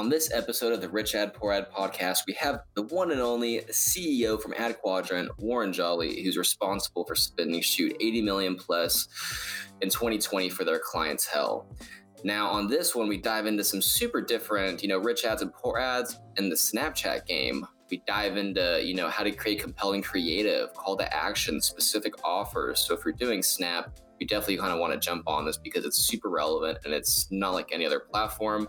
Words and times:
On 0.00 0.08
this 0.08 0.32
episode 0.32 0.72
of 0.72 0.80
the 0.80 0.88
Rich 0.88 1.14
Ad 1.14 1.34
Poor 1.34 1.52
Ad 1.52 1.70
podcast, 1.70 2.20
we 2.26 2.32
have 2.32 2.62
the 2.72 2.84
one 2.84 3.10
and 3.10 3.20
only 3.20 3.60
CEO 3.70 4.40
from 4.40 4.54
Ad 4.56 4.80
Quadrant, 4.80 5.30
Warren 5.38 5.74
Jolly, 5.74 6.22
who's 6.22 6.38
responsible 6.38 7.04
for 7.04 7.14
spending 7.14 7.60
shoot 7.60 7.94
80 8.00 8.22
million 8.22 8.56
plus 8.56 9.08
in 9.82 9.90
2020 9.90 10.48
for 10.48 10.64
their 10.64 10.78
clients' 10.78 11.26
hell. 11.26 11.76
Now, 12.24 12.48
on 12.48 12.66
this 12.66 12.94
one, 12.94 13.08
we 13.08 13.18
dive 13.18 13.44
into 13.44 13.62
some 13.62 13.82
super 13.82 14.22
different, 14.22 14.82
you 14.82 14.88
know, 14.88 14.96
rich 14.96 15.26
ads 15.26 15.42
and 15.42 15.52
poor 15.52 15.76
ads 15.76 16.18
in 16.38 16.48
the 16.48 16.56
Snapchat 16.56 17.26
game. 17.26 17.66
We 17.90 18.02
dive 18.06 18.38
into, 18.38 18.80
you 18.82 18.94
know, 18.94 19.10
how 19.10 19.22
to 19.22 19.32
create 19.32 19.60
compelling 19.60 20.00
creative, 20.00 20.72
call 20.72 20.96
to 20.96 21.14
action, 21.14 21.60
specific 21.60 22.14
offers. 22.24 22.80
So 22.80 22.94
if 22.94 23.04
you're 23.04 23.12
doing 23.12 23.42
Snap, 23.42 24.00
you 24.18 24.26
definitely 24.26 24.56
kind 24.56 24.72
of 24.72 24.78
want 24.78 24.94
to 24.94 24.98
jump 24.98 25.24
on 25.26 25.44
this 25.44 25.58
because 25.58 25.84
it's 25.84 25.98
super 25.98 26.30
relevant 26.30 26.78
and 26.84 26.94
it's 26.94 27.30
not 27.30 27.52
like 27.52 27.70
any 27.70 27.84
other 27.84 28.00
platform 28.00 28.66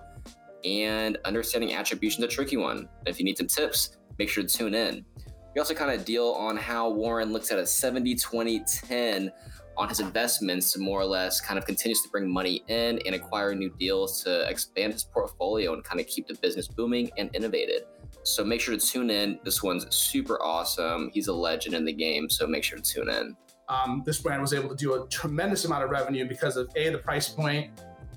and 0.66 1.18
understanding 1.26 1.74
attribution 1.74 2.24
is 2.24 2.32
a 2.32 2.32
tricky 2.32 2.58
one. 2.58 2.88
If 3.06 3.20
you 3.20 3.26
need 3.26 3.38
some 3.38 3.48
tips, 3.48 3.98
make 4.18 4.30
sure 4.30 4.44
to 4.44 4.50
tune 4.50 4.74
in. 4.74 5.06
We 5.54 5.60
also 5.60 5.74
kind 5.74 5.92
of 5.92 6.06
deal 6.06 6.28
on 6.30 6.56
how 6.56 6.90
Warren 6.90 7.34
looks 7.34 7.52
at 7.52 7.60
a 7.60 7.66
70 7.66 8.16
20 8.16 8.60
10 8.60 9.32
on 9.78 9.90
his 9.90 10.00
investments 10.00 10.72
to 10.74 10.80
more 10.80 11.00
or 11.00 11.06
less 11.06 11.42
kind 11.42 11.58
of 11.58 11.66
continues 11.66 12.02
to 12.02 12.10
bring 12.10 12.32
money 12.32 12.64
in 12.68 13.00
and 13.06 13.16
acquire 13.16 13.56
new 13.56 13.74
deals 13.80 14.24
to 14.24 14.48
expand 14.50 14.94
his 14.94 15.04
portfolio 15.04 15.74
and 15.74 15.84
kind 15.84 16.00
of 16.00 16.08
keep 16.08 16.28
the 16.28 16.36
business 16.36 16.68
booming 16.68 17.10
and 17.18 17.30
innovated. 17.36 17.84
So 18.24 18.44
make 18.44 18.62
sure 18.62 18.78
to 18.78 18.86
tune 18.86 19.10
in. 19.10 19.40
This 19.44 19.64
one's 19.64 19.94
super 19.94 20.42
awesome. 20.42 21.10
He's 21.14 21.28
a 21.28 21.34
legend 21.34 21.74
in 21.74 21.86
the 21.86 21.94
game, 21.94 22.30
so 22.30 22.46
make 22.46 22.64
sure 22.64 22.78
to 22.78 22.84
tune 22.84 23.10
in. 23.10 23.36
Um, 23.70 24.04
this 24.06 24.20
brand 24.22 24.42
was 24.42 24.54
able 24.54 24.70
to 24.70 24.76
do 24.76 25.02
a 25.02 25.08
tremendous 25.08 25.66
amount 25.66 25.84
of 25.84 25.90
revenue 25.90 26.28
because 26.28 26.58
of 26.58 26.70
a 26.76 26.90
the 26.90 26.98
price 26.98 27.30
point 27.30 27.72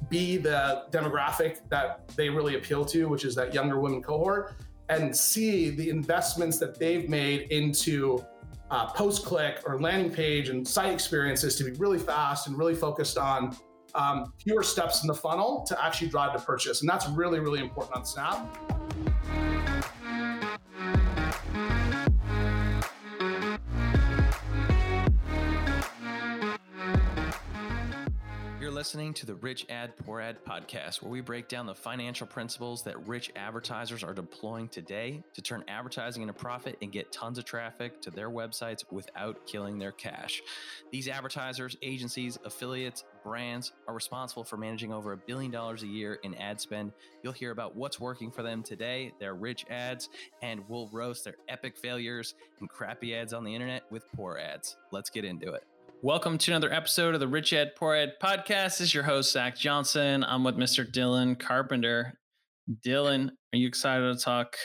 B, 0.09 0.37
the 0.37 0.85
demographic 0.91 1.61
that 1.71 2.09
they 2.17 2.29
really 2.29 2.57
appeal 2.57 2.85
to, 2.87 3.09
which 3.09 3.25
is 3.25 3.35
that 3.35 3.55
younger 3.55 3.81
women 3.81 4.03
cohort, 4.03 4.55
and 4.89 5.17
C, 5.17 5.71
the 5.71 5.89
investments 5.89 6.59
that 6.59 6.79
they've 6.79 7.09
made 7.09 7.51
into 7.51 8.25
uh, 8.71 8.87
post 8.87 9.25
click 9.25 9.63
or 9.67 9.81
landing 9.81 10.11
page 10.11 10.49
and 10.49 10.67
site 10.67 10.93
experiences 10.93 11.57
to 11.57 11.65
be 11.65 11.73
really 11.73 11.99
fast 11.99 12.47
and 12.47 12.59
really 12.59 12.75
focused 12.75 13.19
on 13.19 13.57
um, 13.95 14.33
fewer 14.39 14.63
steps 14.63 15.03
in 15.03 15.09
the 15.09 15.15
funnel 15.15 15.65
to 15.69 15.85
actually 15.85 16.09
drive 16.09 16.39
the 16.39 16.45
purchase. 16.45 16.81
And 16.81 16.89
that's 16.89 17.09
really, 17.09 17.41
really 17.41 17.61
important 17.61 17.97
on 17.97 18.05
Snap. 18.05 19.64
Listening 28.75 29.15
to 29.15 29.25
the 29.25 29.37
Rich 29.37 29.67
Ad 29.71 29.97
Poor 29.99 30.21
Ad 30.21 30.45
podcast, 30.45 31.01
where 31.01 31.11
we 31.11 31.21
break 31.21 31.47
down 31.47 31.65
the 31.65 31.77
financial 31.77 32.27
principles 32.27 32.83
that 32.83 33.07
rich 33.07 33.31
advertisers 33.37 34.03
are 34.03 34.13
deploying 34.13 34.67
today 34.67 35.23
to 35.35 35.41
turn 35.41 35.63
advertising 35.69 36.23
into 36.23 36.35
profit 36.35 36.77
and 36.83 36.91
get 36.91 37.13
tons 37.13 37.39
of 37.39 37.45
traffic 37.45 38.03
to 38.03 38.11
their 38.11 38.29
websites 38.29 38.83
without 38.91 39.47
killing 39.47 39.79
their 39.79 39.93
cash. 39.93 40.43
These 40.91 41.07
advertisers, 41.07 41.77
agencies, 41.83 42.37
affiliates, 42.45 43.05
brands 43.23 43.71
are 43.87 43.95
responsible 43.95 44.43
for 44.43 44.57
managing 44.57 44.93
over 44.93 45.13
a 45.13 45.17
billion 45.17 45.53
dollars 45.53 45.85
a 45.85 45.87
year 45.87 46.19
in 46.25 46.35
ad 46.35 46.61
spend. 46.61 46.91
You'll 47.23 47.33
hear 47.33 47.53
about 47.53 47.77
what's 47.77 48.01
working 48.01 48.33
for 48.33 48.43
them 48.43 48.65
today, 48.65 49.13
their 49.21 49.35
rich 49.35 49.65
ads, 49.71 50.09
and 50.43 50.69
we'll 50.69 50.89
roast 50.89 51.23
their 51.23 51.37
epic 51.49 51.77
failures 51.77 52.35
and 52.59 52.69
crappy 52.69 53.15
ads 53.15 53.33
on 53.33 53.45
the 53.45 53.55
internet 53.55 53.85
with 53.93 54.05
poor 54.17 54.37
ads. 54.37 54.77
Let's 54.91 55.11
get 55.11 55.25
into 55.25 55.53
it. 55.53 55.65
Welcome 56.03 56.39
to 56.39 56.51
another 56.51 56.73
episode 56.73 57.15
of 57.15 57.21
the 57.21 57.29
Rich 57.29 57.53
Ad 57.53 57.77
Poor 57.77 57.95
Ad 57.95 58.15
podcast. 58.23 58.79
This 58.79 58.81
is 58.83 58.95
your 58.95 59.05
host, 59.05 59.33
Zach 59.33 59.57
Johnson. 59.57 60.23
I'm 60.25 60.45
with 60.45 60.57
Mr. 60.57 60.91
Dylan 60.91 61.39
Carpenter. 61.39 62.19
Dylan, 62.85 63.31
are 63.53 63.57
you 63.57 63.67
excited 63.67 64.17
to 64.17 64.23
talk 64.23 64.57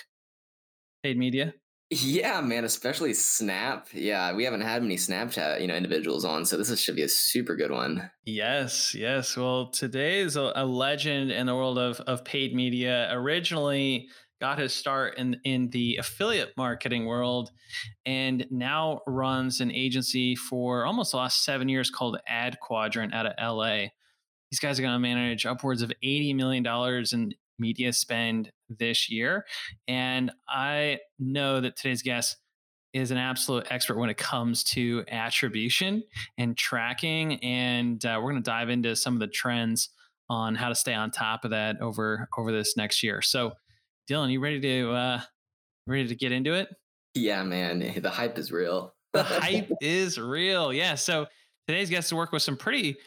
paid 1.03 1.17
media? 1.17 1.53
Yeah, 1.91 2.41
man, 2.41 2.65
especially 2.65 3.13
Snap. 3.13 3.87
Yeah, 3.93 4.33
we 4.35 4.43
haven't 4.43 4.61
had 4.61 4.83
many 4.83 4.95
Snapchat, 4.95 5.61
you 5.61 5.67
know, 5.67 5.75
individuals 5.75 6.23
on, 6.23 6.45
so 6.45 6.55
this 6.57 6.79
should 6.79 6.95
be 6.95 7.03
a 7.03 7.09
super 7.09 7.55
good 7.55 7.71
one. 7.71 8.11
Yes, 8.25 8.93
yes. 8.93 9.35
Well, 9.35 9.71
today 9.71 10.19
is 10.19 10.35
a, 10.35 10.51
a 10.55 10.65
legend 10.65 11.31
in 11.31 11.47
the 11.47 11.55
world 11.55 11.79
of 11.79 11.99
of 12.01 12.23
paid 12.23 12.53
media. 12.53 13.07
Originally, 13.11 14.07
got 14.39 14.59
his 14.59 14.73
start 14.73 15.17
in 15.17 15.39
in 15.43 15.69
the 15.69 15.97
affiliate 15.97 16.53
marketing 16.57 17.05
world 17.05 17.51
and 18.05 18.45
now 18.49 19.01
runs 19.05 19.59
an 19.59 19.71
agency 19.71 20.35
for 20.35 20.85
almost 20.85 21.11
the 21.11 21.17
last 21.17 21.43
seven 21.43 21.67
years 21.67 21.89
called 21.89 22.17
ad 22.27 22.57
quadrant 22.61 23.13
out 23.13 23.25
of 23.25 23.57
la 23.57 23.87
these 24.51 24.59
guys 24.59 24.79
are 24.79 24.81
going 24.81 24.93
to 24.93 24.99
manage 24.99 25.45
upwards 25.45 25.81
of 25.81 25.91
$80 26.03 26.35
million 26.35 26.65
in 27.11 27.33
media 27.59 27.93
spend 27.93 28.51
this 28.69 29.09
year. 29.09 29.45
And 29.87 30.31
i 30.47 30.99
know 31.19 31.61
that 31.61 31.75
today's 31.75 32.01
guest 32.01 32.37
is 32.93 33.11
an 33.11 33.17
absolute 33.17 33.67
expert 33.69 33.97
when 33.97 34.09
it 34.09 34.17
comes 34.17 34.63
to 34.63 35.03
attribution 35.09 36.03
and 36.39 36.57
tracking. 36.57 37.35
And 37.43 38.03
uh, 38.03 38.17
we're 38.17 38.31
going 38.31 38.41
to 38.43 38.49
dive 38.49 38.69
into 38.69 38.95
some 38.95 39.13
of 39.13 39.19
the 39.19 39.27
trends 39.27 39.89
on 40.27 40.55
how 40.55 40.69
to 40.69 40.75
stay 40.75 40.93
on 40.93 41.11
top 41.11 41.45
of 41.45 41.51
that 41.51 41.79
over 41.81 42.27
over 42.37 42.51
this 42.51 42.75
next 42.75 43.03
year. 43.03 43.21
So 43.21 43.53
Dylan, 44.09 44.31
you 44.31 44.39
ready 44.39 44.59
to 44.59 44.91
uh 44.91 45.21
ready 45.85 46.07
to 46.07 46.15
get 46.15 46.31
into 46.31 46.53
it? 46.53 46.67
Yeah, 47.13 47.43
man. 47.43 47.93
The 48.01 48.09
hype 48.09 48.39
is 48.39 48.51
real. 48.51 48.95
the 49.13 49.23
hype 49.23 49.71
is 49.81 50.19
real. 50.19 50.73
Yeah. 50.73 50.95
So 50.95 51.27
today's 51.67 51.89
guest 51.91 52.09
to 52.09 52.15
work 52.15 52.31
with 52.31 52.41
some 52.41 52.57
pretty 52.57 52.97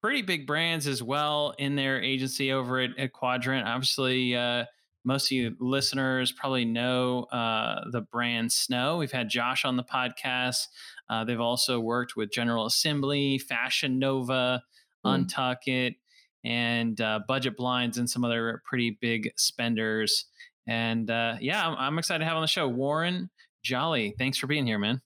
pretty 0.00 0.22
big 0.22 0.46
brands 0.46 0.86
as 0.86 1.02
well 1.02 1.54
in 1.58 1.74
their 1.74 2.00
agency 2.00 2.52
over 2.52 2.78
at, 2.80 2.90
at 2.96 3.12
Quadrant. 3.12 3.66
Obviously, 3.66 4.36
uh, 4.36 4.64
most 5.04 5.26
of 5.26 5.32
you 5.32 5.56
listeners 5.58 6.30
probably 6.30 6.64
know 6.64 7.24
uh, 7.24 7.80
the 7.90 8.00
brand 8.00 8.52
Snow. 8.52 8.98
We've 8.98 9.12
had 9.12 9.28
Josh 9.28 9.64
on 9.64 9.76
the 9.76 9.84
podcast. 9.84 10.68
Uh, 11.08 11.24
they've 11.24 11.40
also 11.40 11.80
worked 11.80 12.16
with 12.16 12.30
General 12.30 12.66
Assembly, 12.66 13.38
Fashion 13.38 13.98
Nova, 13.98 14.62
mm. 15.04 15.26
Untuckit, 15.26 15.96
and 16.44 17.00
uh, 17.00 17.20
Budget 17.26 17.56
Blinds, 17.56 17.98
and 17.98 18.08
some 18.08 18.24
other 18.24 18.62
pretty 18.64 18.96
big 19.00 19.30
spenders. 19.36 20.26
And 20.66 21.10
uh, 21.10 21.36
yeah, 21.40 21.66
I'm, 21.66 21.76
I'm, 21.76 21.98
excited 21.98 22.20
to 22.20 22.24
have 22.24 22.36
on 22.36 22.42
the 22.42 22.48
show 22.48 22.68
Warren 22.68 23.30
Jolly. 23.64 24.14
Thanks 24.18 24.38
for 24.38 24.46
being 24.46 24.66
here, 24.66 24.78
man. 24.78 25.00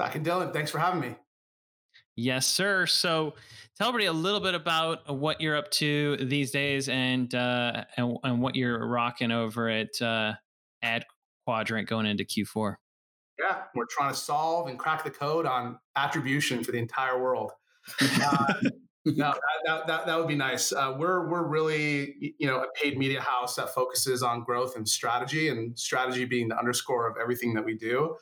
Zach 0.00 0.14
and 0.14 0.24
Dylan, 0.24 0.52
thanks 0.52 0.70
for 0.70 0.78
having 0.78 1.00
me. 1.00 1.16
Yes, 2.16 2.46
sir. 2.46 2.86
So 2.86 3.34
tell 3.76 3.88
everybody 3.88 4.06
a 4.06 4.12
little 4.12 4.40
bit 4.40 4.54
about 4.54 5.14
what 5.14 5.40
you're 5.40 5.56
up 5.56 5.70
to 5.72 6.16
these 6.16 6.50
days 6.50 6.88
and 6.88 7.34
uh, 7.34 7.84
and, 7.96 8.16
and 8.22 8.40
what 8.40 8.54
you're 8.54 8.86
rocking 8.86 9.32
over 9.32 9.68
at 9.68 10.00
uh, 10.00 10.34
Ad 10.82 11.04
Quadrant 11.44 11.88
going 11.88 12.06
into 12.06 12.24
Q4. 12.24 12.76
Yeah, 13.38 13.62
we're 13.74 13.86
trying 13.90 14.12
to 14.12 14.16
solve 14.16 14.68
and 14.68 14.78
crack 14.78 15.02
the 15.02 15.10
code 15.10 15.44
on 15.44 15.78
attribution 15.96 16.62
for 16.62 16.72
the 16.72 16.78
entire 16.78 17.20
world. 17.20 17.52
Uh, 18.00 18.54
no, 19.04 19.12
that, 19.16 19.40
that, 19.66 19.86
that, 19.86 20.06
that, 20.06 20.18
would 20.18 20.28
be 20.28 20.36
nice. 20.36 20.72
Uh, 20.72 20.94
we're 20.96 21.28
we're 21.28 21.46
really 21.46 22.34
you 22.38 22.46
know 22.46 22.60
a 22.60 22.66
paid 22.80 22.98
media 22.98 23.20
house 23.20 23.56
that 23.56 23.74
focuses 23.74 24.22
on 24.22 24.44
growth 24.44 24.76
and 24.76 24.88
strategy, 24.88 25.48
and 25.48 25.78
strategy 25.78 26.24
being 26.24 26.48
the 26.48 26.58
underscore 26.58 27.08
of 27.08 27.16
everything 27.20 27.54
that 27.54 27.64
we 27.64 27.74
do. 27.74 28.16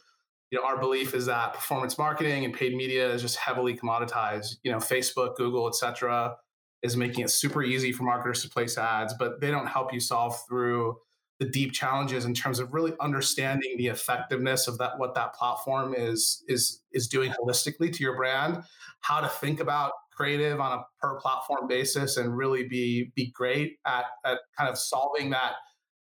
You 0.51 0.59
know, 0.59 0.67
our 0.67 0.79
belief 0.79 1.15
is 1.15 1.27
that 1.27 1.55
performance 1.55 1.97
marketing 1.97 2.45
and 2.45 2.53
paid 2.53 2.75
media 2.75 3.11
is 3.11 3.23
just 3.23 3.37
heavily 3.37 3.75
commoditized. 3.75 4.57
You 4.63 4.73
know, 4.73 4.79
Facebook, 4.79 5.37
Google, 5.37 5.67
etc., 5.67 6.37
is 6.83 6.97
making 6.97 7.25
it 7.25 7.31
super 7.31 7.63
easy 7.63 7.93
for 7.93 8.03
marketers 8.03 8.43
to 8.43 8.49
place 8.49 8.77
ads, 8.77 9.15
but 9.15 9.41
they 9.41 9.51
don't 9.51 9.67
help 9.67 9.93
you 9.93 10.01
solve 10.01 10.37
through 10.47 10.99
the 11.43 11.49
deep 11.49 11.73
challenges 11.73 12.25
in 12.25 12.35
terms 12.35 12.61
of 12.61 12.73
really 12.73 12.93
understanding 13.01 13.77
the 13.77 13.89
effectiveness 13.89 14.69
of 14.69 14.79
that 14.79 14.99
what 14.99 15.15
that 15.15 15.35
platform 15.35 15.93
is 15.97 16.45
is 16.47 16.83
is 16.93 17.09
doing 17.09 17.33
holistically 17.33 17.93
to 17.93 18.03
your 18.03 18.15
brand 18.15 18.63
how 19.01 19.21
to 19.21 19.29
think 19.29 19.59
about 19.59 19.91
creative 20.17 20.61
on 20.61 20.79
a 20.79 20.83
per 21.01 21.19
platform 21.21 21.67
basis 21.69 22.17
and 22.17 22.37
really 22.37 22.69
be 22.69 23.13
be 23.15 23.31
great 23.33 23.79
at, 23.87 24.05
at 24.25 24.39
kind 24.57 24.71
of 24.71 24.79
solving 24.79 25.31
that 25.31 25.55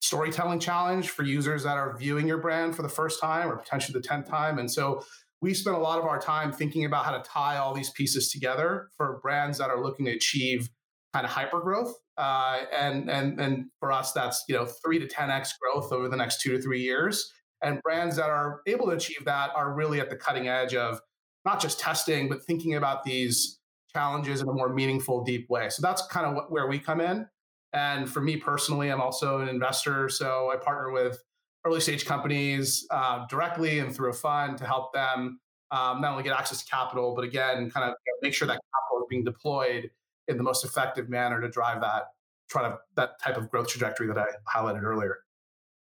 storytelling 0.01 0.59
challenge 0.59 1.09
for 1.11 1.23
users 1.23 1.63
that 1.63 1.79
are 1.79 1.97
viewing 1.97 2.29
your 2.29 2.39
brand 2.39 2.77
for 2.77 2.83
the 2.83 2.89
first 2.89 3.21
time 3.21 3.49
or 3.49 3.57
potentially 3.57 3.99
the 3.99 4.07
10th 4.07 4.29
time. 4.29 4.59
And 4.59 4.71
so 4.71 5.03
we 5.41 5.55
spend 5.55 5.77
a 5.77 5.81
lot 5.81 5.99
of 5.99 6.05
our 6.05 6.21
time 6.21 6.53
thinking 6.53 6.85
about 6.85 7.07
how 7.07 7.13
to 7.13 7.23
tie 7.23 7.57
all 7.57 7.73
these 7.73 7.91
pieces 7.91 8.31
together 8.31 8.89
for 8.97 9.19
brands 9.23 9.59
that 9.59 9.71
are 9.71 9.83
looking 9.83 10.05
to 10.07 10.13
achieve 10.13 10.69
kind 11.15 11.25
of 11.25 11.33
hyper 11.33 11.61
growth 11.61 11.95
uh, 12.17 12.61
and 12.73 13.11
and 13.11 13.41
and 13.41 13.67
for 13.81 13.93
us 13.93 14.13
that's 14.13 14.45
you 14.49 14.55
know 14.55 14.67
three 14.67 14.99
to 14.99 15.07
10x 15.07 15.51
growth 15.61 15.93
over 15.93 16.09
the 16.09 16.17
next 16.17 16.41
two 16.41 16.53
to 16.53 16.61
three 16.61 16.81
years. 16.81 17.33
And 17.63 17.81
brands 17.83 18.17
that 18.17 18.29
are 18.29 18.61
able 18.67 18.87
to 18.87 18.93
achieve 18.93 19.25
that 19.25 19.51
are 19.57 19.73
really 19.75 20.01
at 20.01 20.11
the 20.11 20.17
cutting 20.17 20.49
edge 20.49 20.75
of 20.75 21.01
not 21.45 21.61
just 21.61 21.81
testing 21.81 22.29
but 22.29 22.45
thinking 22.45 22.75
about 22.75 23.05
these 23.05 23.59
challenges 23.95 24.41
in 24.41 24.49
a 24.49 24.53
more 24.53 24.73
meaningful, 24.73 25.25
deep 25.25 25.49
way. 25.49 25.71
So 25.71 25.81
that's 25.83 26.07
kind 26.09 26.27
of 26.27 26.35
what, 26.35 26.51
where 26.51 26.67
we 26.67 26.79
come 26.79 27.01
in. 27.01 27.27
And 27.73 28.09
for 28.09 28.21
me 28.21 28.37
personally, 28.37 28.91
I'm 28.91 29.01
also 29.01 29.41
an 29.41 29.49
investor. 29.49 30.09
So 30.09 30.51
I 30.53 30.57
partner 30.57 30.91
with 30.91 31.23
early 31.65 31.81
stage 31.81 32.05
companies 32.05 32.87
uh, 32.91 33.27
directly 33.27 33.79
and 33.79 33.95
through 33.95 34.11
a 34.11 34.15
fund 34.15 34.59
to 34.59 34.67
help 34.67 34.93
them 34.93 35.41
um, 35.71 36.01
not 36.01 36.13
only 36.13 36.23
get 36.23 36.39
access 36.39 36.63
to 36.63 36.71
capital, 36.71 37.15
but 37.15 37.25
again, 37.25 37.71
kind 37.71 37.91
of 37.91 37.97
make 38.23 38.35
sure 38.35 38.47
that 38.47 38.55
capital 38.55 39.03
is 39.03 39.07
being 39.09 39.25
deployed 39.25 39.91
in 40.29 40.37
the 40.37 40.43
most 40.43 40.65
effective 40.65 41.09
manner 41.09 41.41
to 41.41 41.49
drive 41.49 41.81
that 41.81 42.05
try 42.49 42.69
to 42.69 42.79
that 42.97 43.21
type 43.21 43.37
of 43.37 43.51
growth 43.51 43.69
trajectory 43.69 44.07
that 44.07 44.19
I 44.19 44.27
highlighted 44.53 44.83
earlier. 44.83 45.19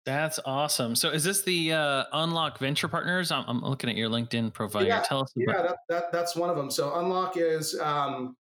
That's 0.04 0.40
awesome. 0.44 0.96
So 0.96 1.10
is 1.10 1.22
this 1.22 1.42
the 1.42 1.72
uh, 1.72 2.04
Unlock 2.12 2.58
Venture 2.58 2.88
Partners? 2.88 3.30
I'm, 3.30 3.44
I'm, 3.46 3.60
looking 3.60 3.88
at 3.88 3.96
your 3.96 4.08
LinkedIn 4.08 4.52
profile 4.52 4.84
yeah. 4.84 5.00
Tell 5.00 5.22
us 5.22 5.32
about 5.36 5.56
Yeah, 5.56 5.62
that, 5.62 5.76
that, 5.88 6.12
that's 6.12 6.34
one 6.34 6.50
of 6.50 6.56
them. 6.56 6.70
So 6.70 6.98
Unlock 6.98 7.36
is, 7.36 7.78
um, 7.78 8.36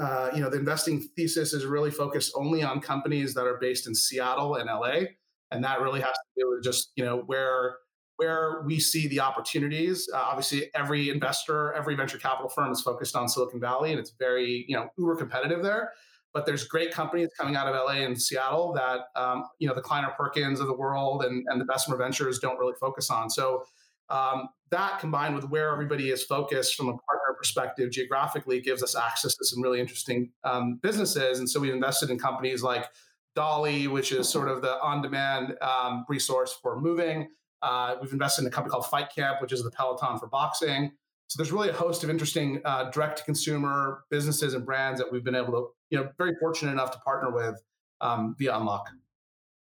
uh, 0.00 0.30
you 0.34 0.40
know, 0.40 0.50
the 0.50 0.58
investing 0.58 1.08
thesis 1.14 1.52
is 1.52 1.64
really 1.66 1.92
focused 1.92 2.32
only 2.34 2.64
on 2.64 2.80
companies 2.80 3.32
that 3.34 3.46
are 3.46 3.58
based 3.60 3.86
in 3.86 3.94
Seattle 3.94 4.56
and 4.56 4.68
LA. 4.68 5.06
And 5.52 5.62
that 5.62 5.80
really 5.80 6.00
has 6.00 6.10
to 6.10 6.40
do 6.40 6.50
with 6.50 6.64
just, 6.64 6.90
you 6.96 7.04
know, 7.04 7.18
where 7.26 7.76
where 8.16 8.62
we 8.66 8.80
see 8.80 9.06
the 9.06 9.20
opportunities. 9.20 10.08
Uh, 10.12 10.16
obviously, 10.18 10.68
every 10.74 11.08
investor, 11.08 11.72
every 11.74 11.94
venture 11.94 12.18
capital 12.18 12.48
firm 12.48 12.72
is 12.72 12.80
focused 12.80 13.14
on 13.14 13.28
Silicon 13.28 13.60
Valley, 13.60 13.92
and 13.92 14.00
it's 14.00 14.12
very, 14.18 14.64
you 14.66 14.74
know, 14.74 14.88
uber 14.98 15.14
competitive 15.14 15.62
there 15.62 15.92
but 16.38 16.46
there's 16.46 16.62
great 16.62 16.92
companies 16.92 17.30
coming 17.36 17.56
out 17.56 17.66
of 17.66 17.74
LA 17.74 18.04
and 18.04 18.20
Seattle 18.20 18.72
that 18.74 19.06
um, 19.20 19.42
you 19.58 19.66
know 19.66 19.74
the 19.74 19.80
Kleiner 19.80 20.14
Perkins 20.16 20.60
of 20.60 20.68
the 20.68 20.76
world 20.76 21.24
and, 21.24 21.44
and 21.48 21.60
the 21.60 21.64
Bessemer 21.64 21.96
Ventures 21.96 22.38
don't 22.38 22.56
really 22.60 22.74
focus 22.80 23.10
on. 23.10 23.28
So 23.28 23.64
um, 24.08 24.48
that 24.70 25.00
combined 25.00 25.34
with 25.34 25.48
where 25.48 25.72
everybody 25.72 26.10
is 26.10 26.22
focused 26.22 26.76
from 26.76 26.90
a 26.90 26.92
partner 26.92 27.34
perspective 27.36 27.90
geographically 27.90 28.60
gives 28.60 28.84
us 28.84 28.94
access 28.94 29.34
to 29.34 29.44
some 29.44 29.60
really 29.60 29.80
interesting 29.80 30.30
um, 30.44 30.78
businesses. 30.80 31.40
And 31.40 31.50
so 31.50 31.58
we've 31.58 31.74
invested 31.74 32.08
in 32.08 32.20
companies 32.20 32.62
like 32.62 32.86
Dolly, 33.34 33.88
which 33.88 34.12
is 34.12 34.28
sort 34.28 34.46
of 34.46 34.62
the 34.62 34.80
on-demand 34.80 35.56
um, 35.60 36.04
resource 36.08 36.56
for 36.62 36.80
moving. 36.80 37.26
Uh, 37.62 37.96
we've 38.00 38.12
invested 38.12 38.42
in 38.42 38.46
a 38.46 38.50
company 38.50 38.70
called 38.70 38.86
Fight 38.86 39.08
Camp, 39.12 39.42
which 39.42 39.52
is 39.52 39.64
the 39.64 39.72
Peloton 39.72 40.20
for 40.20 40.28
boxing. 40.28 40.92
So 41.26 41.36
there's 41.36 41.52
really 41.52 41.68
a 41.68 41.74
host 41.74 42.04
of 42.04 42.10
interesting 42.10 42.60
uh, 42.64 42.90
direct-to-consumer 42.90 44.04
businesses 44.08 44.54
and 44.54 44.64
brands 44.64 45.00
that 45.00 45.12
we've 45.12 45.24
been 45.24 45.34
able 45.34 45.52
to 45.52 45.68
you 45.90 45.98
know 45.98 46.08
very 46.18 46.34
fortunate 46.40 46.72
enough 46.72 46.90
to 46.92 46.98
partner 47.00 47.30
with 47.32 47.60
um, 48.00 48.34
via 48.38 48.56
Unlock. 48.56 48.88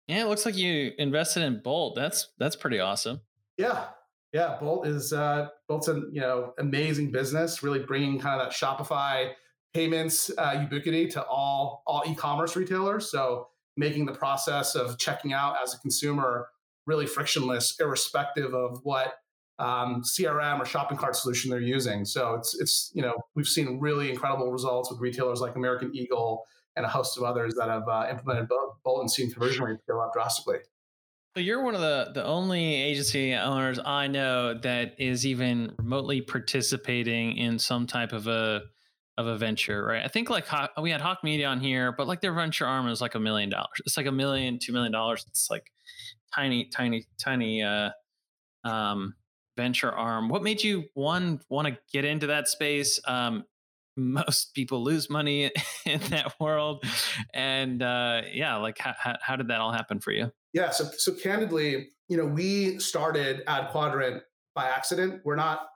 Yeah, 0.08 0.24
it 0.24 0.28
looks 0.28 0.46
like 0.46 0.56
you 0.56 0.92
invested 0.98 1.44
in 1.44 1.62
Bolt. 1.64 1.96
That's 1.96 2.30
that's 2.38 2.56
pretty 2.56 2.80
awesome. 2.80 3.22
Yeah, 3.58 3.86
yeah. 4.34 4.58
Bolt 4.60 4.88
is 4.88 5.14
uh, 5.14 5.50
Bolt's 5.68 5.88
an 5.88 6.10
you 6.14 6.22
know 6.22 6.54
amazing 6.60 7.12
business, 7.12 7.64
really 7.64 7.80
bringing 7.80 8.20
kind 8.20 8.40
of 8.40 8.48
that 8.48 8.56
Shopify 8.56 9.32
payments 9.74 10.32
uh, 10.38 10.58
ubiquity 10.62 11.08
to 11.10 11.24
all 11.24 11.84
all 11.88 12.04
e-commerce 12.08 12.56
retailers. 12.56 13.10
So 13.10 13.48
making 13.78 14.06
the 14.06 14.14
process 14.14 14.76
of 14.76 14.98
checking 14.98 15.34
out 15.34 15.56
as 15.62 15.74
a 15.74 15.80
consumer 15.80 16.48
really 16.86 17.08
frictionless, 17.08 17.76
irrespective 17.80 18.54
of 18.54 18.80
what 18.84 19.16
um, 19.60 20.04
CRM 20.04 20.60
or 20.60 20.66
shopping 20.66 20.98
cart 20.98 21.16
solution 21.16 21.50
they're 21.50 21.60
using. 21.60 22.06
So 22.06 22.34
it's 22.36 22.60
it's 22.60 22.92
you 22.94 23.02
know 23.02 23.14
we've 23.36 23.48
seen 23.48 23.80
really 23.80 24.10
incredible 24.10 24.52
results 24.52 24.92
with 24.92 25.00
retailers 25.00 25.40
like 25.42 25.56
American 25.56 25.92
Eagle 25.96 26.44
and 26.76 26.86
a 26.86 26.90
host 26.90 27.18
of 27.18 27.24
others 27.24 27.54
that 27.56 27.70
have 27.70 27.88
uh, 27.88 28.08
implemented 28.10 28.50
Bolt 28.84 29.02
and 29.02 29.10
seen 29.10 29.32
conversion 29.32 29.64
rates 29.64 29.82
go 29.88 30.02
up 30.02 30.14
drastically. 30.14 30.58
So 31.36 31.42
you're 31.42 31.64
one 31.64 31.76
of 31.76 31.82
the 31.82 32.12
the 32.14 32.24
only 32.24 32.76
agency 32.76 33.34
owners 33.34 33.80
I 33.84 34.08
know 34.08 34.54
that 34.60 34.96
is 34.98 35.26
even 35.26 35.74
remotely 35.78 36.22
participating 36.22 37.38
in 37.38 37.60
some 37.60 37.88
type 37.88 38.14
of 38.14 38.28
a 38.28 38.64
of 39.18 39.28
a 39.28 39.38
venture, 39.38 39.86
right? 39.86 40.04
I 40.04 40.08
think 40.08 40.30
like 40.30 40.46
we 40.82 40.92
had 40.92 41.02
Hawke 41.02 41.24
Media 41.24 41.48
on 41.48 41.62
here, 41.62 41.94
but 41.94 42.08
like 42.08 42.22
their 42.22 42.34
venture 42.34 42.66
arm 42.66 42.88
is 42.88 43.00
like 43.00 43.16
a 43.16 43.20
million 43.20 43.50
dollars. 43.50 43.82
It's 43.86 43.96
like 43.96 44.06
a 44.08 44.12
million, 44.12 44.60
two 44.62 44.74
million 44.74 44.92
dollars. 44.92 45.26
It's 45.30 45.50
like 45.50 45.72
tiny, 46.34 46.66
tiny, 46.66 47.06
tiny 47.18 47.64
uh, 47.64 47.92
um, 48.66 49.16
venture 49.56 49.92
arm. 49.92 50.30
What 50.30 50.44
made 50.44 50.64
you 50.64 50.86
one 50.94 51.42
want 51.50 51.68
to 51.68 51.78
get 51.92 52.06
into 52.06 52.28
that 52.28 52.48
space? 52.48 53.00
Um, 53.08 53.46
most 53.98 54.54
people 54.54 54.84
lose 54.84 55.10
money 55.10 55.52
in 55.86 56.00
that 56.10 56.34
world, 56.40 56.84
and 57.34 57.82
uh, 57.82 58.24
yeah, 58.32 58.58
like 58.58 58.78
how, 58.78 59.16
how 59.22 59.36
did 59.36 59.48
that 59.48 59.62
all 59.62 59.72
happen 59.72 60.00
for 60.00 60.12
you? 60.12 60.32
Yeah, 60.54 60.72
so 60.72 60.86
so 60.98 61.14
candidly, 61.14 61.90
you 62.10 62.18
know, 62.18 62.26
we 62.26 62.80
started 62.80 63.44
Ad 63.48 63.70
Quadrant 63.72 64.24
by 64.54 64.66
accident. 64.66 65.22
We're 65.24 65.36
not. 65.36 65.68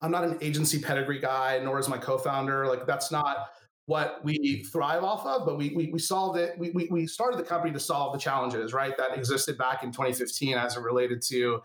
I'm 0.00 0.10
not 0.10 0.24
an 0.24 0.36
agency 0.40 0.80
pedigree 0.80 1.20
guy, 1.20 1.60
nor 1.62 1.78
is 1.78 1.88
my 1.88 1.96
co-founder. 1.96 2.66
Like 2.66 2.86
that's 2.86 3.12
not 3.12 3.50
what 3.86 4.24
we 4.24 4.64
thrive 4.72 5.04
off 5.04 5.26
of, 5.26 5.44
but 5.46 5.58
we 5.58 5.70
we, 5.74 5.90
we 5.92 5.98
solved 5.98 6.38
it. 6.38 6.58
We, 6.58 6.70
we 6.70 6.88
we 6.90 7.06
started 7.06 7.38
the 7.38 7.44
company 7.44 7.72
to 7.72 7.80
solve 7.80 8.12
the 8.12 8.18
challenges, 8.18 8.72
right, 8.72 8.96
that 8.96 9.16
existed 9.16 9.58
back 9.58 9.82
in 9.82 9.90
2015 9.90 10.56
as 10.56 10.76
it 10.76 10.80
related 10.80 11.22
to, 11.22 11.60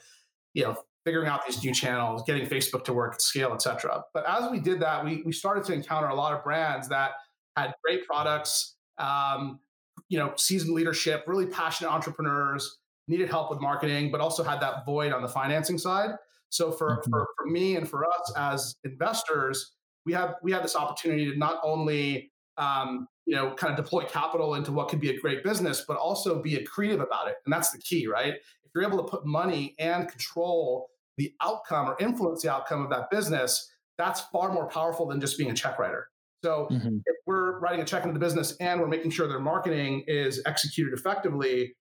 you 0.53 0.63
know, 0.63 0.77
figuring 1.07 1.30
out 1.30 1.39
these 1.48 1.63
new 1.63 1.74
channels, 1.74 2.21
getting 2.27 2.45
Facebook 2.45 2.83
to 2.83 2.92
work 2.92 3.13
at 3.13 3.21
scale, 3.21 3.51
et 3.54 3.62
cetera. 3.62 4.04
But 4.13 4.25
as 4.27 4.51
we 4.51 4.59
did 4.59 4.81
that, 4.81 5.06
we, 5.06 5.24
we 5.25 5.31
started 5.31 5.63
to 5.68 5.74
encounter 5.74 6.09
a 6.09 6.15
lot 6.15 6.33
of 6.33 6.44
brands 6.44 6.89
that 6.89 7.12
had 7.56 7.74
great 7.81 8.06
products, 8.06 8.75
um, 8.98 9.62
you 10.09 10.19
know, 10.19 10.33
seasoned 10.36 10.74
leadership, 10.74 11.24
really 11.25 11.45
passionate 11.45 11.92
entrepreneurs, 11.92 12.80
needed 13.07 13.30
help 13.30 13.50
with 13.50 13.62
marketing, 13.62 14.12
but 14.12 14.19
also 14.19 14.44
had 14.44 14.59
that 14.59 14.86
void 14.86 15.13
on 15.13 15.21
the 15.21 15.30
financing 15.30 15.77
side. 15.77 16.12
So 16.50 16.74
for, 16.74 16.98
mm-hmm. 16.98 17.10
for, 17.10 17.27
for 17.38 17.48
me 17.48 17.77
and 17.77 17.88
for 17.89 18.06
us 18.06 18.33
as 18.36 18.75
investors, 18.83 19.71
we 20.06 20.12
have 20.12 20.36
we 20.44 20.51
have 20.51 20.62
this 20.62 20.75
opportunity 20.75 21.31
to 21.31 21.38
not 21.38 21.62
only 21.63 22.31
um, 22.57 23.07
you 23.25 23.36
know 23.36 23.53
kind 23.56 23.71
of 23.71 23.77
deploy 23.81 24.03
capital 24.03 24.56
into 24.56 24.74
what 24.74 24.89
could 24.89 25.00
be 25.00 25.10
a 25.10 25.19
great 25.19 25.42
business, 25.42 25.86
but 25.88 25.95
also 25.95 26.42
be 26.42 26.57
accretive 26.57 27.01
about 27.01 27.30
it. 27.30 27.36
And 27.45 27.53
that's 27.53 27.71
the 27.71 27.77
key, 27.77 28.07
right? 28.07 28.33
If 28.33 28.71
you're 28.75 28.83
able 28.83 28.98
to 28.98 29.10
put 29.10 29.25
money 29.25 29.74
and 29.80 30.10
control 30.10 30.89
the 31.17 31.33
outcome 31.41 31.89
or 31.89 31.97
influence 31.99 32.43
the 32.43 32.51
outcome 32.51 32.83
of 32.83 32.89
that 32.89 33.09
business, 33.09 33.71
that's 33.97 34.21
far 34.21 34.51
more 34.51 34.67
powerful 34.67 35.07
than 35.07 35.19
just 35.19 35.37
being 35.37 35.51
a 35.51 35.53
check 35.53 35.79
writer. 35.79 36.07
So 36.43 36.67
mm-hmm. 36.71 36.97
if 37.05 37.15
we're 37.25 37.59
writing 37.59 37.81
a 37.81 37.85
check 37.85 38.03
into 38.03 38.13
the 38.13 38.19
business 38.19 38.55
and 38.59 38.79
we're 38.79 38.87
making 38.87 39.11
sure 39.11 39.27
their 39.27 39.39
marketing 39.39 40.03
is 40.07 40.41
executed 40.45 40.93
effectively, 40.93 41.75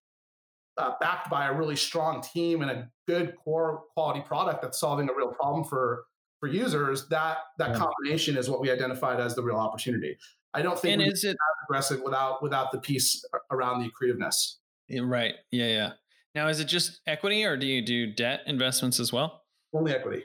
uh, 0.78 0.92
backed 1.00 1.30
by 1.30 1.46
a 1.46 1.52
really 1.52 1.76
strong 1.76 2.22
team 2.22 2.62
and 2.62 2.70
a 2.70 2.90
good 3.06 3.34
core 3.42 3.84
quality 3.94 4.20
product 4.20 4.62
that's 4.62 4.78
solving 4.78 5.08
a 5.08 5.14
real 5.14 5.28
problem 5.28 5.64
for 5.64 6.04
for 6.40 6.48
users, 6.48 7.08
that 7.08 7.38
that 7.58 7.70
yeah. 7.70 7.78
combination 7.78 8.36
is 8.36 8.50
what 8.50 8.60
we 8.60 8.70
identified 8.70 9.20
as 9.20 9.34
the 9.34 9.42
real 9.42 9.56
opportunity. 9.56 10.18
I 10.52 10.62
don't 10.62 10.78
think 10.78 11.00
and 11.00 11.12
is 11.12 11.24
it 11.24 11.36
aggressive 11.64 12.02
without 12.02 12.42
without 12.42 12.72
the 12.72 12.78
piece 12.78 13.24
around 13.50 13.82
the 13.82 13.90
creativeness. 13.90 14.58
Right. 14.90 15.34
Yeah. 15.50 15.66
Yeah. 15.66 15.92
Now, 16.36 16.48
is 16.48 16.60
it 16.60 16.66
just 16.66 17.00
equity 17.06 17.46
or 17.46 17.56
do 17.56 17.64
you 17.64 17.80
do 17.80 18.12
debt 18.12 18.42
investments 18.46 19.00
as 19.00 19.10
well? 19.10 19.44
Only 19.72 19.94
equity. 19.94 20.24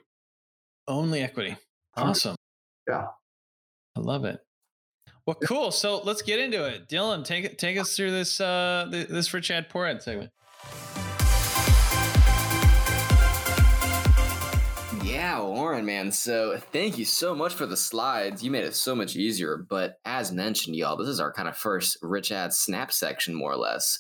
Only 0.85 1.21
equity. 1.21 1.55
Awesome. 1.95 2.35
Yeah. 2.85 3.05
I 3.95 3.99
love 4.01 4.25
it. 4.25 4.41
Well, 5.25 5.37
cool. 5.45 5.71
So 5.71 6.01
let's 6.01 6.21
get 6.21 6.41
into 6.41 6.65
it. 6.65 6.89
Dylan, 6.89 7.23
take 7.23 7.57
take 7.57 7.77
us 7.77 7.95
through 7.95 8.11
this 8.11 8.41
uh 8.41 8.87
this 8.89 9.33
Rich 9.33 9.51
Ad 9.51 9.69
Poor 9.69 9.85
Ad 9.85 10.03
segment. 10.03 10.31
Yeah, 15.01 15.41
Warren, 15.41 15.85
man. 15.85 16.11
So 16.11 16.57
thank 16.73 16.97
you 16.97 17.06
so 17.06 17.33
much 17.33 17.53
for 17.53 17.65
the 17.65 17.77
slides. 17.77 18.44
You 18.44 18.51
made 18.51 18.65
it 18.65 18.75
so 18.75 18.94
much 18.95 19.15
easier. 19.15 19.56
But 19.56 19.99
as 20.03 20.33
mentioned, 20.33 20.75
y'all, 20.75 20.97
this 20.97 21.07
is 21.07 21.21
our 21.21 21.31
kind 21.31 21.47
of 21.47 21.56
first 21.56 21.97
Rich 22.01 22.33
Ad 22.33 22.53
Snap 22.53 22.91
section, 22.91 23.33
more 23.33 23.53
or 23.53 23.57
less. 23.57 23.97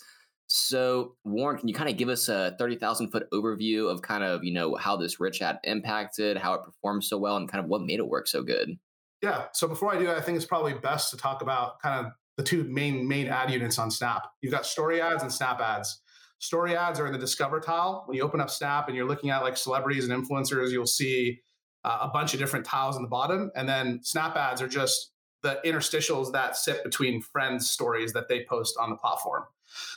So, 0.53 1.15
Warren, 1.23 1.57
can 1.57 1.69
you 1.69 1.73
kind 1.73 1.89
of 1.89 1.95
give 1.95 2.09
us 2.09 2.27
a 2.27 2.57
30,000 2.59 3.09
foot 3.09 3.25
overview 3.31 3.89
of 3.89 4.01
kind 4.01 4.21
of, 4.21 4.43
you 4.43 4.53
know, 4.53 4.75
how 4.75 4.97
this 4.97 5.17
rich 5.17 5.41
ad 5.41 5.59
impacted, 5.63 6.35
how 6.35 6.55
it 6.55 6.63
performed 6.65 7.05
so 7.05 7.17
well, 7.17 7.37
and 7.37 7.49
kind 7.49 7.63
of 7.63 7.69
what 7.69 7.83
made 7.83 7.99
it 7.99 8.07
work 8.09 8.27
so 8.27 8.43
good? 8.43 8.77
Yeah. 9.21 9.45
So, 9.53 9.65
before 9.65 9.95
I 9.95 9.97
do 9.97 10.07
that, 10.07 10.17
I 10.17 10.21
think 10.21 10.35
it's 10.35 10.45
probably 10.45 10.73
best 10.73 11.09
to 11.11 11.17
talk 11.17 11.41
about 11.41 11.81
kind 11.81 12.05
of 12.05 12.11
the 12.35 12.43
two 12.43 12.65
main 12.65 13.07
main 13.07 13.27
ad 13.27 13.49
units 13.49 13.79
on 13.79 13.89
Snap. 13.89 14.23
You've 14.41 14.51
got 14.51 14.65
story 14.65 14.99
ads 14.99 15.23
and 15.23 15.31
Snap 15.31 15.61
ads. 15.61 16.01
Story 16.39 16.75
ads 16.75 16.99
are 16.99 17.05
in 17.05 17.13
the 17.13 17.17
Discover 17.17 17.61
tile. 17.61 18.03
When 18.05 18.17
you 18.17 18.23
open 18.23 18.41
up 18.41 18.49
Snap 18.49 18.89
and 18.89 18.97
you're 18.97 19.07
looking 19.07 19.29
at 19.29 19.43
like 19.43 19.55
celebrities 19.55 20.09
and 20.09 20.27
influencers, 20.27 20.71
you'll 20.71 20.85
see 20.85 21.39
uh, 21.85 21.99
a 22.01 22.09
bunch 22.09 22.33
of 22.33 22.41
different 22.41 22.65
tiles 22.65 22.97
in 22.97 23.03
the 23.03 23.07
bottom. 23.07 23.51
And 23.55 23.69
then 23.69 24.01
Snap 24.03 24.35
ads 24.35 24.61
are 24.61 24.67
just 24.67 25.11
the 25.43 25.61
interstitials 25.63 26.33
that 26.33 26.57
sit 26.57 26.83
between 26.83 27.21
friends' 27.21 27.69
stories 27.69 28.11
that 28.11 28.27
they 28.27 28.43
post 28.49 28.75
on 28.77 28.89
the 28.89 28.97
platform. 28.97 29.43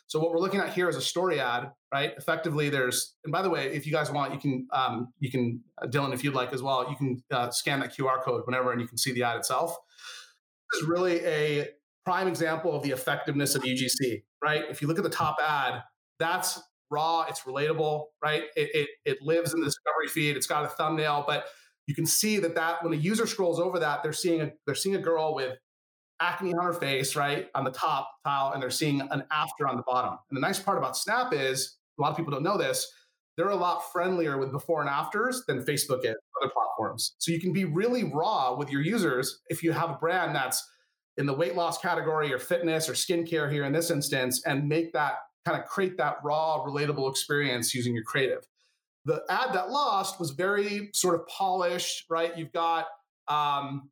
So 0.07 0.19
what 0.19 0.31
we're 0.31 0.39
looking 0.39 0.61
at 0.61 0.73
here 0.73 0.89
is 0.89 0.97
a 0.97 1.01
story 1.01 1.41
ad, 1.41 1.71
right? 1.93 2.13
Effectively, 2.17 2.69
there's 2.69 3.15
and 3.25 3.33
by 3.33 3.43
the 3.43 3.51
way, 3.51 3.73
if 3.73 3.87
you 3.87 3.93
guys 3.93 4.11
want, 4.11 4.33
you 4.33 4.39
can 4.39 4.67
um, 4.73 5.13
you 5.19 5.31
can 5.31 5.61
uh, 5.83 5.87
Dylan, 5.87 6.13
if 6.13 6.25
you'd 6.25 6.35
like 6.35 6.53
as 6.53 6.63
well, 6.63 6.89
you 6.89 6.97
can 6.97 7.23
uh, 7.31 7.51
scan 7.51 7.81
that 7.81 7.97
QR 7.97 8.23
code 8.23 8.43
whenever, 8.45 8.73
and 8.73 8.81
you 8.81 8.87
can 8.87 8.99
see 8.99 9.13
the 9.13 9.23
ad 9.23 9.37
itself. 9.37 9.77
This 10.73 10.83
is 10.83 10.89
really 10.89 11.25
a 11.25 11.69
prime 12.05 12.29
example 12.29 12.75
of 12.75 12.83
the 12.83 12.91
effectiveness 12.91 13.55
of 13.55 13.63
UGC, 13.63 14.23
right? 14.43 14.65
If 14.71 14.83
you 14.83 14.89
look 14.89 14.99
at 14.99 15.05
the 15.05 15.11
top 15.11 15.37
ad, 15.43 15.83
that's 16.19 16.61
raw, 16.91 17.25
it's 17.29 17.41
relatable, 17.41 18.05
right? 18.23 18.45
It, 18.57 18.71
it, 18.75 18.89
it 19.05 19.23
lives 19.23 19.55
in 19.55 19.61
the 19.61 19.67
discovery 19.67 20.09
feed. 20.09 20.37
It's 20.37 20.47
got 20.47 20.65
a 20.65 20.69
thumbnail, 20.69 21.25
but 21.27 21.47
you 21.87 21.95
can 21.95 22.07
see 22.07 22.39
that 22.39 22.55
that 22.55 22.83
when 22.83 22.93
a 22.93 22.97
user 22.97 23.27
scrolls 23.27 23.61
over 23.61 23.79
that, 23.79 24.03
they're 24.03 24.13
seeing 24.13 24.41
a 24.41 24.51
they're 24.67 24.75
seeing 24.75 24.95
a 24.95 25.01
girl 25.01 25.35
with 25.35 25.59
acne 26.25 26.55
on 26.55 26.65
her 26.65 26.73
face, 26.73 27.15
right, 27.15 27.49
on 27.55 27.65
the 27.65 27.71
top 27.71 28.11
tile, 28.25 28.53
and 28.53 28.63
they're 28.63 28.71
seeing 28.71 29.01
an 29.11 29.25
after 29.31 29.69
on 29.69 29.77
the 29.77 29.83
bottom. 29.83 30.19
And 30.31 30.37
the 30.37 30.41
nice 30.41 30.59
part 30.59 30.79
about 30.79 30.97
Snap 30.97 31.33
is 31.33 31.77
a 31.99 32.03
lot 32.03 32.11
of 32.11 32.17
people 32.17 32.33
don't 32.33 32.43
know 32.43 32.57
this. 32.57 32.91
They're 33.37 33.51
a 33.51 33.57
lot 33.57 33.93
friendlier 33.93 34.39
with 34.39 34.53
before 34.53 34.81
and 34.81 34.89
afters 34.89 35.43
than 35.47 35.65
Facebook 35.65 36.05
is, 36.05 36.15
other 36.41 36.53
platforms. 36.53 37.15
So 37.19 37.33
you 37.33 37.41
can 37.41 37.53
be 37.53 37.65
really 37.65 38.05
raw 38.05 38.55
with 38.57 38.71
your 38.71 38.81
users 38.81 39.41
if 39.49 39.63
you 39.63 39.73
have 39.73 39.91
a 39.91 39.95
brand 39.95 40.35
that's 40.35 40.65
in 41.17 41.27
the 41.27 41.35
weight 41.35 41.55
loss 41.55 41.79
category 41.79 42.33
or 42.33 42.39
fitness 42.39 42.89
or 42.89 42.93
skincare 42.93 43.51
here 43.51 43.65
in 43.65 43.73
this 43.73 43.91
instance 43.91 44.43
and 44.47 44.69
make 44.69 44.93
that 44.93 45.15
kind 45.45 45.61
of 45.61 45.67
create 45.69 45.97
that 45.99 46.17
raw, 46.25 46.65
relatable 46.65 47.11
experience 47.11 47.75
using 47.75 47.95
your 47.95 48.05
creative. 48.05 48.47
The 49.05 49.23
ad 49.29 49.53
that 49.53 49.71
lost 49.71 50.19
was 50.19 50.31
very 50.31 50.91
sort 50.95 51.15
of 51.17 51.27
polished, 51.27 52.05
right? 52.09 52.37
You've 52.39 52.53
got, 52.53 52.87
um, 53.29 53.91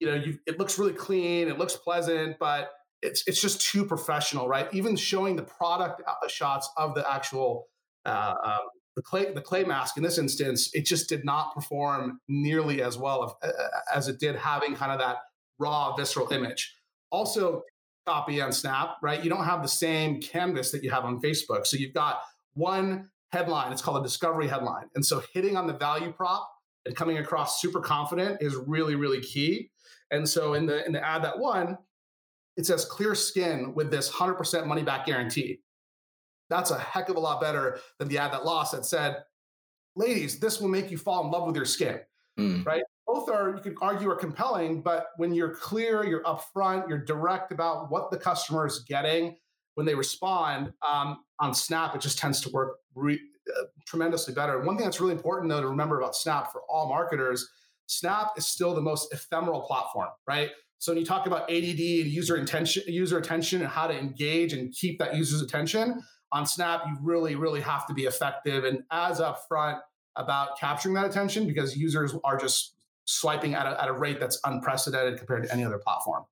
you 0.00 0.06
know, 0.08 0.14
you, 0.14 0.38
it 0.46 0.58
looks 0.58 0.78
really 0.78 0.92
clean, 0.92 1.48
it 1.48 1.58
looks 1.58 1.76
pleasant, 1.76 2.38
but 2.38 2.70
it's 3.02 3.22
it's 3.26 3.40
just 3.40 3.60
too 3.60 3.84
professional, 3.84 4.48
right? 4.48 4.68
Even 4.72 4.96
showing 4.96 5.36
the 5.36 5.42
product 5.42 6.02
uh, 6.06 6.28
shots 6.28 6.68
of 6.76 6.94
the 6.94 7.10
actual 7.10 7.68
uh, 8.04 8.34
um, 8.42 8.58
the 8.96 9.02
clay 9.02 9.32
the 9.32 9.40
clay 9.40 9.64
mask 9.64 9.96
in 9.96 10.02
this 10.02 10.18
instance, 10.18 10.70
it 10.74 10.84
just 10.84 11.08
did 11.08 11.24
not 11.24 11.54
perform 11.54 12.20
nearly 12.28 12.82
as 12.82 12.98
well 12.98 13.38
uh, 13.42 13.48
as 13.94 14.08
it 14.08 14.18
did 14.18 14.36
having 14.36 14.74
kind 14.74 14.92
of 14.92 14.98
that 14.98 15.18
raw 15.58 15.94
visceral 15.94 16.30
image. 16.32 16.74
Also, 17.10 17.62
copy 18.06 18.40
on 18.40 18.52
Snap, 18.52 18.96
right? 19.02 19.22
You 19.22 19.30
don't 19.30 19.44
have 19.44 19.62
the 19.62 19.68
same 19.68 20.20
canvas 20.20 20.70
that 20.72 20.82
you 20.82 20.90
have 20.90 21.04
on 21.04 21.20
Facebook. 21.20 21.66
So 21.66 21.76
you've 21.76 21.94
got 21.94 22.20
one 22.54 23.10
headline, 23.32 23.72
it's 23.72 23.82
called 23.82 23.98
a 23.98 24.02
discovery 24.02 24.48
headline. 24.48 24.86
And 24.94 25.04
so 25.04 25.22
hitting 25.32 25.56
on 25.56 25.66
the 25.66 25.72
value 25.72 26.12
prop 26.12 26.50
and 26.84 26.96
coming 26.96 27.18
across 27.18 27.60
super 27.60 27.80
confident 27.80 28.38
is 28.40 28.56
really, 28.56 28.94
really 28.94 29.20
key. 29.20 29.70
And 30.10 30.28
so 30.28 30.54
in 30.54 30.66
the 30.66 30.84
in 30.86 30.92
the 30.92 31.04
ad 31.06 31.22
that 31.24 31.38
won, 31.38 31.78
it 32.56 32.66
says 32.66 32.84
clear 32.84 33.14
skin 33.14 33.74
with 33.74 33.90
this 33.90 34.10
100% 34.10 34.66
money 34.66 34.82
back 34.82 35.06
guarantee. 35.06 35.60
That's 36.48 36.72
a 36.72 36.78
heck 36.78 37.08
of 37.08 37.16
a 37.16 37.20
lot 37.20 37.40
better 37.40 37.78
than 37.98 38.08
the 38.08 38.18
ad 38.18 38.32
that 38.32 38.44
lost 38.44 38.72
that 38.72 38.84
said, 38.84 39.22
ladies, 39.94 40.40
this 40.40 40.60
will 40.60 40.68
make 40.68 40.90
you 40.90 40.98
fall 40.98 41.24
in 41.24 41.30
love 41.30 41.46
with 41.46 41.54
your 41.54 41.64
skin, 41.64 42.00
mm. 42.38 42.66
right? 42.66 42.82
both 43.10 43.28
are 43.28 43.50
you 43.50 43.60
could 43.60 43.76
argue 43.80 44.08
are 44.08 44.16
compelling 44.16 44.80
but 44.80 45.08
when 45.16 45.34
you're 45.34 45.54
clear 45.54 46.04
you're 46.04 46.22
upfront 46.22 46.88
you're 46.88 47.04
direct 47.04 47.50
about 47.50 47.90
what 47.90 48.10
the 48.10 48.16
customer 48.16 48.66
is 48.66 48.80
getting 48.80 49.36
when 49.74 49.84
they 49.84 49.94
respond 49.94 50.72
um, 50.88 51.18
on 51.40 51.52
snap 51.52 51.94
it 51.94 52.00
just 52.00 52.18
tends 52.18 52.40
to 52.40 52.48
work 52.50 52.76
re- 52.94 53.20
uh, 53.58 53.64
tremendously 53.84 54.32
better 54.32 54.60
one 54.60 54.76
thing 54.76 54.84
that's 54.84 55.00
really 55.00 55.12
important 55.12 55.50
though 55.50 55.60
to 55.60 55.66
remember 55.66 55.98
about 55.98 56.14
snap 56.14 56.52
for 56.52 56.62
all 56.68 56.88
marketers 56.88 57.48
snap 57.90 58.32
is 58.36 58.46
still 58.46 58.74
the 58.74 58.80
most 58.80 59.12
ephemeral 59.12 59.62
platform 59.62 60.08
right 60.26 60.50
so 60.78 60.92
when 60.92 60.98
you 60.98 61.04
talk 61.04 61.26
about 61.26 61.42
add 61.50 61.64
and 61.64 61.78
user 61.78 62.36
intention 62.36 62.82
user 62.86 63.18
attention 63.18 63.60
and 63.60 63.70
how 63.70 63.86
to 63.86 63.98
engage 63.98 64.52
and 64.52 64.72
keep 64.72 64.98
that 64.98 65.14
user's 65.14 65.42
attention 65.42 66.00
on 66.32 66.46
snap 66.46 66.82
you 66.86 66.96
really 67.02 67.34
really 67.34 67.60
have 67.60 67.86
to 67.86 67.94
be 67.94 68.02
effective 68.02 68.64
and 68.64 68.82
as 68.90 69.20
upfront 69.20 69.78
about 70.16 70.58
capturing 70.58 70.94
that 70.94 71.06
attention 71.06 71.46
because 71.46 71.76
users 71.76 72.14
are 72.24 72.36
just 72.36 72.74
swiping 73.04 73.54
at 73.54 73.66
a, 73.66 73.82
at 73.82 73.88
a 73.88 73.92
rate 73.92 74.20
that's 74.20 74.38
unprecedented 74.44 75.18
compared 75.18 75.42
to 75.44 75.52
any 75.52 75.64
other 75.64 75.78
platform. 75.78 76.24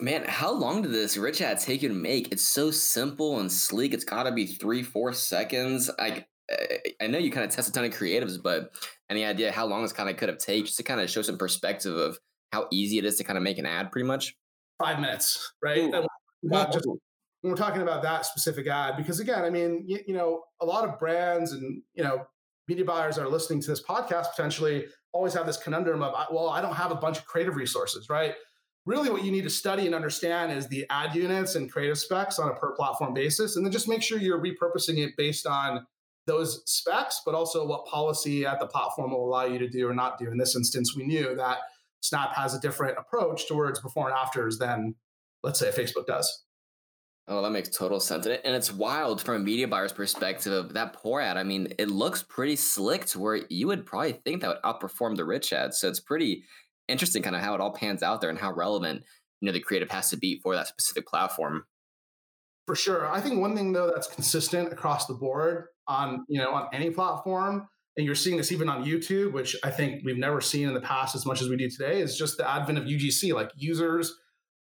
Man, 0.00 0.24
how 0.26 0.52
long 0.52 0.82
did 0.82 0.92
this 0.92 1.16
rich 1.16 1.40
ad 1.40 1.58
take 1.58 1.82
you 1.82 1.88
to 1.88 1.94
make? 1.94 2.30
It's 2.30 2.42
so 2.42 2.70
simple 2.70 3.40
and 3.40 3.50
sleek. 3.50 3.92
It's 3.92 4.04
got 4.04 4.24
to 4.24 4.32
be 4.32 4.46
three, 4.46 4.82
four 4.82 5.12
seconds. 5.12 5.90
I 5.98 6.26
I 7.00 7.06
know 7.06 7.18
you 7.18 7.30
kind 7.30 7.44
of 7.44 7.54
test 7.54 7.68
a 7.68 7.72
ton 7.72 7.84
of 7.84 7.92
creatives, 7.92 8.42
but 8.42 8.72
any 9.10 9.24
idea 9.24 9.52
how 9.52 9.66
long 9.66 9.82
this 9.82 9.92
kind 9.92 10.08
of 10.08 10.16
could 10.16 10.28
have 10.28 10.38
taken 10.38 10.66
just 10.66 10.78
to 10.78 10.82
kind 10.82 11.00
of 11.00 11.10
show 11.10 11.22
some 11.22 11.38
perspective 11.38 11.94
of 11.94 12.18
how 12.52 12.66
easy 12.72 12.98
it 12.98 13.04
is 13.04 13.16
to 13.16 13.24
kind 13.24 13.36
of 13.36 13.42
make 13.42 13.58
an 13.58 13.66
ad, 13.66 13.92
pretty 13.92 14.06
much? 14.06 14.34
Five 14.78 15.00
minutes, 15.00 15.52
right? 15.62 15.92
Not 16.42 16.72
just 16.72 16.86
when 16.86 17.50
we're 17.52 17.56
talking 17.56 17.82
about 17.82 18.02
that 18.02 18.26
specific 18.26 18.66
ad, 18.66 18.96
because 18.96 19.20
again, 19.20 19.44
I 19.44 19.50
mean, 19.50 19.84
you, 19.86 19.98
you 20.06 20.14
know, 20.14 20.42
a 20.60 20.66
lot 20.66 20.88
of 20.88 20.98
brands 20.98 21.52
and 21.52 21.82
you 21.94 22.02
know 22.02 22.26
media 22.68 22.84
buyers 22.84 23.18
are 23.18 23.28
listening 23.28 23.60
to 23.62 23.70
this 23.70 23.82
podcast 23.82 24.30
potentially 24.30 24.86
always 25.12 25.32
have 25.34 25.46
this 25.46 25.56
conundrum 25.56 26.02
of, 26.02 26.14
well, 26.30 26.50
I 26.50 26.60
don't 26.60 26.74
have 26.74 26.90
a 26.90 26.96
bunch 26.96 27.18
of 27.18 27.26
creative 27.26 27.56
resources, 27.56 28.08
right? 28.10 28.34
Really, 28.84 29.10
what 29.10 29.24
you 29.24 29.32
need 29.32 29.44
to 29.44 29.50
study 29.50 29.86
and 29.86 29.94
understand 29.94 30.52
is 30.52 30.68
the 30.68 30.86
ad 30.90 31.14
units 31.14 31.54
and 31.54 31.70
creative 31.70 31.98
specs 31.98 32.38
on 32.38 32.48
a 32.48 32.54
per 32.54 32.72
platform 32.72 33.14
basis. 33.14 33.56
And 33.56 33.64
then 33.64 33.72
just 33.72 33.88
make 33.88 34.02
sure 34.02 34.18
you're 34.18 34.42
repurposing 34.42 34.98
it 34.98 35.16
based 35.16 35.46
on 35.46 35.86
those 36.28 36.62
specs, 36.70 37.22
but 37.26 37.34
also 37.34 37.66
what 37.66 37.86
policy 37.86 38.46
at 38.46 38.60
the 38.60 38.66
platform 38.66 39.10
will 39.10 39.26
allow 39.26 39.46
you 39.46 39.58
to 39.58 39.68
do 39.68 39.88
or 39.88 39.94
not 39.94 40.18
do. 40.18 40.30
In 40.30 40.38
this 40.38 40.54
instance, 40.54 40.94
we 40.94 41.04
knew 41.04 41.34
that 41.34 41.58
Snap 42.00 42.32
has 42.34 42.54
a 42.54 42.60
different 42.60 42.96
approach 42.96 43.48
towards 43.48 43.80
before 43.80 44.08
and 44.08 44.16
afters 44.16 44.58
than, 44.58 44.94
let's 45.42 45.58
say, 45.58 45.70
Facebook 45.70 46.06
does. 46.06 46.44
Oh, 47.26 47.42
that 47.42 47.50
makes 47.50 47.68
total 47.68 48.00
sense. 48.00 48.26
And 48.26 48.54
it's 48.54 48.72
wild 48.72 49.20
from 49.20 49.34
a 49.34 49.38
media 49.40 49.68
buyer's 49.68 49.92
perspective 49.92 50.52
of 50.52 50.72
that 50.74 50.94
poor 50.94 51.20
ad. 51.20 51.36
I 51.36 51.42
mean, 51.42 51.74
it 51.78 51.90
looks 51.90 52.22
pretty 52.22 52.56
slick 52.56 53.04
to 53.06 53.18
where 53.18 53.40
you 53.50 53.66
would 53.66 53.84
probably 53.84 54.12
think 54.12 54.40
that 54.40 54.48
would 54.48 54.62
outperform 54.62 55.16
the 55.16 55.26
rich 55.26 55.52
ad. 55.52 55.74
So 55.74 55.88
it's 55.88 56.00
pretty 56.00 56.44
interesting 56.86 57.22
kind 57.22 57.36
of 57.36 57.42
how 57.42 57.54
it 57.54 57.60
all 57.60 57.72
pans 57.72 58.02
out 58.02 58.20
there 58.20 58.30
and 58.30 58.38
how 58.38 58.52
relevant, 58.52 59.02
you 59.40 59.46
know, 59.46 59.52
the 59.52 59.60
creative 59.60 59.90
has 59.90 60.08
to 60.10 60.16
be 60.16 60.40
for 60.40 60.54
that 60.54 60.68
specific 60.68 61.06
platform. 61.06 61.64
For 62.66 62.74
sure. 62.74 63.06
I 63.10 63.20
think 63.20 63.40
one 63.40 63.54
thing 63.56 63.72
though 63.72 63.90
that's 63.94 64.06
consistent 64.06 64.72
across 64.72 65.06
the 65.06 65.14
board 65.14 65.66
on, 65.88 66.24
you 66.28 66.38
know, 66.40 66.52
on 66.52 66.68
any 66.72 66.90
platform, 66.90 67.66
and 67.96 68.06
you're 68.06 68.14
seeing 68.14 68.36
this 68.36 68.52
even 68.52 68.68
on 68.68 68.84
YouTube, 68.84 69.32
which 69.32 69.56
I 69.64 69.70
think 69.70 70.02
we've 70.04 70.18
never 70.18 70.40
seen 70.40 70.68
in 70.68 70.74
the 70.74 70.80
past 70.80 71.16
as 71.16 71.26
much 71.26 71.42
as 71.42 71.48
we 71.48 71.56
do 71.56 71.68
today, 71.68 72.00
is 72.00 72.16
just 72.16 72.36
the 72.36 72.48
advent 72.48 72.78
of 72.78 72.84
UGC, 72.84 73.34
like 73.34 73.50
users 73.56 74.14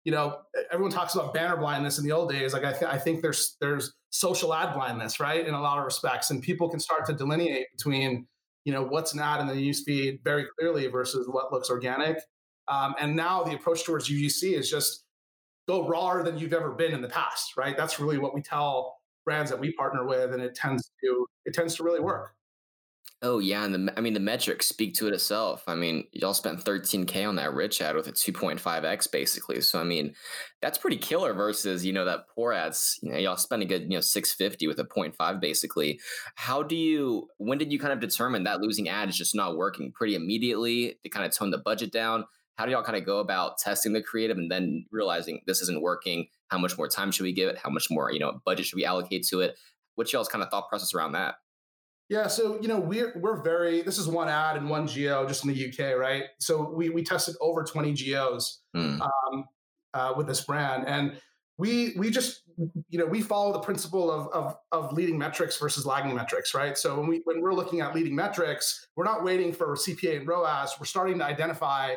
you 0.07 0.13
know, 0.13 0.39
everyone 0.71 0.93
talks 0.93 1.17
about 1.17 1.35
banner 1.35 1.57
blindness 1.57 1.99
in 1.99 2.05
the 2.05 2.13
old 2.13 2.31
days. 2.31 2.53
Like 2.53 2.65
I, 2.65 2.71
th- 2.71 2.91
I 2.91 2.97
think 2.97 3.23
there's 3.23 3.57
there's 3.61 3.93
social 4.11 4.55
ad 4.55 4.73
blindness, 4.73 5.19
right? 5.19 5.45
In 5.45 5.53
a 5.53 5.61
lot 5.61 5.79
of 5.79 5.85
respects, 5.85 6.31
and 6.31 6.41
people 6.41 6.71
can 6.71 6.79
start 6.79 7.07
to 7.07 7.13
delineate 7.13 7.67
between, 7.77 8.29
you 8.65 8.73
know, 8.73 8.85
what's 8.85 9.15
an 9.15 9.19
ad 9.19 9.41
in 9.41 9.49
the 9.49 9.55
newsfeed 9.55 10.23
very 10.23 10.47
clearly 10.57 10.87
versus 10.87 11.27
what 11.29 11.53
looks 11.53 11.71
organic. 11.71 12.19
Um, 12.69 12.95
and 13.01 13.17
now 13.17 13.43
the 13.43 13.57
approach 13.57 13.85
towards 13.85 14.09
UGC 14.09 14.53
is 14.53 14.71
just 14.71 15.05
go 15.67 15.89
rawer 15.89 16.23
than 16.23 16.39
you've 16.39 16.53
ever 16.53 16.71
been 16.71 16.93
in 16.93 17.03
the 17.03 17.09
past, 17.09 17.57
right? 17.57 17.77
That's 17.77 17.99
really 17.99 18.19
what 18.19 18.33
we 18.33 18.43
tell 18.43 18.99
brands 19.27 19.51
that 19.51 19.61
we 19.61 19.73
partner 19.73 20.07
with, 20.07 20.33
and 20.33 20.43
it 20.43 20.55
tends 20.55 20.91
to 21.05 21.27
it 21.45 21.53
tends 21.53 21.75
to 21.75 21.83
really 21.83 22.01
work. 22.01 22.33
Oh 23.23 23.39
yeah, 23.39 23.65
and 23.65 23.75
the 23.89 23.95
I 23.97 24.03
mean 24.03 24.13
the 24.13 24.21
metrics 24.21 24.67
speak 24.67 24.95
to 24.95 25.09
it 25.09 25.15
itself. 25.15 25.65
I 25.67 25.75
mean, 25.75 26.05
y'all 26.13 26.35
spent 26.35 26.63
13k 26.63 27.27
on 27.27 27.37
that 27.37 27.55
rich 27.55 27.81
ad 27.81 27.97
with 27.97 28.07
a 28.09 28.13
2.5x 28.13 29.11
basically. 29.11 29.63
So 29.63 29.81
I 29.81 29.85
mean, 29.85 30.15
that's 30.61 30.77
pretty 30.77 30.99
killer 30.99 31.33
versus 31.33 31.85
you 31.85 31.95
know 31.95 32.05
that 32.05 32.29
poor 32.35 32.53
ads. 32.53 32.99
You 33.03 33.13
know, 33.13 33.19
y'all 33.19 33.37
spend 33.39 33.63
a 33.63 33.67
good 33.67 33.83
you 33.83 33.97
know 33.97 34.01
650 34.01 34.67
with 34.67 34.79
a 34.79 34.85
0.5 34.85 35.41
basically. 35.41 35.99
How 36.35 36.63
do 36.63 36.77
you? 36.77 37.29
When 37.39 37.57
did 37.57 37.73
you 37.73 37.79
kind 37.79 37.95
of 37.95 38.01
determine 38.01 38.45
that 38.45 38.61
losing 38.61 38.91
ad 38.91 39.09
is 39.09 39.17
just 39.17 39.35
not 39.35 39.57
working? 39.57 39.93
Pretty 39.93 40.15
immediately 40.15 40.99
to 41.03 41.09
kind 41.09 41.25
of 41.25 41.33
tone 41.33 41.51
the 41.51 41.59
budget 41.59 41.91
down. 41.93 42.27
How 42.57 42.65
do 42.65 42.73
y'all 42.73 42.83
kind 42.83 42.97
of 42.97 43.05
go 43.05 43.19
about 43.19 43.59
testing 43.59 43.93
the 43.93 44.03
creative 44.03 44.39
and 44.39 44.51
then 44.51 44.87
realizing 44.91 45.43
this 45.47 45.61
isn't 45.63 45.83
working? 45.83 46.29
How 46.49 46.59
much 46.59 46.77
more 46.79 46.89
time 46.89 47.13
should 47.13 47.25
we 47.25 47.33
give 47.33 47.49
it? 47.49 47.59
How 47.59 47.71
much 47.71 47.91
more 47.91 48.11
you 48.11 48.19
know 48.19 48.41
budget 48.45 48.67
should 48.67 48.77
we 48.77 48.85
allocate 48.85 49.27
to 49.29 49.41
it? 49.41 49.59
What's 49.95 50.13
y'all's 50.13 50.29
kind 50.29 50.43
of 50.43 50.51
thought 50.51 50.69
process 50.69 50.95
around 50.95 51.13
that? 51.13 51.37
Yeah, 52.09 52.29
so 52.29 52.59
you 52.61 52.69
know 52.69 52.79
we're 52.79 53.13
we're 53.17 53.43
very. 53.43 53.83
This 53.83 53.99
is 53.99 54.07
one 54.07 54.29
ad 54.29 54.57
and 54.57 54.71
one 54.71 54.87
geo 54.87 55.27
just 55.27 55.45
in 55.45 55.53
the 55.53 55.69
UK, 55.69 55.99
right? 55.99 56.25
So 56.39 56.71
we 56.71 56.89
we 56.89 57.03
tested 57.03 57.35
over 57.41 57.65
twenty 57.65 57.93
geos 57.93 58.61
mm. 58.75 59.01
um, 59.01 59.45
uh, 59.93 60.15
with 60.17 60.29
this 60.29 60.43
brand, 60.43 60.87
and 60.87 61.19
we 61.59 61.95
we 61.97 62.11
just 62.11 62.43
you 62.89 62.99
know 62.99 63.07
we 63.07 63.21
follow 63.21 63.53
the 63.53 63.59
principle 63.59 64.11
of, 64.11 64.29
of 64.29 64.57
of 64.71 64.93
leading 64.93 65.19
metrics 65.19 65.59
versus 65.59 65.85
lagging 65.85 66.15
metrics, 66.15 66.55
right? 66.55 66.79
So 66.79 66.99
when 66.99 67.09
we 67.09 67.23
when 67.25 67.41
we're 67.41 67.55
looking 67.55 67.81
at 67.81 67.95
leading 67.95 68.15
metrics, 68.15 68.87
we're 68.95 69.05
not 69.05 69.25
waiting 69.25 69.53
for 69.53 69.75
CPA 69.75 70.19
and 70.19 70.29
ROAS. 70.29 70.77
We're 70.79 70.87
starting 70.87 71.19
to 71.19 71.25
identify 71.25 71.97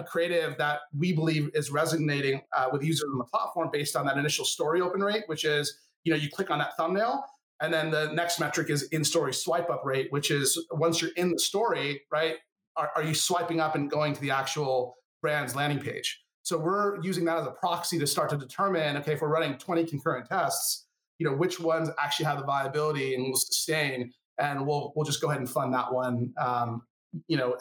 a 0.00 0.04
creative 0.04 0.56
that 0.58 0.80
we 0.96 1.12
believe 1.12 1.50
is 1.54 1.70
resonating 1.70 2.40
uh, 2.56 2.68
with 2.72 2.82
users 2.82 3.08
on 3.12 3.18
the 3.18 3.24
platform 3.24 3.68
based 3.72 3.94
on 3.94 4.06
that 4.06 4.16
initial 4.16 4.44
story 4.44 4.80
open 4.80 5.00
rate, 5.00 5.24
which 5.26 5.44
is 5.44 5.78
you 6.04 6.12
know 6.12 6.18
you 6.18 6.28
click 6.30 6.50
on 6.50 6.58
that 6.58 6.76
thumbnail 6.76 7.24
and 7.60 7.72
then 7.72 7.90
the 7.90 8.10
next 8.12 8.40
metric 8.40 8.70
is 8.70 8.84
in 8.84 9.04
story 9.04 9.34
swipe 9.34 9.70
up 9.70 9.84
rate, 9.84 10.10
which 10.10 10.30
is 10.30 10.66
once 10.72 11.00
you're 11.00 11.10
in 11.16 11.32
the 11.32 11.38
story, 11.38 12.02
right? 12.10 12.36
Are, 12.76 12.90
are, 12.96 13.02
you 13.02 13.14
swiping 13.14 13.60
up 13.60 13.74
and 13.74 13.90
going 13.90 14.14
to 14.14 14.20
the 14.20 14.30
actual 14.30 14.96
brand's 15.20 15.54
landing 15.54 15.78
page? 15.78 16.22
So 16.42 16.56
we're 16.56 17.00
using 17.02 17.24
that 17.26 17.36
as 17.36 17.46
a 17.46 17.50
proxy 17.50 17.98
to 17.98 18.06
start 18.06 18.30
to 18.30 18.38
determine, 18.38 18.96
okay, 18.98 19.12
if 19.12 19.20
we're 19.20 19.28
running 19.28 19.58
20 19.58 19.84
concurrent 19.84 20.26
tests, 20.26 20.86
you 21.18 21.28
know, 21.28 21.36
which 21.36 21.60
ones 21.60 21.90
actually 21.98 22.24
have 22.26 22.38
the 22.38 22.44
viability 22.44 23.14
and 23.14 23.24
will 23.24 23.36
sustain, 23.36 24.10
and 24.38 24.66
we'll 24.66 24.94
we'll 24.96 25.04
just 25.04 25.20
go 25.20 25.28
ahead 25.28 25.40
and 25.40 25.50
fund 25.50 25.74
that 25.74 25.92
one, 25.92 26.32
um, 26.38 26.82
you 27.28 27.36
know, 27.36 27.56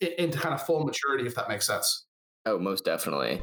into 0.00 0.38
kind 0.38 0.54
of 0.54 0.62
full 0.62 0.84
maturity, 0.84 1.26
if 1.26 1.34
that 1.34 1.48
makes 1.48 1.66
sense. 1.66 2.06
Oh, 2.44 2.58
most 2.58 2.84
definitely. 2.84 3.40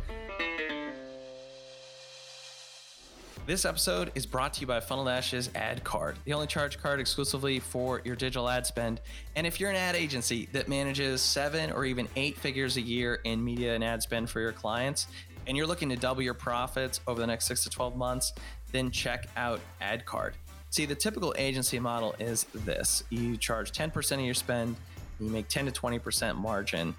This 3.50 3.66
episode 3.66 4.12
is 4.14 4.28
brought 4.28 4.54
to 4.54 4.62
you 4.62 4.68
by 4.68 4.80
Funnel 4.80 5.06
Dash's 5.06 5.50
Ad 5.56 5.84
Card, 5.84 6.18
the 6.24 6.34
only 6.34 6.46
charge 6.46 6.78
card 6.78 7.00
exclusively 7.00 7.60
for 7.60 8.00
your 8.06 8.16
digital 8.16 8.48
ad 8.48 8.68
spend. 8.68 9.02
And 9.36 9.48
if 9.48 9.60
you're 9.60 9.72
an 9.72 9.76
ad 9.76 9.96
agency 9.96 10.48
that 10.52 10.68
manages 10.68 11.24
seven 11.24 11.72
or 11.72 11.84
even 11.86 12.08
eight 12.16 12.38
figures 12.38 12.78
a 12.78 12.82
year 12.82 13.22
in 13.24 13.44
media 13.44 13.74
and 13.74 13.84
ad 13.84 14.04
spend 14.04 14.30
for 14.30 14.40
your 14.40 14.52
clients, 14.52 15.08
and 15.48 15.58
you're 15.58 15.66
looking 15.66 15.90
to 15.90 15.96
double 15.96 16.22
your 16.22 16.36
profits 16.36 17.02
over 17.08 17.20
the 17.20 17.26
next 17.26 17.48
six 17.48 17.64
to 17.64 17.72
12 17.72 17.98
months, 17.98 18.34
then 18.72 18.92
check 18.92 19.28
out 19.36 19.60
Ad 19.82 20.06
Card. 20.06 20.36
See, 20.70 20.86
the 20.86 20.94
typical 20.94 21.34
agency 21.36 21.80
model 21.80 22.14
is 22.20 22.44
this 22.54 23.04
you 23.10 23.36
charge 23.36 23.72
10% 23.72 24.12
of 24.12 24.22
your 24.22 24.36
spend, 24.36 24.76
you 25.20 25.30
make 25.30 25.48
10 25.48 25.66
to 25.66 25.72
20% 25.72 26.36
margin 26.36 26.96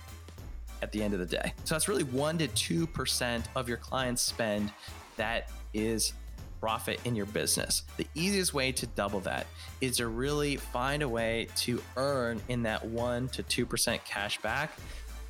at 0.82 0.92
the 0.92 1.02
end 1.02 1.14
of 1.14 1.20
the 1.20 1.26
day. 1.26 1.52
So 1.64 1.74
that's 1.74 1.88
really 1.88 2.04
1 2.04 2.38
to 2.38 2.48
2% 2.48 3.42
of 3.54 3.68
your 3.68 3.78
client's 3.78 4.22
spend 4.22 4.72
that 5.16 5.50
is 5.74 6.14
profit 6.60 7.00
in 7.04 7.16
your 7.16 7.26
business. 7.26 7.82
The 7.96 8.06
easiest 8.14 8.52
way 8.52 8.72
to 8.72 8.86
double 8.86 9.20
that 9.20 9.46
is 9.80 9.96
to 9.98 10.08
really 10.08 10.56
find 10.56 11.02
a 11.02 11.08
way 11.08 11.48
to 11.56 11.82
earn 11.96 12.40
in 12.48 12.62
that 12.64 12.84
1 12.84 13.28
to 13.28 13.42
2% 13.42 14.04
cash 14.04 14.40
back 14.40 14.72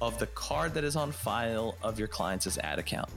of 0.01 0.19
the 0.19 0.27
card 0.29 0.73
that 0.75 0.83
is 0.83 0.97
on 0.97 1.13
file 1.13 1.77
of 1.83 1.99
your 1.99 2.09
client's 2.09 2.59
ad 2.59 2.79
account. 2.79 3.09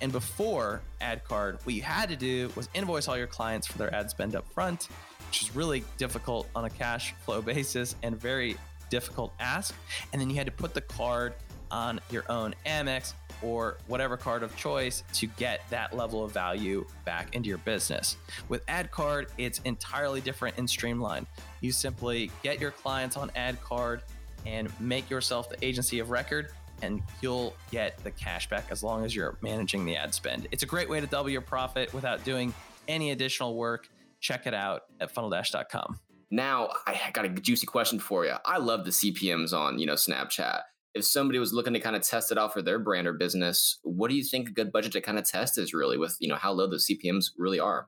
And 0.00 0.10
before 0.10 0.82
ad 1.00 1.24
card, 1.24 1.58
what 1.62 1.74
you 1.74 1.82
had 1.82 2.08
to 2.08 2.16
do 2.16 2.50
was 2.56 2.68
invoice 2.74 3.08
all 3.08 3.16
your 3.16 3.28
clients 3.28 3.66
for 3.66 3.78
their 3.78 3.94
ad 3.94 4.10
spend 4.10 4.34
up 4.34 4.44
front, 4.52 4.88
which 5.28 5.42
is 5.42 5.54
really 5.54 5.84
difficult 5.98 6.48
on 6.56 6.64
a 6.64 6.70
cash 6.70 7.14
flow 7.24 7.40
basis 7.42 7.94
and 8.02 8.20
very 8.20 8.56
difficult 8.92 9.32
ask. 9.40 9.74
And 10.12 10.20
then 10.20 10.28
you 10.28 10.36
had 10.36 10.44
to 10.44 10.52
put 10.52 10.74
the 10.74 10.82
card 10.82 11.32
on 11.70 11.98
your 12.10 12.30
own 12.30 12.54
Amex 12.66 13.14
or 13.40 13.78
whatever 13.86 14.18
card 14.18 14.42
of 14.42 14.54
choice 14.54 15.02
to 15.14 15.26
get 15.26 15.62
that 15.70 15.96
level 15.96 16.22
of 16.22 16.30
value 16.30 16.86
back 17.06 17.34
into 17.34 17.48
your 17.48 17.56
business. 17.58 18.18
With 18.50 18.64
AdCard, 18.66 19.28
it's 19.38 19.60
entirely 19.60 20.20
different 20.20 20.58
and 20.58 20.68
streamlined. 20.68 21.26
You 21.62 21.72
simply 21.72 22.30
get 22.42 22.60
your 22.60 22.70
clients 22.70 23.16
on 23.16 23.30
AdCard 23.30 24.02
and 24.44 24.68
make 24.78 25.08
yourself 25.08 25.48
the 25.48 25.56
agency 25.64 25.98
of 25.98 26.10
record 26.10 26.48
and 26.82 27.00
you'll 27.22 27.54
get 27.70 27.96
the 28.04 28.10
cash 28.10 28.50
back 28.50 28.66
as 28.70 28.82
long 28.82 29.06
as 29.06 29.16
you're 29.16 29.38
managing 29.40 29.86
the 29.86 29.96
ad 29.96 30.12
spend. 30.12 30.48
It's 30.50 30.64
a 30.64 30.66
great 30.66 30.90
way 30.90 31.00
to 31.00 31.06
double 31.06 31.30
your 31.30 31.40
profit 31.40 31.94
without 31.94 32.22
doing 32.24 32.52
any 32.88 33.12
additional 33.12 33.54
work. 33.56 33.88
Check 34.20 34.46
it 34.46 34.52
out 34.52 34.82
at 35.00 35.14
funneldash.com. 35.14 35.98
Now, 36.32 36.70
I 36.86 37.10
got 37.12 37.26
a 37.26 37.28
juicy 37.28 37.66
question 37.66 37.98
for 37.98 38.24
you. 38.24 38.32
I 38.46 38.56
love 38.56 38.86
the 38.86 38.90
CPMs 38.90 39.52
on, 39.52 39.78
you 39.78 39.84
know, 39.84 39.94
Snapchat. 39.94 40.62
If 40.94 41.04
somebody 41.04 41.38
was 41.38 41.52
looking 41.52 41.74
to 41.74 41.78
kind 41.78 41.94
of 41.94 42.02
test 42.02 42.32
it 42.32 42.38
out 42.38 42.54
for 42.54 42.62
their 42.62 42.78
brand 42.78 43.06
or 43.06 43.12
business, 43.12 43.78
what 43.82 44.08
do 44.08 44.16
you 44.16 44.24
think 44.24 44.48
a 44.48 44.52
good 44.52 44.72
budget 44.72 44.92
to 44.92 45.02
kind 45.02 45.18
of 45.18 45.28
test 45.28 45.58
is 45.58 45.74
really 45.74 45.98
with, 45.98 46.16
you 46.20 46.28
know, 46.28 46.36
how 46.36 46.52
low 46.52 46.70
those 46.70 46.86
CPMs 46.86 47.32
really 47.36 47.60
are? 47.60 47.86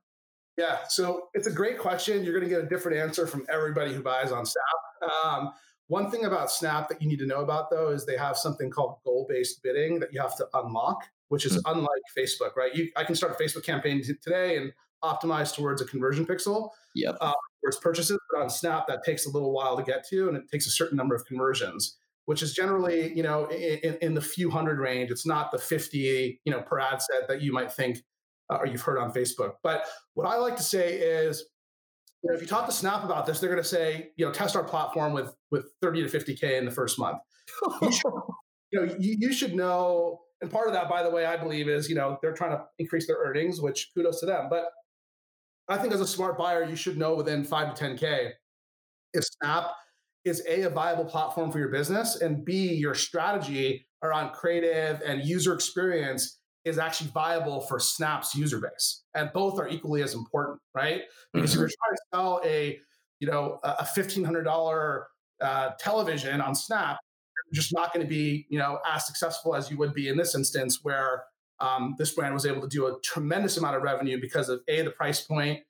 Yeah, 0.58 0.80
so 0.88 1.28
it's 1.32 1.46
a 1.46 1.50
great 1.50 1.78
question. 1.78 2.22
You're 2.22 2.38
going 2.38 2.48
to 2.48 2.54
get 2.54 2.62
a 2.62 2.68
different 2.68 2.98
answer 2.98 3.26
from 3.26 3.46
everybody 3.50 3.94
who 3.94 4.02
buys 4.02 4.30
on 4.30 4.44
Snap. 4.44 5.10
Um, 5.24 5.52
one 5.86 6.10
thing 6.10 6.26
about 6.26 6.50
Snap 6.50 6.90
that 6.90 7.00
you 7.00 7.08
need 7.08 7.20
to 7.20 7.26
know 7.26 7.40
about 7.40 7.70
though 7.70 7.88
is 7.88 8.04
they 8.04 8.18
have 8.18 8.36
something 8.36 8.68
called 8.68 8.98
goal-based 9.06 9.62
bidding 9.62 10.00
that 10.00 10.12
you 10.12 10.20
have 10.20 10.36
to 10.36 10.46
unlock, 10.52 11.04
which 11.28 11.46
is 11.46 11.56
mm-hmm. 11.56 11.78
unlike 11.78 12.02
Facebook, 12.16 12.56
right? 12.56 12.74
You, 12.74 12.90
I 12.94 13.04
can 13.04 13.14
start 13.14 13.34
a 13.38 13.42
Facebook 13.42 13.64
campaign 13.64 14.02
today 14.02 14.58
and 14.58 14.70
optimize 15.02 15.54
towards 15.54 15.80
a 15.80 15.86
conversion 15.86 16.26
pixel. 16.26 16.70
Yep. 16.94 17.16
Uh, 17.20 17.32
towards 17.64 17.78
purchases, 17.78 18.18
but 18.30 18.42
on 18.42 18.50
Snap 18.50 18.86
that 18.88 19.04
takes 19.04 19.26
a 19.26 19.30
little 19.30 19.52
while 19.52 19.76
to 19.76 19.82
get 19.82 20.06
to, 20.08 20.28
and 20.28 20.36
it 20.36 20.50
takes 20.50 20.66
a 20.66 20.70
certain 20.70 20.96
number 20.96 21.14
of 21.14 21.24
conversions, 21.24 21.96
which 22.26 22.42
is 22.42 22.52
generally 22.52 23.12
you 23.16 23.22
know 23.22 23.46
in, 23.46 23.96
in 24.02 24.14
the 24.14 24.20
few 24.20 24.50
hundred 24.50 24.78
range. 24.78 25.10
It's 25.10 25.26
not 25.26 25.50
the 25.50 25.58
fifty 25.58 26.40
you 26.44 26.52
know 26.52 26.60
per 26.60 26.78
ad 26.80 27.00
set 27.02 27.28
that 27.28 27.42
you 27.42 27.52
might 27.52 27.72
think 27.72 27.98
uh, 28.50 28.56
or 28.56 28.66
you've 28.66 28.82
heard 28.82 28.98
on 28.98 29.12
Facebook. 29.12 29.54
But 29.62 29.86
what 30.14 30.26
I 30.26 30.36
like 30.36 30.56
to 30.56 30.62
say 30.62 30.98
is 30.98 31.44
you 32.22 32.30
know, 32.30 32.36
if 32.36 32.40
you 32.40 32.48
talk 32.48 32.66
to 32.66 32.72
Snap 32.72 33.04
about 33.04 33.26
this, 33.26 33.38
they're 33.38 33.50
going 33.50 33.62
to 33.62 33.68
say, 33.68 34.10
you 34.16 34.24
know, 34.24 34.32
test 34.32 34.56
our 34.56 34.64
platform 34.64 35.12
with 35.12 35.34
with 35.50 35.66
30 35.82 36.08
to 36.08 36.18
50k 36.18 36.58
in 36.58 36.64
the 36.64 36.70
first 36.70 36.98
month. 36.98 37.18
you, 37.82 37.92
should, 37.92 38.12
you 38.72 38.80
know, 38.80 38.96
you, 38.98 39.16
you 39.18 39.32
should 39.32 39.54
know, 39.54 40.20
and 40.40 40.50
part 40.50 40.66
of 40.66 40.72
that, 40.72 40.88
by 40.88 41.02
the 41.02 41.10
way, 41.10 41.26
I 41.26 41.36
believe 41.36 41.68
is, 41.68 41.88
you 41.88 41.94
know, 41.94 42.18
they're 42.22 42.32
trying 42.32 42.52
to 42.52 42.64
increase 42.78 43.06
their 43.06 43.18
earnings, 43.18 43.60
which 43.60 43.90
kudos 43.94 44.20
to 44.20 44.26
them. 44.26 44.46
But 44.48 44.70
I 45.68 45.78
think 45.78 45.92
as 45.92 46.00
a 46.00 46.06
smart 46.06 46.36
buyer, 46.36 46.64
you 46.64 46.76
should 46.76 46.98
know 46.98 47.14
within 47.14 47.44
five 47.44 47.74
to 47.74 47.84
10k 47.84 48.32
if 49.14 49.24
Snap 49.24 49.70
is 50.24 50.42
a 50.48 50.62
a 50.62 50.70
viable 50.70 51.04
platform 51.04 51.50
for 51.50 51.58
your 51.58 51.68
business, 51.68 52.20
and 52.20 52.44
b 52.44 52.74
your 52.74 52.94
strategy 52.94 53.86
around 54.02 54.32
creative 54.32 55.00
and 55.04 55.24
user 55.24 55.54
experience 55.54 56.40
is 56.64 56.78
actually 56.78 57.10
viable 57.10 57.60
for 57.60 57.78
Snap's 57.78 58.34
user 58.34 58.58
base. 58.58 59.04
And 59.14 59.30
both 59.32 59.58
are 59.58 59.68
equally 59.68 60.02
as 60.02 60.14
important, 60.14 60.60
right? 60.74 61.02
Because 61.32 61.50
mm-hmm. 61.50 61.64
if 61.64 61.70
you're 61.70 61.78
trying 61.82 61.94
to 61.94 62.02
sell 62.12 62.40
a, 62.44 62.78
you 63.20 63.28
know, 63.28 63.60
a 63.62 63.84
$1,500 63.84 65.02
uh, 65.40 65.70
television 65.78 66.40
on 66.40 66.54
Snap, 66.54 66.98
you're 67.52 67.60
just 67.60 67.74
not 67.74 67.92
going 67.92 68.04
to 68.04 68.08
be, 68.08 68.46
you 68.48 68.58
know, 68.58 68.78
as 68.90 69.06
successful 69.06 69.54
as 69.54 69.70
you 69.70 69.76
would 69.76 69.92
be 69.92 70.08
in 70.08 70.16
this 70.16 70.34
instance 70.34 70.80
where 70.82 71.24
um, 71.60 71.94
this 71.98 72.12
brand 72.12 72.34
was 72.34 72.46
able 72.46 72.60
to 72.60 72.68
do 72.68 72.86
a 72.86 73.00
tremendous 73.00 73.56
amount 73.56 73.76
of 73.76 73.82
revenue 73.82 74.20
because 74.20 74.48
of 74.48 74.60
A, 74.68 74.82
the 74.82 74.90
price 74.90 75.20
point, 75.20 75.60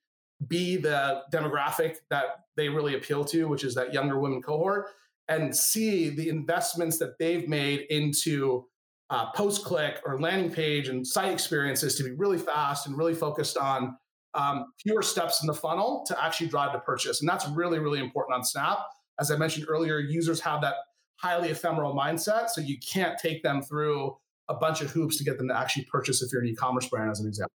B, 0.47 0.77
the 0.77 1.23
demographic 1.33 1.97
that 2.11 2.45
they 2.57 2.69
really 2.69 2.95
appeal 2.95 3.25
to, 3.27 3.49
which 3.49 3.65
is 3.65 3.75
that 3.75 3.93
younger 3.93 4.19
women 4.19 4.43
cohort, 4.43 4.87
and 5.29 5.55
C, 5.55 6.11
the 6.11 6.29
investments 6.29 6.99
that 6.99 7.19
they've 7.19 7.49
made 7.49 7.87
into 7.91 8.67
uh, 9.11 9.31
post 9.33 9.65
click 9.65 10.01
or 10.05 10.19
landing 10.19 10.51
page 10.51 10.89
and 10.89 11.07
site 11.07 11.33
experiences 11.33 11.95
to 11.97 12.03
be 12.03 12.13
really 12.13 12.39
fast 12.39 12.87
and 12.87 12.97
really 12.97 13.15
focused 13.15 13.57
on 13.57 13.97
um, 14.35 14.67
fewer 14.83 15.03
steps 15.03 15.43
in 15.43 15.47
the 15.47 15.55
funnel 15.55 16.05
to 16.07 16.25
actually 16.25 16.49
drive 16.49 16.73
to 16.73 16.81
purchase. 16.81 17.21
And 17.21 17.29
that's 17.29 17.49
really, 17.49 17.79
really 17.79 18.01
important 18.01 18.35
on 18.35 18.45
Snap. 18.45 18.79
As 19.21 19.31
I 19.31 19.37
mentioned 19.37 19.67
earlier, 19.69 19.99
users 19.99 20.41
have 20.41 20.61
that 20.63 20.75
highly 21.17 21.51
ephemeral 21.51 21.95
mindset. 21.95 22.51
So 22.51 22.61
you 22.61 22.77
can't 22.79 23.19
take 23.19 23.43
them 23.43 23.63
through 23.63 24.17
a 24.49 24.55
bunch 24.55 24.81
of 24.81 24.91
hoops 24.91 25.17
to 25.19 25.25
get 25.25 25.39
them 25.39 25.49
to 25.49 25.57
actually 25.57 25.87
purchase 25.91 26.23
if 26.23 26.31
you're 26.33 26.43
an 26.43 26.49
e 26.49 26.55
commerce 26.55 26.89
brand, 26.89 27.11
as 27.11 27.21
an 27.21 27.27
example. 27.27 27.53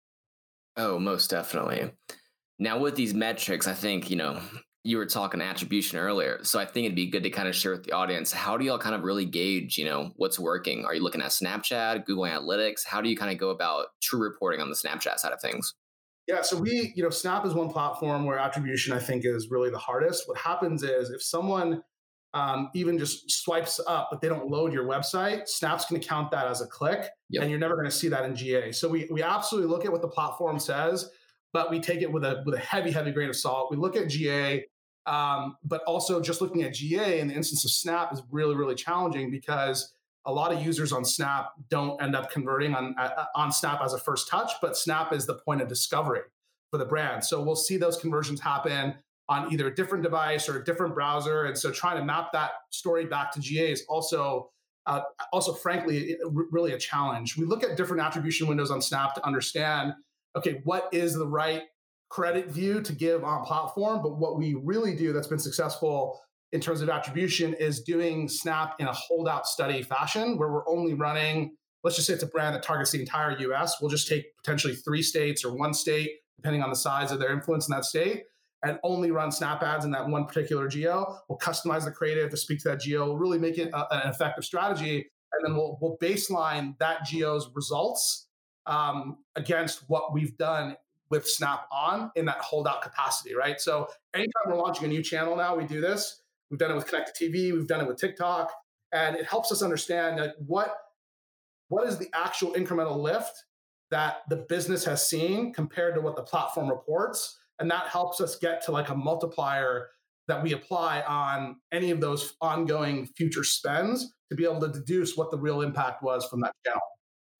Oh, 0.77 0.99
most 0.99 1.29
definitely. 1.29 1.91
Now, 2.57 2.79
with 2.79 2.95
these 2.95 3.13
metrics, 3.13 3.67
I 3.67 3.73
think, 3.73 4.09
you 4.09 4.15
know, 4.15 4.41
you 4.83 4.97
were 4.97 5.05
talking 5.05 5.41
attribution 5.41 5.99
earlier. 5.99 6.39
So 6.43 6.59
I 6.59 6.65
think 6.65 6.85
it'd 6.85 6.95
be 6.95 7.09
good 7.09 7.23
to 7.23 7.29
kind 7.29 7.47
of 7.47 7.55
share 7.55 7.71
with 7.71 7.83
the 7.83 7.91
audience. 7.91 8.31
How 8.31 8.57
do 8.57 8.65
y'all 8.65 8.79
kind 8.79 8.95
of 8.95 9.03
really 9.03 9.25
gauge, 9.25 9.77
you 9.77 9.85
know, 9.85 10.11
what's 10.15 10.39
working? 10.39 10.85
Are 10.85 10.95
you 10.95 11.03
looking 11.03 11.21
at 11.21 11.31
Snapchat, 11.31 12.05
Google 12.05 12.23
Analytics? 12.23 12.85
How 12.85 13.01
do 13.01 13.09
you 13.09 13.17
kind 13.17 13.31
of 13.31 13.37
go 13.37 13.49
about 13.49 13.87
true 14.01 14.21
reporting 14.21 14.61
on 14.61 14.69
the 14.69 14.75
Snapchat 14.75 15.17
side 15.17 15.33
of 15.33 15.41
things? 15.41 15.73
Yeah, 16.27 16.41
so 16.43 16.57
we, 16.57 16.93
you 16.95 17.03
know, 17.03 17.09
Snap 17.09 17.45
is 17.45 17.53
one 17.53 17.69
platform 17.69 18.25
where 18.25 18.37
attribution 18.37 18.93
I 18.93 18.99
think 18.99 19.25
is 19.25 19.49
really 19.49 19.69
the 19.69 19.79
hardest. 19.79 20.27
What 20.27 20.37
happens 20.37 20.83
is 20.83 21.09
if 21.09 21.23
someone 21.23 21.81
um, 22.33 22.69
even 22.75 22.97
just 22.97 23.31
swipes 23.31 23.79
up, 23.87 24.09
but 24.11 24.21
they 24.21 24.29
don't 24.29 24.49
load 24.49 24.71
your 24.71 24.85
website, 24.85 25.47
Snap's 25.47 25.85
going 25.85 25.99
to 25.99 26.07
count 26.07 26.29
that 26.31 26.47
as 26.47 26.61
a 26.61 26.67
click, 26.67 27.09
yep. 27.29 27.41
and 27.41 27.49
you're 27.49 27.59
never 27.59 27.75
going 27.75 27.87
to 27.87 27.91
see 27.91 28.07
that 28.09 28.25
in 28.25 28.35
GA. 28.35 28.71
So 28.71 28.87
we 28.87 29.07
we 29.11 29.23
absolutely 29.23 29.69
look 29.69 29.85
at 29.85 29.91
what 29.91 30.01
the 30.01 30.07
platform 30.07 30.59
says 30.59 31.09
but 31.53 31.71
we 31.71 31.79
take 31.79 32.01
it 32.01 32.11
with 32.11 32.23
a 32.23 32.43
with 32.45 32.55
a 32.55 32.59
heavy, 32.59 32.91
heavy 32.91 33.11
grain 33.11 33.29
of 33.29 33.35
salt. 33.35 33.71
We 33.71 33.77
look 33.77 33.95
at 33.95 34.07
GA, 34.09 34.65
um, 35.05 35.57
but 35.63 35.81
also 35.83 36.21
just 36.21 36.41
looking 36.41 36.63
at 36.63 36.73
GA 36.73 37.19
in 37.19 37.27
the 37.27 37.33
instance 37.33 37.65
of 37.65 37.71
Snap 37.71 38.13
is 38.13 38.21
really, 38.31 38.55
really 38.55 38.75
challenging 38.75 39.31
because 39.31 39.93
a 40.25 40.31
lot 40.31 40.51
of 40.51 40.63
users 40.63 40.91
on 40.91 41.03
Snap 41.05 41.51
don't 41.69 42.01
end 42.01 42.15
up 42.15 42.31
converting 42.31 42.75
on 42.75 42.95
uh, 42.97 43.25
on 43.35 43.51
Snap 43.51 43.81
as 43.81 43.93
a 43.93 43.97
first 43.97 44.27
touch, 44.27 44.51
but 44.61 44.77
Snap 44.77 45.13
is 45.13 45.25
the 45.25 45.35
point 45.35 45.61
of 45.61 45.67
discovery 45.67 46.21
for 46.69 46.77
the 46.77 46.85
brand. 46.85 47.23
So 47.23 47.41
we'll 47.41 47.55
see 47.55 47.77
those 47.77 47.97
conversions 47.97 48.39
happen 48.39 48.95
on 49.29 49.53
either 49.53 49.67
a 49.67 49.75
different 49.75 50.03
device 50.03 50.49
or 50.49 50.59
a 50.59 50.65
different 50.65 50.93
browser, 50.93 51.45
and 51.45 51.57
so 51.57 51.71
trying 51.71 51.97
to 51.97 52.03
map 52.03 52.31
that 52.33 52.51
story 52.71 53.05
back 53.05 53.31
to 53.31 53.39
GA 53.39 53.71
is 53.71 53.85
also 53.87 54.49
uh, 54.87 55.01
also 55.31 55.53
frankly 55.53 56.17
really 56.51 56.73
a 56.73 56.79
challenge. 56.79 57.37
We 57.37 57.45
look 57.45 57.63
at 57.63 57.77
different 57.77 58.01
attribution 58.01 58.47
windows 58.47 58.71
on 58.71 58.81
Snap 58.81 59.13
to 59.15 59.25
understand 59.25 59.93
okay, 60.35 60.61
what 60.63 60.89
is 60.91 61.15
the 61.15 61.27
right 61.27 61.63
credit 62.09 62.49
view 62.49 62.81
to 62.81 62.93
give 62.93 63.23
on 63.23 63.45
platform? 63.45 64.01
But 64.01 64.17
what 64.17 64.37
we 64.37 64.55
really 64.55 64.95
do 64.95 65.13
that's 65.13 65.27
been 65.27 65.39
successful 65.39 66.19
in 66.51 66.59
terms 66.59 66.81
of 66.81 66.89
attribution 66.89 67.53
is 67.55 67.81
doing 67.81 68.27
Snap 68.27 68.75
in 68.79 68.87
a 68.87 68.93
holdout 68.93 69.47
study 69.47 69.83
fashion 69.83 70.37
where 70.37 70.51
we're 70.51 70.67
only 70.67 70.93
running, 70.93 71.55
let's 71.83 71.95
just 71.95 72.07
say 72.07 72.13
it's 72.13 72.23
a 72.23 72.27
brand 72.27 72.55
that 72.55 72.63
targets 72.63 72.91
the 72.91 72.99
entire 72.99 73.37
US. 73.39 73.79
We'll 73.81 73.91
just 73.91 74.07
take 74.07 74.35
potentially 74.37 74.75
three 74.75 75.01
states 75.01 75.43
or 75.43 75.55
one 75.55 75.73
state, 75.73 76.09
depending 76.37 76.63
on 76.63 76.69
the 76.69 76.75
size 76.75 77.11
of 77.11 77.19
their 77.19 77.31
influence 77.31 77.67
in 77.67 77.75
that 77.75 77.85
state, 77.85 78.23
and 78.63 78.79
only 78.83 79.11
run 79.11 79.31
Snap 79.31 79.63
ads 79.63 79.85
in 79.85 79.91
that 79.91 80.07
one 80.07 80.25
particular 80.25 80.67
geo. 80.67 81.17
We'll 81.27 81.39
customize 81.39 81.85
the 81.85 81.91
creative 81.91 82.29
to 82.31 82.37
speak 82.37 82.61
to 82.63 82.69
that 82.69 82.81
geo, 82.81 83.05
we'll 83.05 83.17
really 83.17 83.39
make 83.39 83.57
it 83.57 83.69
a, 83.73 84.03
an 84.03 84.09
effective 84.09 84.43
strategy. 84.43 85.09
And 85.31 85.45
then 85.45 85.55
we'll, 85.55 85.77
we'll 85.79 85.97
baseline 85.97 86.77
that 86.79 87.05
geo's 87.05 87.49
results 87.53 88.27
um, 88.65 89.19
against 89.35 89.87
what 89.87 90.11
we've 90.13 90.35
done 90.37 90.75
with 91.09 91.27
Snap 91.27 91.67
on 91.71 92.11
in 92.15 92.25
that 92.25 92.39
holdout 92.39 92.81
capacity, 92.81 93.35
right? 93.35 93.59
So 93.59 93.87
anytime 94.13 94.31
we're 94.47 94.55
launching 94.55 94.85
a 94.85 94.87
new 94.87 95.03
channel 95.03 95.35
now, 95.35 95.55
we 95.55 95.65
do 95.65 95.81
this. 95.81 96.21
We've 96.49 96.59
done 96.59 96.71
it 96.71 96.75
with 96.75 96.87
Connected 96.87 97.15
TV, 97.15 97.53
we've 97.53 97.67
done 97.67 97.81
it 97.81 97.87
with 97.87 97.97
TikTok, 97.97 98.51
and 98.91 99.15
it 99.15 99.25
helps 99.25 99.51
us 99.51 99.61
understand 99.61 100.19
like 100.19 100.33
what 100.45 100.75
what 101.67 101.87
is 101.87 101.99
the 101.99 102.09
actual 102.13 102.53
incremental 102.53 102.97
lift 102.97 103.43
that 103.91 104.21
the 104.29 104.35
business 104.35 104.83
has 104.85 105.07
seen 105.07 105.53
compared 105.53 105.95
to 105.95 106.01
what 106.01 106.15
the 106.15 106.23
platform 106.23 106.67
reports, 106.67 107.38
and 107.59 107.69
that 107.69 107.87
helps 107.87 108.21
us 108.21 108.37
get 108.37 108.63
to 108.65 108.71
like 108.71 108.89
a 108.89 108.95
multiplier 108.95 109.89
that 110.27 110.41
we 110.41 110.53
apply 110.53 111.01
on 111.01 111.57
any 111.71 111.91
of 111.91 111.99
those 111.99 112.35
ongoing 112.41 113.07
future 113.17 113.43
spends 113.43 114.13
to 114.29 114.35
be 114.35 114.43
able 114.43 114.59
to 114.61 114.69
deduce 114.69 115.17
what 115.17 115.31
the 115.31 115.37
real 115.37 115.61
impact 115.61 116.03
was 116.03 116.25
from 116.25 116.41
that 116.41 116.53
channel. 116.65 116.81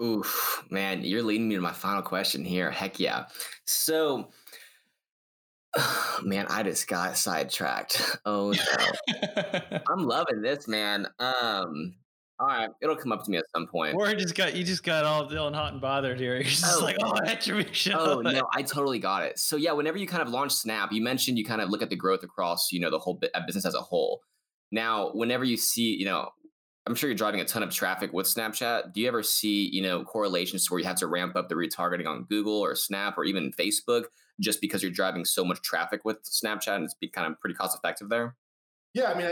Oof, 0.02 0.64
man, 0.70 1.04
you're 1.04 1.22
leading 1.22 1.48
me 1.48 1.56
to 1.56 1.62
my 1.62 1.72
final 1.72 2.02
question 2.02 2.44
here. 2.44 2.72
Heck 2.72 3.00
yeah. 3.00 3.26
So, 3.66 4.30
man, 6.24 6.48
I 6.50 6.64
just 6.64 6.88
got 6.88 7.18
sidetracked. 7.18 8.18
Oh 8.26 8.52
no. 8.52 9.80
I'm 9.90 10.06
loving 10.06 10.42
this, 10.42 10.68
man. 10.68 11.08
Um, 11.20 11.96
All 12.42 12.48
right, 12.48 12.70
it'll 12.82 12.96
come 12.96 13.12
up 13.12 13.24
to 13.26 13.32
me 13.32 13.38
at 13.38 13.46
some 13.54 13.68
point. 13.68 13.96
Or 13.96 14.14
just 14.16 14.34
got 14.34 14.56
you 14.56 14.64
just 14.64 14.84
got 14.84 15.04
all 15.04 15.28
feeling 15.28 15.54
hot 15.54 15.74
and 15.74 15.82
bothered 15.82 16.20
here. 16.20 16.36
You're 16.36 16.44
just 16.44 16.80
oh. 16.80 16.84
like, 16.84 16.96
oh, 17.04 17.14
attribution. 17.26 17.96
Oh 17.98 18.22
no, 18.22 18.48
I 18.54 18.62
totally 18.62 19.00
got 19.00 19.24
it. 19.24 19.38
So 19.38 19.58
yeah, 19.58 19.74
whenever 19.74 19.98
you 19.98 20.08
kind 20.08 20.22
of 20.22 20.30
launch 20.30 20.54
Snap, 20.54 20.94
you 20.94 21.02
mentioned 21.02 21.38
you 21.38 21.44
kind 21.44 21.60
of 21.62 21.70
look 21.70 21.82
at 21.82 21.90
the 21.90 21.98
growth 21.98 22.24
across, 22.24 22.72
you 22.72 22.80
know, 22.80 22.90
the 22.90 23.00
whole 23.00 23.20
business 23.46 23.66
as 23.66 23.76
a 23.76 23.82
whole. 23.82 24.22
Now, 24.72 25.12
whenever 25.14 25.44
you 25.44 25.58
see, 25.58 25.96
you 25.96 26.06
know, 26.06 26.30
I'm 26.88 26.96
sure 26.96 27.10
you're 27.10 27.18
driving 27.18 27.42
a 27.42 27.46
ton 27.46 27.62
of 27.62 27.72
traffic 27.72 28.14
with 28.14 28.26
Snapchat. 28.26 28.94
Do 28.94 29.02
you 29.02 29.08
ever 29.08 29.22
see, 29.22 29.70
you 29.70 29.84
know, 29.84 30.04
correlations 30.04 30.66
to 30.66 30.74
where 30.74 30.80
you 30.80 30.88
have 30.88 30.98
to 30.98 31.08
ramp 31.08 31.36
up 31.36 31.50
the 31.50 31.56
retargeting 31.56 32.08
on 32.08 32.24
Google 32.24 32.60
or 32.60 32.74
Snap 32.74 33.18
or 33.18 33.26
even 33.26 33.52
Facebook 33.52 34.06
just 34.40 34.62
because 34.62 34.82
you're 34.82 34.92
driving 34.92 35.26
so 35.26 35.44
much 35.44 35.62
traffic 35.62 36.06
with 36.06 36.24
Snapchat 36.24 36.76
and 36.76 36.86
it's 36.86 36.94
be 36.94 37.10
kind 37.10 37.32
of 37.32 37.40
pretty 37.42 37.54
cost 37.54 37.78
effective 37.78 38.10
there? 38.10 38.36
Yeah, 38.94 39.12
I 39.12 39.18
mean, 39.18 39.32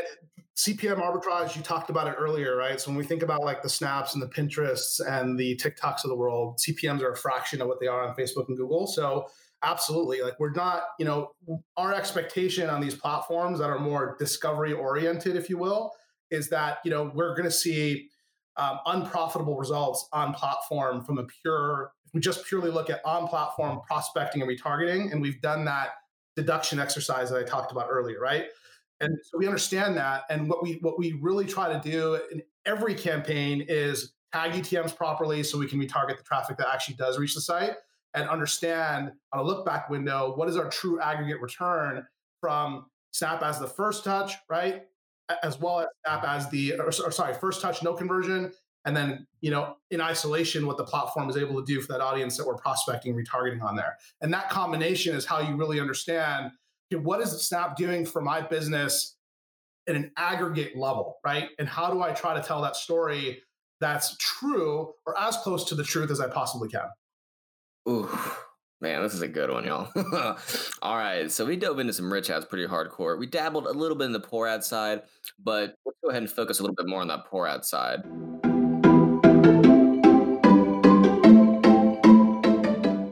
CPM 0.56 0.98
arbitrage, 0.98 1.56
you 1.56 1.62
talked 1.62 1.89
about 1.89 2.08
it 2.08 2.15
earlier, 2.17 2.56
right? 2.56 2.80
So 2.80 2.89
when 2.89 2.98
we 2.98 3.04
think 3.04 3.24
about 3.24 3.43
like 3.43 3.62
the 3.62 3.70
Snaps 3.70 4.13
and 4.13 4.22
the 4.22 4.28
Pinterests 4.28 5.00
and 5.00 5.38
the 5.38 5.56
TikToks 5.58 6.04
of 6.04 6.10
the 6.10 6.15
world, 6.15 6.60
CPMs 6.60 7.02
are 7.02 7.12
a 7.12 7.17
fraction 7.17 7.62
of 7.62 7.67
what 7.67 7.80
they 7.80 7.88
are 7.88 8.08
on 8.08 8.15
Facebook 8.15 8.48
and 8.48 8.58
Google. 8.58 8.88
So 8.88 9.28
absolutely, 9.63 10.22
like 10.22 10.39
we're 10.39 10.52
not, 10.52 10.84
you 11.00 11.06
know, 11.06 11.32
our 11.76 11.93
expectation 11.93 12.70
on 12.70 12.82
these 12.82 12.96
platforms 12.96 13.60
that 13.60 13.70
are 13.70 13.80
more 13.80 14.15
discovery 14.20 14.74
oriented, 14.74 15.36
if 15.36 15.50
you 15.50 15.58
will, 15.58 15.93
is 16.32 16.50
that, 16.50 16.80
you 16.84 16.91
know, 16.91 17.12
we're 17.13 17.36
going 17.36 17.43
to 17.43 17.52
see 17.52 18.10
um, 18.58 18.80
unprofitable 18.88 19.58
results 19.58 20.08
on 20.12 20.34
platform 20.34 21.04
from 21.04 21.20
a 21.20 21.24
pure, 21.24 21.91
if 22.06 22.13
we 22.13 22.20
just 22.20 22.46
purely 22.46 22.72
look 22.72 22.89
at 22.89 23.02
on 23.06 23.28
platform 23.28 23.80
prospecting 23.86 24.41
and 24.41 24.50
retargeting, 24.50 25.12
and 25.12 25.22
we've 25.22 25.41
done 25.41 25.65
that 25.65 25.89
deduction 26.36 26.80
exercise 26.80 27.30
that 27.30 27.38
I 27.38 27.43
talked 27.43 27.72
about 27.72 27.88
earlier, 27.89 28.20
right? 28.20 28.46
And 28.99 29.17
so 29.23 29.38
we 29.38 29.45
understand 29.45 29.95
that. 29.97 30.23
And 30.29 30.49
what 30.49 30.63
we 30.63 30.79
what 30.81 30.97
we 30.97 31.13
really 31.21 31.45
try 31.45 31.71
to 31.71 31.79
do 31.89 32.19
in 32.31 32.41
every 32.65 32.95
campaign 32.95 33.63
is 33.67 34.13
tag 34.33 34.51
UTMs 34.51 34.95
properly 34.95 35.43
so 35.43 35.57
we 35.57 35.67
can 35.67 35.79
retarget 35.79 36.17
the 36.17 36.23
traffic 36.23 36.57
that 36.57 36.67
actually 36.67 36.95
does 36.95 37.17
reach 37.17 37.36
the 37.36 37.41
site 37.41 37.73
and 38.13 38.27
understand 38.29 39.12
on 39.31 39.39
a 39.39 39.43
look 39.43 39.65
back 39.65 39.89
window 39.89 40.33
what 40.36 40.49
is 40.49 40.57
our 40.57 40.69
true 40.69 40.99
aggregate 40.99 41.41
return 41.41 42.05
from 42.41 42.86
Snap 43.12 43.41
as 43.41 43.60
the 43.60 43.67
first 43.67 44.03
touch, 44.03 44.36
right? 44.49 44.83
As 45.43 45.60
well 45.60 45.79
as 45.81 45.88
Snap 46.05 46.23
as 46.23 46.49
the 46.49 46.73
or, 46.73 46.88
or 46.88 47.12
sorry, 47.12 47.33
first 47.33 47.62
touch 47.62 47.83
no 47.83 47.93
conversion. 47.93 48.51
And 48.86 48.95
then, 48.95 49.27
you 49.41 49.51
know, 49.51 49.75
in 49.91 49.99
isolation, 49.99 50.65
what 50.65 50.77
the 50.77 50.86
platform 50.86 51.29
is 51.29 51.36
able 51.36 51.55
to 51.60 51.65
do 51.65 51.81
for 51.81 51.91
that 51.91 51.99
audience 51.99 52.38
that 52.38 52.47
we're 52.47 52.55
prospecting, 52.55 53.13
retargeting 53.15 53.62
on 53.62 53.75
there. 53.75 53.97
And 54.21 54.33
that 54.33 54.49
combination 54.49 55.13
is 55.13 55.25
how 55.25 55.39
you 55.39 55.57
really 55.57 55.81
understand 55.81 56.51
what 56.95 57.21
is 57.21 57.32
Snap 57.41 57.76
doing 57.76 58.06
for 58.06 58.21
my 58.21 58.41
business 58.41 59.15
at 59.88 59.95
an 59.95 60.12
aggregate 60.17 60.78
level, 60.78 61.17
right? 61.26 61.50
And 61.60 61.67
how 61.67 61.91
do 61.91 62.02
I 62.02 62.12
try 62.12 62.34
to 62.34 62.45
tell 62.45 62.62
that 62.62 62.76
story 62.76 63.41
that's 63.80 64.15
true 64.17 64.93
or 65.06 65.17
as 65.19 65.38
close 65.38 65.63
to 65.65 65.76
the 65.76 65.84
truth 65.84 66.12
as 66.12 66.19
I 66.19 66.28
possibly 66.28 66.69
can? 66.69 66.88
Ooh, 67.88 68.10
man, 68.82 69.02
this 69.02 69.13
is 69.13 69.21
a 69.21 69.28
good 69.28 69.50
one, 69.50 69.63
y'all. 69.65 69.89
All 70.82 70.97
right, 70.97 71.32
so 71.32 71.45
we 71.45 71.56
dove 71.56 71.80
into 71.80 71.93
some 71.93 72.12
rich 72.12 72.30
ads 72.30 72.45
pretty 72.45 72.67
hardcore. 72.67 73.17
We 73.17 73.28
dabbled 73.28 73.67
a 73.67 73.71
little 73.71 73.97
bit 73.97 74.06
in 74.06 74.12
the 74.12 74.19
poor 74.19 74.47
ad 74.47 74.63
side, 74.63 75.04
but 75.39 75.76
let's 75.86 75.97
go 76.04 76.10
ahead 76.10 76.23
and 76.23 76.32
focus 76.32 76.60
a 76.60 76.63
little 76.63 76.76
bit 76.76 76.88
more 76.88 77.02
on 77.02 77.08
that 77.08 77.26
poor 77.26 77.47
ad 77.47 77.63
side. 77.63 78.04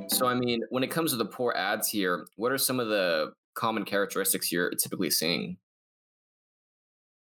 So, 0.10 0.28
I 0.28 0.34
mean, 0.34 0.62
when 0.70 0.84
it 0.84 0.92
comes 0.92 1.12
to 1.12 1.18
the 1.18 1.26
poor 1.26 1.54
ads 1.54 1.90
here, 1.90 2.28
what 2.36 2.52
are 2.52 2.58
some 2.58 2.80
of 2.80 2.88
the 2.88 3.34
common 3.56 3.86
characteristics 3.86 4.52
you're 4.52 4.72
typically 4.72 5.10
seeing? 5.10 5.58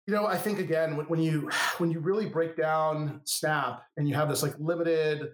You 0.07 0.15
know, 0.15 0.25
I 0.25 0.37
think 0.37 0.59
again, 0.59 0.95
when 1.07 1.21
you 1.21 1.49
when 1.77 1.91
you 1.91 1.99
really 1.99 2.25
break 2.25 2.55
down 2.55 3.21
Snap 3.25 3.83
and 3.97 4.07
you 4.07 4.15
have 4.15 4.29
this 4.29 4.43
like 4.43 4.57
limited 4.59 5.29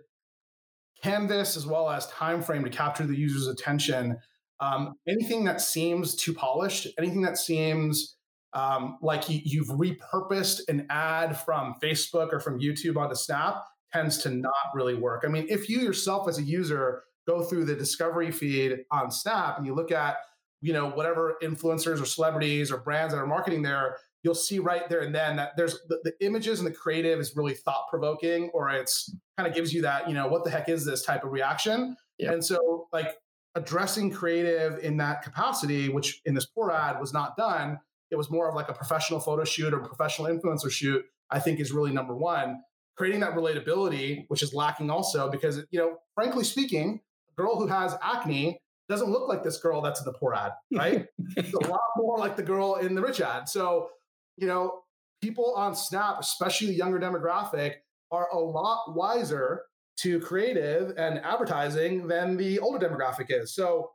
canvas 1.04 1.56
as 1.56 1.68
well 1.68 1.90
as 1.90 2.08
time 2.08 2.42
frame 2.42 2.64
to 2.64 2.70
capture 2.70 3.06
the 3.06 3.16
user's 3.16 3.48
attention, 3.48 4.18
um, 4.60 4.96
anything 5.08 5.44
that 5.46 5.62
seems 5.62 6.16
too 6.16 6.34
polished, 6.34 6.88
anything 6.98 7.22
that 7.22 7.38
seems 7.38 8.16
um, 8.54 8.98
like 9.02 9.24
you, 9.28 9.64
have 9.66 9.78
repurposed 9.78 10.62
an 10.70 10.88
ad 10.90 11.38
from 11.38 11.76
Facebook 11.84 12.32
or 12.32 12.40
from 12.40 12.60
YouTube 12.60 12.96
onto 12.96 13.16
Snap 13.16 13.64
tends 13.92 14.18
to 14.20 14.30
not 14.30 14.54
really 14.74 14.96
work. 14.96 15.24
I 15.26 15.30
mean, 15.30 15.46
if 15.50 15.70
you 15.70 15.80
yourself 15.80 16.28
as 16.30 16.38
a 16.38 16.44
user 16.44 17.04
go 17.28 17.44
through 17.44 17.66
the 17.66 17.76
discovery 17.76 18.32
feed 18.32 18.80
on 18.92 19.12
Snap 19.12 19.58
and 19.58 19.66
you 19.66 19.76
look 19.76 19.92
at 19.92 20.18
you 20.66 20.74
know 20.74 20.90
whatever 20.90 21.38
influencers 21.44 22.02
or 22.02 22.06
celebrities 22.06 22.72
or 22.72 22.78
brands 22.78 23.14
that 23.14 23.20
are 23.20 23.28
marketing 23.28 23.62
there 23.62 23.98
you'll 24.24 24.34
see 24.34 24.58
right 24.58 24.90
there 24.90 25.02
and 25.02 25.14
then 25.14 25.36
that 25.36 25.56
there's 25.56 25.78
the, 25.88 26.00
the 26.04 26.26
images 26.26 26.60
and 26.60 26.68
the 26.68 26.74
creative 26.74 27.20
is 27.20 27.36
really 27.36 27.54
thought 27.54 27.86
provoking 27.88 28.50
or 28.52 28.72
it's 28.72 29.16
kind 29.38 29.48
of 29.48 29.54
gives 29.54 29.72
you 29.72 29.84
that 29.84 30.08
you 30.08 30.16
know 30.16 30.28
what 30.28 30.44
the 30.44 30.50
heck 30.50 30.68
is 30.68 30.84
this 30.84 31.04
type 31.04 31.24
of 31.24 31.32
reaction 31.32 31.96
yep. 32.18 32.34
and 32.34 32.44
so 32.44 32.88
like 32.92 33.18
addressing 33.54 34.10
creative 34.10 34.84
in 34.84 34.98
that 34.98 35.22
capacity 35.22 35.88
which 35.88 36.22
in 36.26 36.34
this 36.34 36.48
poor 36.48 36.72
ad 36.72 37.00
was 37.00 37.14
not 37.14 37.38
done 37.38 37.80
it 38.10 38.16
was 38.16 38.32
more 38.32 38.50
of 38.50 38.56
like 38.56 38.68
a 38.68 38.74
professional 38.74 39.20
photo 39.20 39.44
shoot 39.44 39.72
or 39.72 39.80
professional 39.80 40.28
influencer 40.28 40.72
shoot 40.72 41.06
i 41.30 41.38
think 41.38 41.60
is 41.60 41.72
really 41.72 41.92
number 41.92 42.16
one 42.16 42.60
creating 42.98 43.20
that 43.20 43.36
relatability 43.36 44.26
which 44.30 44.42
is 44.42 44.52
lacking 44.52 44.90
also 44.90 45.30
because 45.30 45.64
you 45.70 45.80
know 45.80 45.98
frankly 46.16 46.44
speaking 46.44 47.00
a 47.30 47.40
girl 47.40 47.56
who 47.56 47.68
has 47.68 47.96
acne 48.02 48.60
doesn't 48.88 49.10
look 49.10 49.28
like 49.28 49.44
this 49.44 49.58
girl 49.58 49.82
that's 49.82 50.00
in 50.00 50.06
the 50.06 50.14
poor 50.14 50.34
ad, 50.34 50.52
right? 50.76 51.08
it's 51.38 51.54
a 51.54 51.68
lot 51.68 51.82
more 51.98 52.18
like 52.18 52.36
the 52.36 52.44
girl 52.44 52.76
in 52.76 52.96
the 52.96 53.02
rich 53.02 53.22
ad. 53.22 53.50
So, 53.50 53.90
you 54.38 54.48
know, 54.48 54.82
people 55.22 55.54
on 55.56 55.76
Snap, 55.76 56.18
especially 56.20 56.68
the 56.68 56.76
younger 56.76 57.00
demographic, 57.00 57.76
are 58.12 58.28
a 58.32 58.38
lot 58.38 58.96
wiser 58.96 59.64
to 59.98 60.20
creative 60.20 60.94
and 60.98 61.20
advertising 61.20 62.08
than 62.08 62.38
the 62.38 62.60
older 62.60 62.86
demographic 62.86 63.28
is. 63.30 63.56
So, 63.56 63.92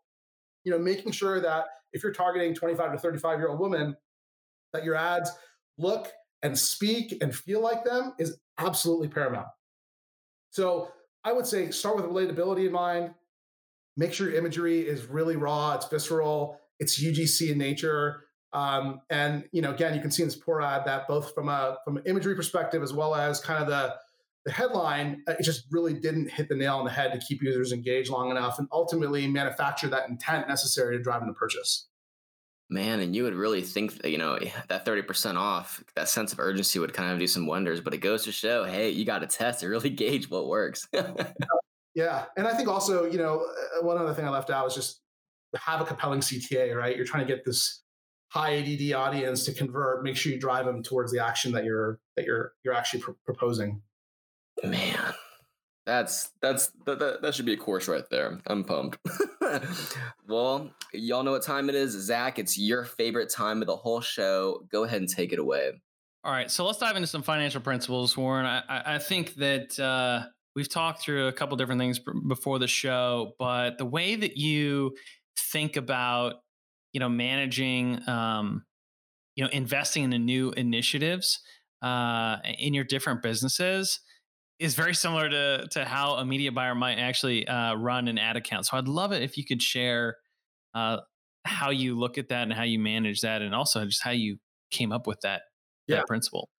you 0.64 0.72
know, 0.72 0.78
making 0.78 1.12
sure 1.12 1.40
that 1.40 1.66
if 1.92 2.02
you're 2.02 2.12
targeting 2.12 2.54
25 2.54 2.92
to 2.92 2.98
35 2.98 3.38
year 3.38 3.48
old 3.48 3.60
women, 3.60 3.96
that 4.72 4.84
your 4.84 4.94
ads 4.94 5.30
look 5.78 6.10
and 6.42 6.58
speak 6.58 7.18
and 7.20 7.34
feel 7.34 7.60
like 7.60 7.84
them 7.84 8.14
is 8.18 8.38
absolutely 8.58 9.08
paramount. 9.08 9.48
So 10.50 10.88
I 11.24 11.32
would 11.32 11.46
say 11.46 11.70
start 11.70 11.96
with 11.96 12.06
relatability 12.06 12.66
in 12.66 12.72
mind, 12.72 13.14
make 13.96 14.12
sure 14.12 14.28
your 14.28 14.38
imagery 14.38 14.80
is 14.80 15.06
really 15.06 15.36
raw, 15.36 15.74
it's 15.74 15.88
visceral, 15.88 16.58
it's 16.78 17.02
UGC 17.02 17.50
in 17.50 17.58
nature. 17.58 18.24
Um, 18.52 19.00
and 19.10 19.44
you 19.52 19.62
know, 19.62 19.72
again, 19.72 19.94
you 19.94 20.00
can 20.00 20.10
see 20.10 20.22
in 20.22 20.28
this 20.28 20.36
poor 20.36 20.60
ad 20.60 20.84
that 20.86 21.06
both 21.06 21.34
from 21.34 21.48
a 21.48 21.78
from 21.84 21.98
an 21.98 22.02
imagery 22.06 22.34
perspective 22.34 22.82
as 22.82 22.92
well 22.92 23.14
as 23.14 23.40
kind 23.40 23.62
of 23.62 23.68
the 23.68 23.94
the 24.44 24.52
headline, 24.52 25.22
uh, 25.28 25.32
it 25.38 25.42
just 25.42 25.66
really 25.70 25.94
didn't 25.94 26.30
hit 26.30 26.48
the 26.48 26.54
nail 26.54 26.76
on 26.78 26.84
the 26.84 26.90
head 26.90 27.12
to 27.12 27.18
keep 27.18 27.42
users 27.42 27.72
engaged 27.72 28.10
long 28.10 28.30
enough 28.30 28.58
and 28.58 28.68
ultimately 28.72 29.26
manufacture 29.26 29.88
that 29.88 30.08
intent 30.08 30.48
necessary 30.48 30.96
to 30.96 31.02
drive 31.02 31.20
them 31.20 31.28
to 31.28 31.38
purchase. 31.38 31.88
Man, 32.70 33.00
and 33.00 33.16
you 33.16 33.24
would 33.24 33.34
really 33.34 33.62
think 33.62 34.00
that, 34.00 34.10
you 34.10 34.18
know, 34.18 34.38
that 34.68 34.86
30% 34.86 35.36
off, 35.36 35.82
that 35.96 36.08
sense 36.08 36.32
of 36.32 36.38
urgency 36.38 36.78
would 36.78 36.94
kind 36.94 37.12
of 37.12 37.18
do 37.18 37.26
some 37.26 37.46
wonders, 37.46 37.80
but 37.80 37.92
it 37.92 37.98
goes 37.98 38.24
to 38.24 38.32
show, 38.32 38.64
hey, 38.64 38.90
you 38.90 39.04
got 39.04 39.18
to 39.18 39.26
test 39.26 39.60
to 39.60 39.68
really 39.68 39.90
gauge 39.90 40.30
what 40.30 40.46
works. 40.46 40.88
Yeah, 41.94 42.26
and 42.36 42.46
I 42.46 42.54
think 42.54 42.68
also, 42.68 43.04
you 43.04 43.18
know, 43.18 43.44
uh, 43.78 43.84
one 43.84 43.98
other 43.98 44.14
thing 44.14 44.24
I 44.24 44.30
left 44.30 44.50
out 44.50 44.66
is 44.68 44.74
just 44.74 45.00
have 45.56 45.80
a 45.80 45.84
compelling 45.84 46.20
CTA, 46.20 46.74
right? 46.74 46.96
You're 46.96 47.06
trying 47.06 47.26
to 47.26 47.32
get 47.32 47.44
this 47.44 47.82
high 48.28 48.58
ADD 48.58 48.92
audience 48.92 49.44
to 49.44 49.52
convert. 49.52 50.04
Make 50.04 50.16
sure 50.16 50.32
you 50.32 50.38
drive 50.38 50.66
them 50.66 50.82
towards 50.82 51.12
the 51.12 51.24
action 51.24 51.52
that 51.52 51.64
you're 51.64 51.98
that 52.16 52.24
you're 52.24 52.52
you're 52.64 52.74
actually 52.74 53.00
pr- 53.00 53.10
proposing. 53.24 53.82
Man, 54.62 55.14
that's 55.84 56.30
that's 56.40 56.70
that, 56.86 57.22
that 57.22 57.34
should 57.34 57.46
be 57.46 57.54
a 57.54 57.56
course 57.56 57.88
right 57.88 58.04
there. 58.10 58.40
I'm 58.46 58.62
pumped. 58.62 58.98
well, 60.28 60.70
y'all 60.92 61.22
know 61.22 61.32
what 61.32 61.42
time 61.42 61.68
it 61.68 61.74
is, 61.74 61.92
Zach. 61.92 62.38
It's 62.38 62.56
your 62.56 62.84
favorite 62.84 63.30
time 63.30 63.60
of 63.62 63.66
the 63.66 63.76
whole 63.76 64.00
show. 64.00 64.66
Go 64.70 64.84
ahead 64.84 65.00
and 65.00 65.08
take 65.08 65.32
it 65.32 65.38
away. 65.38 65.72
All 66.22 66.32
right, 66.32 66.50
so 66.50 66.66
let's 66.66 66.78
dive 66.78 66.96
into 66.96 67.08
some 67.08 67.22
financial 67.22 67.62
principles, 67.62 68.14
Warren. 68.14 68.44
I, 68.44 68.62
I 68.68 68.98
think 68.98 69.36
that 69.36 69.80
uh, 69.80 70.26
we've 70.60 70.68
talked 70.68 71.00
through 71.00 71.26
a 71.26 71.32
couple 71.32 71.56
different 71.56 71.80
things 71.80 71.98
before 72.28 72.58
the 72.58 72.68
show, 72.68 73.32
but 73.38 73.78
the 73.78 73.86
way 73.86 74.14
that 74.14 74.36
you 74.36 74.94
think 75.38 75.76
about, 75.76 76.34
you 76.92 77.00
know, 77.00 77.08
managing, 77.08 78.06
um, 78.06 78.62
you 79.36 79.42
know, 79.42 79.48
investing 79.54 80.02
in 80.02 80.10
the 80.10 80.18
new 80.18 80.50
initiatives 80.50 81.40
uh, 81.80 82.36
in 82.58 82.74
your 82.74 82.84
different 82.84 83.22
businesses 83.22 84.00
is 84.58 84.74
very 84.74 84.94
similar 84.94 85.30
to 85.30 85.66
to 85.70 85.86
how 85.86 86.16
a 86.16 86.26
media 86.26 86.52
buyer 86.52 86.74
might 86.74 86.98
actually 86.98 87.48
uh, 87.48 87.74
run 87.76 88.06
an 88.06 88.18
ad 88.18 88.36
account. 88.36 88.66
So 88.66 88.76
I'd 88.76 88.86
love 88.86 89.12
it 89.12 89.22
if 89.22 89.38
you 89.38 89.46
could 89.46 89.62
share 89.62 90.18
uh, 90.74 90.98
how 91.46 91.70
you 91.70 91.98
look 91.98 92.18
at 92.18 92.28
that 92.28 92.42
and 92.42 92.52
how 92.52 92.64
you 92.64 92.78
manage 92.78 93.22
that, 93.22 93.40
and 93.40 93.54
also 93.54 93.86
just 93.86 94.02
how 94.02 94.10
you 94.10 94.36
came 94.70 94.92
up 94.92 95.06
with 95.06 95.20
that, 95.22 95.40
yeah. 95.86 95.96
that 95.96 96.06
principle. 96.06 96.50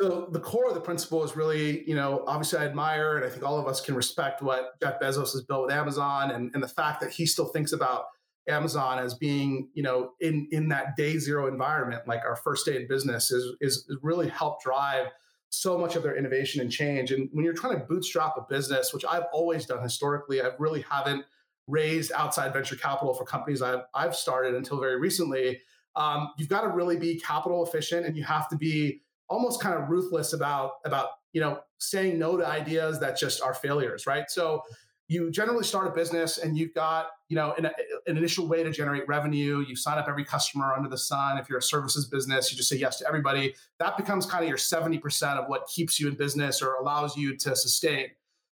So 0.00 0.28
the 0.32 0.40
core 0.40 0.68
of 0.68 0.74
the 0.74 0.80
principle 0.80 1.22
is 1.22 1.36
really, 1.36 1.88
you 1.88 1.94
know, 1.94 2.24
obviously 2.26 2.58
I 2.58 2.64
admire 2.64 3.16
and 3.16 3.24
I 3.24 3.28
think 3.28 3.44
all 3.44 3.60
of 3.60 3.68
us 3.68 3.80
can 3.80 3.94
respect 3.94 4.42
what 4.42 4.78
Jeff 4.80 4.98
Bezos 5.00 5.32
has 5.32 5.42
built 5.42 5.66
with 5.66 5.74
Amazon 5.74 6.32
and, 6.32 6.50
and 6.52 6.62
the 6.62 6.68
fact 6.68 7.00
that 7.00 7.10
he 7.10 7.26
still 7.26 7.46
thinks 7.46 7.72
about 7.72 8.06
Amazon 8.48 8.98
as 8.98 9.14
being, 9.14 9.68
you 9.72 9.82
know, 9.82 10.10
in 10.20 10.48
in 10.50 10.68
that 10.68 10.96
day 10.96 11.18
zero 11.18 11.46
environment, 11.46 12.02
like 12.06 12.24
our 12.24 12.36
first 12.36 12.66
day 12.66 12.76
in 12.76 12.88
business 12.88 13.30
is 13.30 13.56
is, 13.60 13.86
is 13.88 13.98
really 14.02 14.28
helped 14.28 14.64
drive 14.64 15.06
so 15.50 15.78
much 15.78 15.96
of 15.96 16.02
their 16.02 16.16
innovation 16.16 16.60
and 16.60 16.70
change. 16.70 17.12
And 17.12 17.28
when 17.32 17.44
you're 17.44 17.54
trying 17.54 17.78
to 17.78 17.84
bootstrap 17.86 18.34
a 18.36 18.42
business, 18.48 18.92
which 18.92 19.04
I've 19.04 19.24
always 19.32 19.66
done 19.66 19.82
historically, 19.82 20.42
I 20.42 20.50
really 20.58 20.84
haven't 20.90 21.24
raised 21.66 22.12
outside 22.12 22.52
venture 22.52 22.76
capital 22.76 23.14
for 23.14 23.24
companies 23.24 23.62
I've, 23.62 23.82
I've 23.94 24.16
started 24.16 24.54
until 24.54 24.80
very 24.80 24.98
recently. 24.98 25.60
Um, 25.96 26.32
you've 26.36 26.48
got 26.48 26.62
to 26.62 26.68
really 26.68 26.96
be 26.96 27.20
capital 27.20 27.64
efficient 27.64 28.04
and 28.04 28.16
you 28.16 28.24
have 28.24 28.48
to 28.48 28.56
be 28.56 29.02
almost 29.28 29.60
kind 29.60 29.80
of 29.80 29.88
ruthless 29.88 30.32
about 30.32 30.74
about 30.84 31.08
you 31.32 31.40
know 31.40 31.60
saying 31.78 32.18
no 32.18 32.36
to 32.36 32.46
ideas 32.46 33.00
that 33.00 33.18
just 33.18 33.42
are 33.42 33.54
failures 33.54 34.06
right? 34.06 34.30
So 34.30 34.62
you 35.06 35.30
generally 35.30 35.64
start 35.64 35.86
a 35.86 35.90
business 35.90 36.38
and 36.38 36.56
you've 36.56 36.72
got 36.74 37.08
you 37.28 37.36
know 37.36 37.52
an, 37.58 37.66
an, 37.66 38.16
initial 38.16 38.46
way 38.46 38.62
to 38.62 38.70
generate 38.70 39.06
revenue. 39.06 39.64
You 39.66 39.76
sign 39.76 39.98
up 39.98 40.08
every 40.08 40.24
customer 40.24 40.72
under 40.74 40.88
the 40.88 40.98
sun. 40.98 41.38
If 41.38 41.48
you're 41.48 41.58
a 41.58 41.62
services 41.62 42.06
business 42.06 42.50
you 42.50 42.56
just 42.56 42.68
say 42.68 42.76
yes 42.76 42.98
to 42.98 43.06
everybody. 43.06 43.54
That 43.78 43.96
becomes 43.96 44.26
kind 44.26 44.42
of 44.42 44.48
your 44.48 44.58
70% 44.58 45.36
of 45.36 45.48
what 45.48 45.66
keeps 45.66 46.00
you 46.00 46.08
in 46.08 46.14
business 46.14 46.62
or 46.62 46.74
allows 46.76 47.16
you 47.16 47.36
to 47.36 47.54
sustain. 47.54 48.08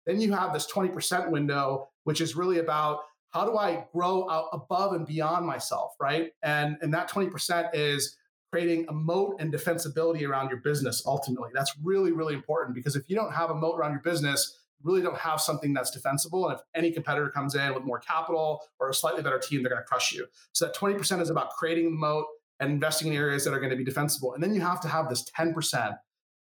Then 0.05 0.19
you 0.19 0.33
have 0.33 0.53
this 0.53 0.65
20% 0.71 1.29
window 1.29 1.89
which 2.03 2.21
is 2.21 2.35
really 2.35 2.59
about 2.59 3.01
how 3.31 3.45
do 3.45 3.57
i 3.57 3.85
grow 3.93 4.27
out 4.27 4.45
above 4.53 4.93
and 4.93 5.05
beyond 5.05 5.45
myself 5.45 5.93
right? 5.99 6.31
And 6.41 6.77
and 6.81 6.93
that 6.93 7.09
20% 7.09 7.69
is 7.73 8.17
creating 8.51 8.85
a 8.89 8.93
moat 8.93 9.35
and 9.39 9.53
defensibility 9.53 10.27
around 10.27 10.49
your 10.49 10.59
business 10.59 11.03
ultimately 11.05 11.49
that's 11.53 11.73
really 11.83 12.11
really 12.11 12.33
important 12.33 12.75
because 12.75 12.95
if 12.95 13.03
you 13.07 13.15
don't 13.15 13.33
have 13.33 13.49
a 13.49 13.55
moat 13.55 13.77
around 13.77 13.91
your 13.91 14.01
business 14.01 14.59
you 14.79 14.89
really 14.89 15.01
don't 15.01 15.17
have 15.17 15.41
something 15.41 15.73
that's 15.73 15.91
defensible. 15.91 16.47
And 16.47 16.57
if 16.57 16.63
any 16.73 16.91
competitor 16.91 17.29
comes 17.29 17.55
in 17.55 17.73
with 17.73 17.83
more 17.83 17.99
capital 17.99 18.61
or 18.79 18.89
a 18.89 18.93
slightly 18.93 19.21
better 19.21 19.39
team, 19.39 19.61
they're 19.61 19.71
going 19.71 19.81
to 19.81 19.85
crush 19.87 20.13
you. 20.13 20.25
So 20.53 20.65
that 20.65 20.75
20% 20.75 21.21
is 21.21 21.29
about 21.29 21.51
creating 21.51 21.85
the 21.85 21.97
moat 21.97 22.25
and 22.59 22.71
investing 22.71 23.09
in 23.09 23.13
areas 23.17 23.45
that 23.45 23.53
are 23.53 23.59
going 23.59 23.71
to 23.71 23.75
be 23.75 23.83
defensible. 23.83 24.33
And 24.33 24.43
then 24.43 24.53
you 24.53 24.61
have 24.61 24.81
to 24.81 24.87
have 24.87 25.09
this 25.09 25.25
10% 25.37 25.97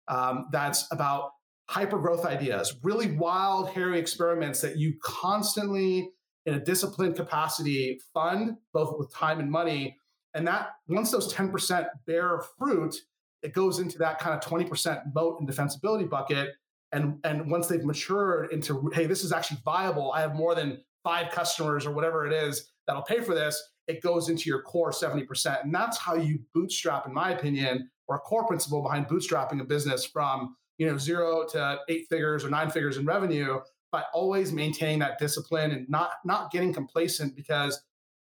um, 0.08 0.48
that's 0.52 0.88
about 0.91 1.32
hyper 1.70 2.00
growth 2.00 2.26
ideas, 2.26 2.76
really 2.82 3.12
wild, 3.12 3.70
hairy 3.70 4.00
experiments 4.00 4.62
that 4.62 4.78
you 4.78 4.93
constantly, 5.04 6.10
in 6.46 6.54
a 6.54 6.60
disciplined 6.60 7.15
capacity, 7.15 8.00
fund 8.13 8.56
both 8.74 8.98
with 8.98 9.13
time 9.13 9.39
and 9.39 9.52
money. 9.52 9.98
And 10.38 10.47
that 10.47 10.76
once 10.88 11.10
those 11.10 11.34
10% 11.34 11.88
bear 12.06 12.43
fruit, 12.60 12.95
it 13.41 13.54
goes 13.54 13.80
into 13.80 13.97
that 13.97 14.19
kind 14.19 14.36
of 14.36 14.41
20% 14.41 15.02
moat 15.15 15.39
and 15.39 15.50
defensibility 15.50 16.08
bucket. 16.08 16.52
And 16.91 17.19
and 17.23 17.52
once 17.52 17.67
they've 17.67 17.84
matured 17.84 18.54
into 18.54 18.89
hey 18.93 19.08
this 19.08 19.26
is 19.26 19.34
actually 19.34 19.58
viable 19.65 20.13
i 20.13 20.21
have 20.21 20.36
more 20.36 20.56
than 20.56 20.82
five 21.04 21.34
customers 21.34 21.86
or 21.86 21.91
whatever 21.91 22.26
it 22.26 22.32
is 22.32 22.71
that'll 22.88 23.02
pay 23.02 23.19
for 23.19 23.36
this 23.36 23.62
it 23.88 24.02
goes 24.02 24.30
into 24.30 24.50
your 24.50 24.62
core 24.62 24.91
70% 24.91 25.63
and 25.63 25.76
that's 25.76 25.97
how 25.97 26.15
you 26.15 26.39
bootstrap 26.54 27.06
in 27.06 27.13
my 27.13 27.32
opinion 27.32 27.89
or 28.08 28.15
a 28.15 28.19
core 28.19 28.47
principle 28.47 28.82
behind 28.82 29.06
bootstrapping 29.08 29.60
a 29.60 29.65
business 29.65 30.06
from 30.06 30.56
you 30.78 30.88
know 30.88 30.97
zero 30.97 31.45
to 31.50 31.78
eight 31.89 32.06
figures 32.10 32.45
or 32.45 32.50
nine 32.50 32.69
figures 32.69 32.95
in 32.95 33.06
revenue 33.06 33.60
but 33.91 34.06
always 34.13 34.54
maintaining 34.54 35.00
that 35.00 35.19
discipline 35.19 35.71
and 35.71 35.89
not 35.89 36.12
not 36.23 36.52
getting 36.52 36.71
complacent 36.71 37.36
because 37.36 37.82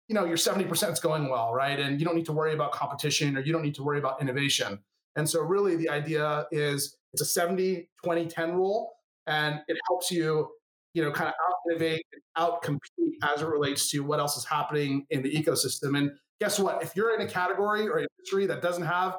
you 0.08 0.14
know 0.14 0.24
your 0.24 0.36
70% 0.36 0.92
is 0.92 1.00
going 1.00 1.28
well 1.28 1.52
right 1.52 1.78
and 1.78 2.00
you 2.00 2.06
don't 2.06 2.16
need 2.16 2.26
to 2.26 2.32
worry 2.32 2.54
about 2.54 2.72
competition 2.72 3.36
or 3.36 3.40
you 3.40 3.52
don't 3.52 3.62
need 3.62 3.74
to 3.76 3.82
worry 3.82 3.98
about 3.98 4.20
innovation 4.20 4.80
and 5.16 5.28
so 5.28 5.40
really 5.40 5.74
the 5.76 5.88
idea 5.88 6.46
is 6.52 6.96
it's 7.12 7.22
a 7.22 7.24
70, 7.24 7.88
20, 8.04 8.26
10 8.26 8.54
rule, 8.54 8.92
and 9.26 9.60
it 9.66 9.76
helps 9.88 10.10
you, 10.10 10.48
you 10.94 11.02
know, 11.02 11.10
kind 11.10 11.28
of 11.28 11.34
out 11.34 11.56
innovate 11.68 12.06
and 12.12 12.22
out 12.36 12.62
compete 12.62 13.16
as 13.22 13.42
it 13.42 13.46
relates 13.46 13.90
to 13.90 14.00
what 14.00 14.20
else 14.20 14.36
is 14.36 14.44
happening 14.44 15.06
in 15.10 15.22
the 15.22 15.30
ecosystem. 15.30 15.98
And 15.98 16.12
guess 16.40 16.58
what? 16.58 16.82
If 16.82 16.94
you're 16.94 17.18
in 17.18 17.26
a 17.26 17.28
category 17.28 17.88
or 17.88 17.98
industry 17.98 18.46
that 18.46 18.62
doesn't 18.62 18.84
have 18.84 19.16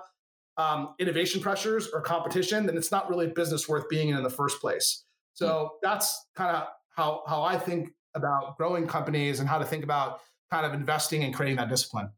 um, 0.58 0.96
innovation 1.00 1.42
pressures 1.42 1.90
or 1.94 2.02
competition, 2.02 2.66
then 2.66 2.78
it's 2.78 2.92
not 2.92 3.10
really 3.10 3.26
a 3.26 3.30
business 3.30 3.68
worth 3.68 3.90
being 3.90 4.10
in 4.10 4.18
in 4.18 4.24
the 4.24 4.30
first 4.30 4.62
place. 4.62 5.04
So 5.34 5.48
mm-hmm. 5.48 5.68
that's 5.82 6.28
kind 6.36 6.56
of 6.56 6.68
how 6.96 7.24
how 7.28 7.44
I 7.44 7.58
think 7.58 7.94
about 8.16 8.58
growing 8.58 8.88
companies 8.88 9.42
and 9.42 9.48
how 9.48 9.58
to 9.58 9.66
think 9.66 9.84
about 9.84 10.22
kind 10.52 10.66
of 10.66 10.74
investing 10.74 11.24
and 11.24 11.34
creating 11.34 11.58
that 11.58 11.70
discipline. 11.70 12.10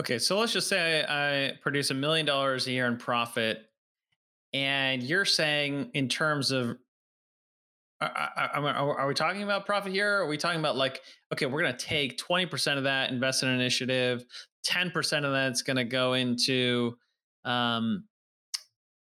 Okay, 0.00 0.18
so 0.18 0.38
let's 0.38 0.52
just 0.52 0.68
say 0.68 1.04
I, 1.08 1.56
produce 1.62 1.90
a 1.90 1.94
million 1.94 2.26
dollars 2.26 2.66
a 2.66 2.72
year 2.72 2.86
in 2.86 2.96
profit 2.96 3.66
and 4.54 5.02
you're 5.02 5.24
saying, 5.24 5.90
in 5.94 6.08
terms 6.08 6.52
of, 6.52 6.76
are, 8.00 9.06
we 9.08 9.14
talking 9.14 9.42
about 9.42 9.66
profit 9.66 9.92
here? 9.92 10.20
Are 10.20 10.28
we 10.28 10.36
talking 10.36 10.60
about 10.60 10.76
like, 10.76 11.00
okay, 11.32 11.46
we're 11.46 11.62
going 11.62 11.76
to 11.76 11.84
take 11.84 12.18
20% 12.18 12.78
of 12.78 12.84
that, 12.84 13.10
invest 13.10 13.42
in 13.42 13.48
an 13.48 13.56
initiative, 13.56 14.24
10% 14.68 15.24
of 15.24 15.32
that's 15.32 15.62
going 15.62 15.76
to 15.76 15.84
go 15.84 16.12
into, 16.12 16.96
um, 17.44 18.04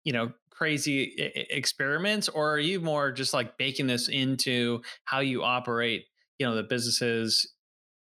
you 0.04 0.14
know, 0.14 0.32
crazy 0.52 1.16
experiments? 1.50 2.30
Or 2.30 2.52
are 2.52 2.60
you 2.60 2.80
more 2.80 3.12
just 3.12 3.34
like 3.34 3.58
baking 3.58 3.88
this 3.88 4.08
into 4.08 4.82
how 5.06 5.22
you 5.22 5.44
operate, 5.44 6.06
you 6.38 6.46
know, 6.46 6.54
the 6.54 6.64
businesses 6.64 7.54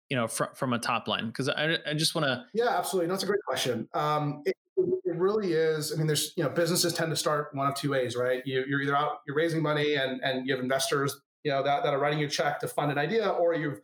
you 0.09 0.17
know, 0.17 0.27
fr- 0.27 0.53
from 0.55 0.73
a 0.73 0.79
top 0.79 1.07
line? 1.07 1.27
Because 1.27 1.49
I, 1.49 1.77
I 1.85 1.93
just 1.93 2.15
want 2.15 2.25
to. 2.25 2.45
Yeah, 2.53 2.69
absolutely. 2.69 3.09
That's 3.09 3.23
a 3.23 3.27
great 3.27 3.43
question. 3.45 3.87
Um, 3.93 4.43
it, 4.45 4.55
it 4.77 5.15
really 5.15 5.53
is. 5.53 5.91
I 5.91 5.95
mean, 5.95 6.07
there's 6.07 6.33
you 6.35 6.43
know, 6.43 6.49
businesses 6.49 6.93
tend 6.93 7.09
to 7.09 7.15
start 7.15 7.49
one 7.53 7.67
of 7.67 7.75
two 7.75 7.91
ways, 7.91 8.15
right? 8.15 8.41
You, 8.45 8.61
are 8.61 8.81
either 8.81 8.95
out, 8.95 9.21
you're 9.27 9.35
raising 9.35 9.61
money, 9.61 9.95
and 9.95 10.21
and 10.23 10.47
you 10.47 10.53
have 10.53 10.63
investors, 10.63 11.19
you 11.43 11.51
know, 11.51 11.63
that, 11.63 11.83
that 11.83 11.93
are 11.93 11.99
writing 11.99 12.19
you 12.19 12.27
a 12.27 12.29
check 12.29 12.59
to 12.59 12.67
fund 12.67 12.91
an 12.91 12.97
idea, 12.97 13.27
or 13.27 13.53
you've 13.53 13.81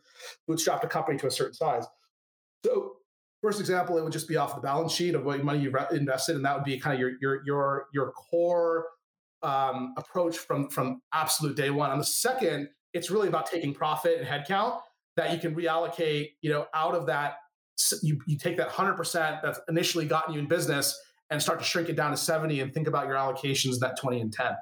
bootstrapped 0.48 0.84
a 0.84 0.88
company 0.88 1.18
to 1.18 1.26
a 1.26 1.30
certain 1.30 1.54
size. 1.54 1.84
So, 2.64 2.96
first 3.42 3.60
example, 3.60 3.98
it 3.98 4.04
would 4.04 4.12
just 4.12 4.28
be 4.28 4.36
off 4.36 4.54
the 4.54 4.60
balance 4.60 4.92
sheet 4.92 5.14
of 5.14 5.24
what 5.24 5.42
money 5.44 5.60
you've 5.60 5.76
invested, 5.90 6.36
and 6.36 6.44
that 6.44 6.54
would 6.54 6.64
be 6.64 6.78
kind 6.78 6.94
of 6.94 7.00
your 7.00 7.12
your 7.20 7.42
your 7.44 7.86
your 7.92 8.12
core 8.12 8.86
um, 9.42 9.94
approach 9.96 10.38
from 10.38 10.68
from 10.68 11.02
absolute 11.12 11.56
day 11.56 11.70
one. 11.70 11.90
On 11.90 11.98
the 11.98 12.04
second, 12.04 12.68
it's 12.92 13.10
really 13.10 13.28
about 13.28 13.46
taking 13.46 13.74
profit 13.74 14.18
and 14.18 14.26
headcount 14.26 14.80
that 15.16 15.32
you 15.32 15.38
can 15.38 15.54
reallocate, 15.54 16.32
you 16.40 16.50
know, 16.50 16.66
out 16.74 16.94
of 16.94 17.06
that. 17.06 17.36
You, 18.02 18.20
you 18.26 18.38
take 18.38 18.56
that 18.58 18.68
100% 18.70 19.42
that's 19.42 19.60
initially 19.68 20.06
gotten 20.06 20.34
you 20.34 20.40
in 20.40 20.46
business 20.46 20.98
and 21.30 21.42
start 21.42 21.58
to 21.58 21.64
shrink 21.64 21.88
it 21.88 21.96
down 21.96 22.10
to 22.10 22.16
70 22.16 22.60
and 22.60 22.72
think 22.72 22.86
about 22.86 23.06
your 23.06 23.16
allocations 23.16 23.78
that 23.80 23.98
20 23.98 24.20
and 24.20 24.32
10. 24.32 24.52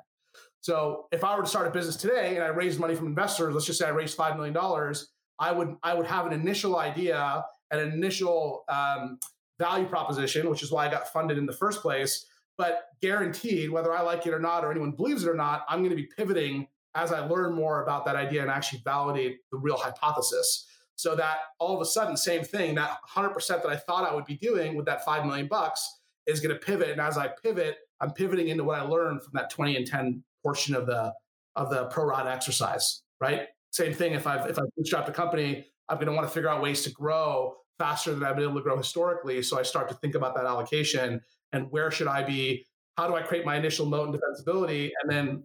So 0.60 1.06
if 1.12 1.24
I 1.24 1.36
were 1.36 1.42
to 1.42 1.48
start 1.48 1.66
a 1.66 1.70
business 1.70 1.96
today 1.96 2.36
and 2.36 2.44
I 2.44 2.48
raised 2.48 2.78
money 2.78 2.94
from 2.94 3.08
investors, 3.08 3.52
let's 3.52 3.66
just 3.66 3.78
say 3.78 3.86
I 3.86 3.90
raised 3.90 4.16
$5 4.16 4.36
million, 4.36 4.56
I 5.38 5.52
would, 5.52 5.76
I 5.82 5.92
would 5.92 6.06
have 6.06 6.26
an 6.26 6.32
initial 6.32 6.78
idea 6.78 7.44
an 7.72 7.92
initial 7.92 8.64
um, 8.68 9.18
value 9.58 9.86
proposition, 9.86 10.48
which 10.48 10.62
is 10.62 10.70
why 10.70 10.86
I 10.86 10.90
got 10.90 11.12
funded 11.12 11.38
in 11.38 11.46
the 11.46 11.52
first 11.52 11.80
place. 11.80 12.26
But 12.58 12.84
guaranteed, 13.00 13.70
whether 13.70 13.92
I 13.92 14.02
like 14.02 14.26
it 14.26 14.34
or 14.34 14.38
not, 14.38 14.64
or 14.64 14.70
anyone 14.70 14.92
believes 14.92 15.24
it 15.24 15.30
or 15.30 15.34
not, 15.34 15.64
I'm 15.68 15.80
going 15.80 15.90
to 15.90 15.96
be 15.96 16.08
pivoting 16.16 16.68
as 16.94 17.12
I 17.12 17.26
learn 17.26 17.54
more 17.54 17.82
about 17.82 18.04
that 18.06 18.16
idea 18.16 18.42
and 18.42 18.50
actually 18.50 18.82
validate 18.84 19.38
the 19.50 19.58
real 19.58 19.76
hypothesis. 19.76 20.66
So 20.96 21.16
that 21.16 21.38
all 21.58 21.74
of 21.74 21.80
a 21.80 21.86
sudden, 21.86 22.16
same 22.16 22.44
thing, 22.44 22.74
that 22.74 22.98
100% 23.14 23.34
that 23.48 23.66
I 23.66 23.76
thought 23.76 24.08
I 24.08 24.14
would 24.14 24.26
be 24.26 24.36
doing 24.36 24.76
with 24.76 24.86
that 24.86 25.04
5 25.04 25.26
million 25.26 25.48
bucks 25.48 26.00
is 26.26 26.40
going 26.40 26.54
to 26.54 26.60
pivot. 26.60 26.90
And 26.90 27.00
as 27.00 27.16
I 27.16 27.30
pivot, 27.42 27.78
I'm 28.00 28.12
pivoting 28.12 28.48
into 28.48 28.64
what 28.64 28.78
I 28.78 28.82
learned 28.82 29.22
from 29.22 29.32
that 29.34 29.50
20 29.50 29.76
and 29.76 29.86
10 29.86 30.22
portion 30.42 30.74
of 30.74 30.86
the 30.86 31.12
of 31.54 31.70
the 31.70 31.86
pro 31.86 32.04
rata 32.04 32.30
exercise, 32.30 33.02
right? 33.20 33.48
Same 33.70 33.92
thing. 33.92 34.12
If 34.12 34.26
I've 34.26 34.48
if 34.48 34.58
I've 34.58 34.66
bootstrapped 34.78 35.08
a 35.08 35.12
company, 35.12 35.66
I'm 35.88 35.96
going 35.96 36.06
to 36.06 36.12
want 36.12 36.26
to 36.26 36.32
figure 36.32 36.48
out 36.48 36.62
ways 36.62 36.82
to 36.82 36.90
grow 36.90 37.54
faster 37.78 38.14
than 38.14 38.22
I've 38.22 38.36
been 38.36 38.44
able 38.44 38.56
to 38.56 38.62
grow 38.62 38.76
historically. 38.76 39.42
So 39.42 39.58
I 39.58 39.62
start 39.62 39.88
to 39.88 39.94
think 39.96 40.14
about 40.14 40.34
that 40.36 40.44
allocation 40.44 41.20
and 41.52 41.70
where 41.70 41.90
should 41.90 42.06
I 42.06 42.22
be? 42.22 42.66
How 42.96 43.08
do 43.08 43.14
I 43.14 43.22
create 43.22 43.44
my 43.44 43.56
initial 43.56 43.86
moat 43.86 44.08
and 44.08 44.18
defensibility, 44.18 44.90
and 45.02 45.10
then 45.10 45.44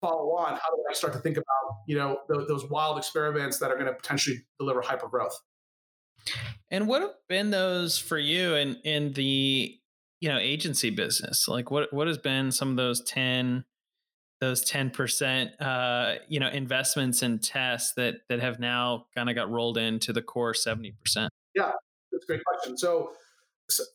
follow 0.00 0.36
on, 0.36 0.52
how 0.52 0.74
do 0.74 0.82
I 0.88 0.94
start 0.94 1.12
to 1.12 1.18
think 1.18 1.36
about 1.36 1.76
you 1.86 1.96
know 1.96 2.20
those, 2.28 2.48
those 2.48 2.70
wild 2.70 2.98
experiments 2.98 3.58
that 3.58 3.70
are 3.70 3.74
going 3.74 3.86
to 3.86 3.94
potentially 3.94 4.38
deliver 4.58 4.80
hyper 4.80 5.08
growth? 5.08 5.38
And 6.70 6.86
what 6.86 7.02
have 7.02 7.12
been 7.28 7.50
those 7.50 7.98
for 7.98 8.18
you 8.18 8.54
in 8.54 8.76
in 8.84 9.12
the 9.12 9.74
you 10.20 10.28
know 10.28 10.38
agency 10.38 10.90
business? 10.90 11.46
Like 11.48 11.70
what 11.70 11.92
what 11.92 12.06
has 12.06 12.18
been 12.18 12.52
some 12.52 12.70
of 12.70 12.76
those 12.76 13.02
ten 13.02 13.64
those 14.40 14.62
ten 14.62 14.90
percent 14.90 15.50
uh, 15.60 16.16
you 16.28 16.40
know 16.40 16.48
investments 16.48 17.22
and 17.22 17.42
tests 17.42 17.92
that 17.96 18.16
that 18.28 18.40
have 18.40 18.58
now 18.58 19.06
kind 19.14 19.28
of 19.28 19.34
got 19.34 19.50
rolled 19.50 19.78
into 19.78 20.12
the 20.12 20.22
core 20.22 20.54
seventy 20.54 20.92
percent? 20.92 21.30
Yeah, 21.54 21.72
that's 22.12 22.24
a 22.24 22.26
great 22.26 22.42
question. 22.44 22.76
So 22.76 23.12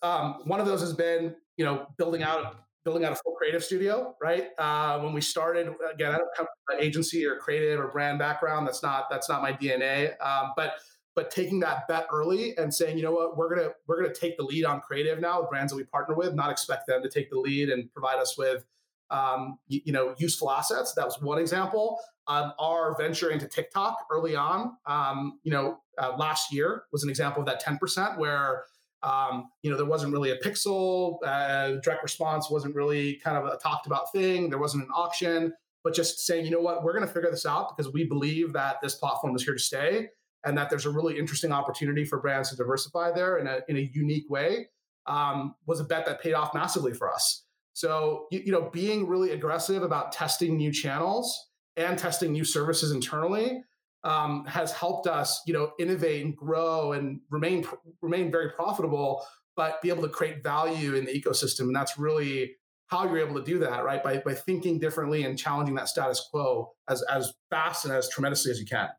um, 0.02 0.42
one 0.46 0.60
of 0.60 0.66
those 0.66 0.82
has 0.82 0.94
been 0.94 1.36
you 1.58 1.66
know 1.66 1.88
building 1.98 2.24
out 2.24 2.56
building 2.86 3.04
out 3.04 3.12
a 3.12 3.16
full 3.16 3.34
creative 3.34 3.64
studio, 3.64 4.16
right? 4.22 4.50
Uh, 4.58 5.00
when 5.00 5.12
we 5.12 5.20
started, 5.20 5.68
again, 5.92 6.14
I 6.14 6.18
don't 6.18 6.30
come 6.38 6.46
from 6.46 6.78
an 6.78 6.84
agency 6.84 7.26
or 7.26 7.38
creative 7.38 7.80
or 7.80 7.88
brand 7.88 8.20
background. 8.20 8.68
That's 8.68 8.84
not 8.84 9.10
that's 9.10 9.28
not 9.28 9.42
my 9.42 9.52
DNA. 9.52 10.14
Um, 10.24 10.54
but 10.56 10.76
but 11.16 11.32
taking 11.32 11.60
that 11.62 11.88
bet 11.88 12.08
early 12.14 12.56
and 12.58 12.74
saying, 12.74 12.98
you 12.98 13.04
know 13.04 13.12
what, 13.12 13.36
we're 13.36 13.54
gonna 13.54 13.70
we're 13.88 14.02
gonna 14.02 14.14
take 14.14 14.38
the 14.38 14.44
lead 14.44 14.66
on 14.66 14.82
creative 14.82 15.20
now 15.20 15.42
brands 15.50 15.74
that 15.74 15.78
we 15.78 15.84
partner 15.84 16.16
with, 16.16 16.36
not 16.36 16.52
expect 16.52 16.88
them 16.88 17.02
to 17.02 17.10
take 17.10 17.30
the 17.32 17.40
lead 17.40 17.70
and 17.70 17.92
provide 17.92 18.20
us 18.20 18.38
with 18.38 18.64
um, 19.10 19.58
you, 19.68 19.82
you, 19.86 19.94
know 19.94 20.14
useful 20.18 20.52
assets. 20.52 20.94
That 20.94 21.06
was 21.06 21.22
one 21.22 21.40
example. 21.40 22.00
Um, 22.28 22.54
our 22.60 22.96
venture 22.98 23.30
into 23.30 23.48
TikTok 23.48 23.98
early 24.12 24.36
on, 24.36 24.78
um, 24.88 25.40
you 25.44 25.52
know, 25.52 25.80
uh, 26.00 26.16
last 26.18 26.52
year 26.52 26.84
was 26.92 27.04
an 27.04 27.10
example 27.10 27.42
of 27.42 27.48
that 27.48 27.60
ten 27.60 27.78
percent 27.78 28.20
where 28.20 28.64
Um, 29.06 29.50
you 29.62 29.70
know, 29.70 29.78
there 29.78 29.86
wasn't 29.86 30.12
really 30.12 30.32
a 30.32 30.38
pixel. 30.40 31.18
Uh, 31.24 31.80
direct 31.84 32.02
response 32.02 32.50
wasn't 32.50 32.76
really 32.76 33.16
kind 33.24 33.38
of 33.38 33.46
a 33.46 33.58
talked 33.58 33.86
about 33.86 34.12
thing. 34.12 34.50
There 34.50 34.58
wasn't 34.58 34.84
an 34.84 34.90
auction, 34.90 35.54
but 35.84 35.94
just 35.94 36.26
saying, 36.26 36.46
you 36.46 36.52
know 36.52 36.60
what, 36.60 36.84
we're 36.84 36.94
going 36.94 37.08
to 37.08 37.14
figure 37.14 37.30
this 37.30 37.46
out 37.46 37.78
because 37.78 37.94
we 37.94 38.04
believe 38.06 38.52
that 38.54 38.82
this 38.82 38.96
platform 38.96 39.36
is 39.36 39.44
here 39.44 39.54
to 39.54 39.60
stay 39.60 40.08
and 40.44 40.58
that 40.58 40.72
there's 40.72 40.88
a 40.88 40.90
really 40.90 41.20
interesting 41.20 41.52
opportunity 41.52 42.04
for 42.04 42.20
brands 42.20 42.50
to 42.50 42.56
diversify 42.56 43.12
there 43.12 43.38
in 43.38 43.46
a, 43.46 43.60
in 43.68 43.78
a 43.78 43.92
unique 43.94 44.28
way 44.30 44.68
um, 45.06 45.54
was 45.68 45.80
a 45.80 45.84
bet 45.84 46.06
that 46.08 46.22
paid 46.22 46.34
off 46.34 46.54
massively 46.56 46.94
for 46.94 47.14
us. 47.14 47.44
So, 47.74 48.26
you, 48.32 48.42
you 48.46 48.52
know, 48.52 48.70
being 48.72 49.08
really 49.08 49.32
aggressive 49.32 49.84
about 49.84 50.12
testing 50.12 50.58
new 50.58 50.72
channels 50.72 51.50
and 51.78 51.98
testing 52.00 52.32
new 52.32 52.46
services 52.46 52.92
internally 52.92 53.62
um, 54.06 54.46
has 54.46 54.72
helped 54.72 55.08
us, 55.08 55.42
you 55.48 55.54
know, 55.54 55.72
innovate 55.80 56.24
and 56.24 56.38
grow 56.38 56.94
and 56.94 57.20
remain 57.30 57.66
remain 58.02 58.32
very 58.32 58.52
profitable, 58.52 59.26
but 59.56 59.82
be 59.82 59.90
able 59.90 60.04
to 60.04 60.10
create 60.10 60.44
value 60.44 60.94
in 60.94 61.06
the 61.06 61.12
ecosystem. 61.12 61.62
And 61.62 61.76
that's 61.76 61.98
really 61.98 62.56
how 62.88 63.06
you're 63.06 63.18
able 63.18 63.36
to 63.36 63.44
do 63.44 63.60
that, 63.60 63.84
right? 63.84 64.04
By 64.04 64.20
by 64.20 64.36
thinking 64.36 64.80
differently 64.80 65.24
and 65.24 65.38
challenging 65.38 65.76
that 65.76 65.90
status 65.90 66.28
quo 66.30 66.72
as 66.88 67.02
as 67.12 67.34
fast 67.50 67.86
and 67.86 67.94
as 67.94 68.08
tremendously 68.08 68.52
as 68.52 68.60
you 68.60 68.66
can. 68.66 68.90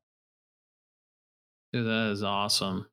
Dude, 1.72 1.86
that 1.86 2.10
is 2.10 2.24
awesome. 2.24 2.86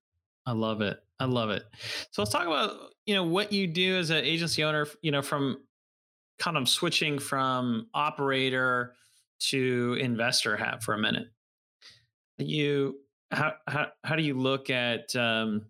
I 0.46 0.52
love 0.52 0.82
it. 0.82 1.00
I 1.20 1.26
love 1.26 1.50
it. 1.50 1.64
So 2.12 2.22
let's 2.22 2.32
talk 2.32 2.46
about 2.46 2.78
you 3.08 3.16
know 3.16 3.24
what 3.24 3.52
you 3.52 3.66
do 3.66 3.98
as 3.98 4.12
an 4.12 4.24
agency 4.24 4.64
owner. 4.64 4.86
You 5.02 5.12
know, 5.12 5.24
from 5.24 5.58
kind 6.38 6.58
of 6.58 6.70
switching 6.70 7.18
from 7.18 7.88
operator 7.96 8.94
to 9.40 9.98
investor 10.00 10.56
hat 10.56 10.84
for 10.84 10.94
a 10.94 10.98
minute. 11.00 11.28
You 12.48 13.00
how 13.32 13.54
how 13.68 13.88
how 14.04 14.16
do 14.16 14.24
you 14.24 14.36
look 14.36 14.70
at 14.70 15.16
um, 15.16 15.66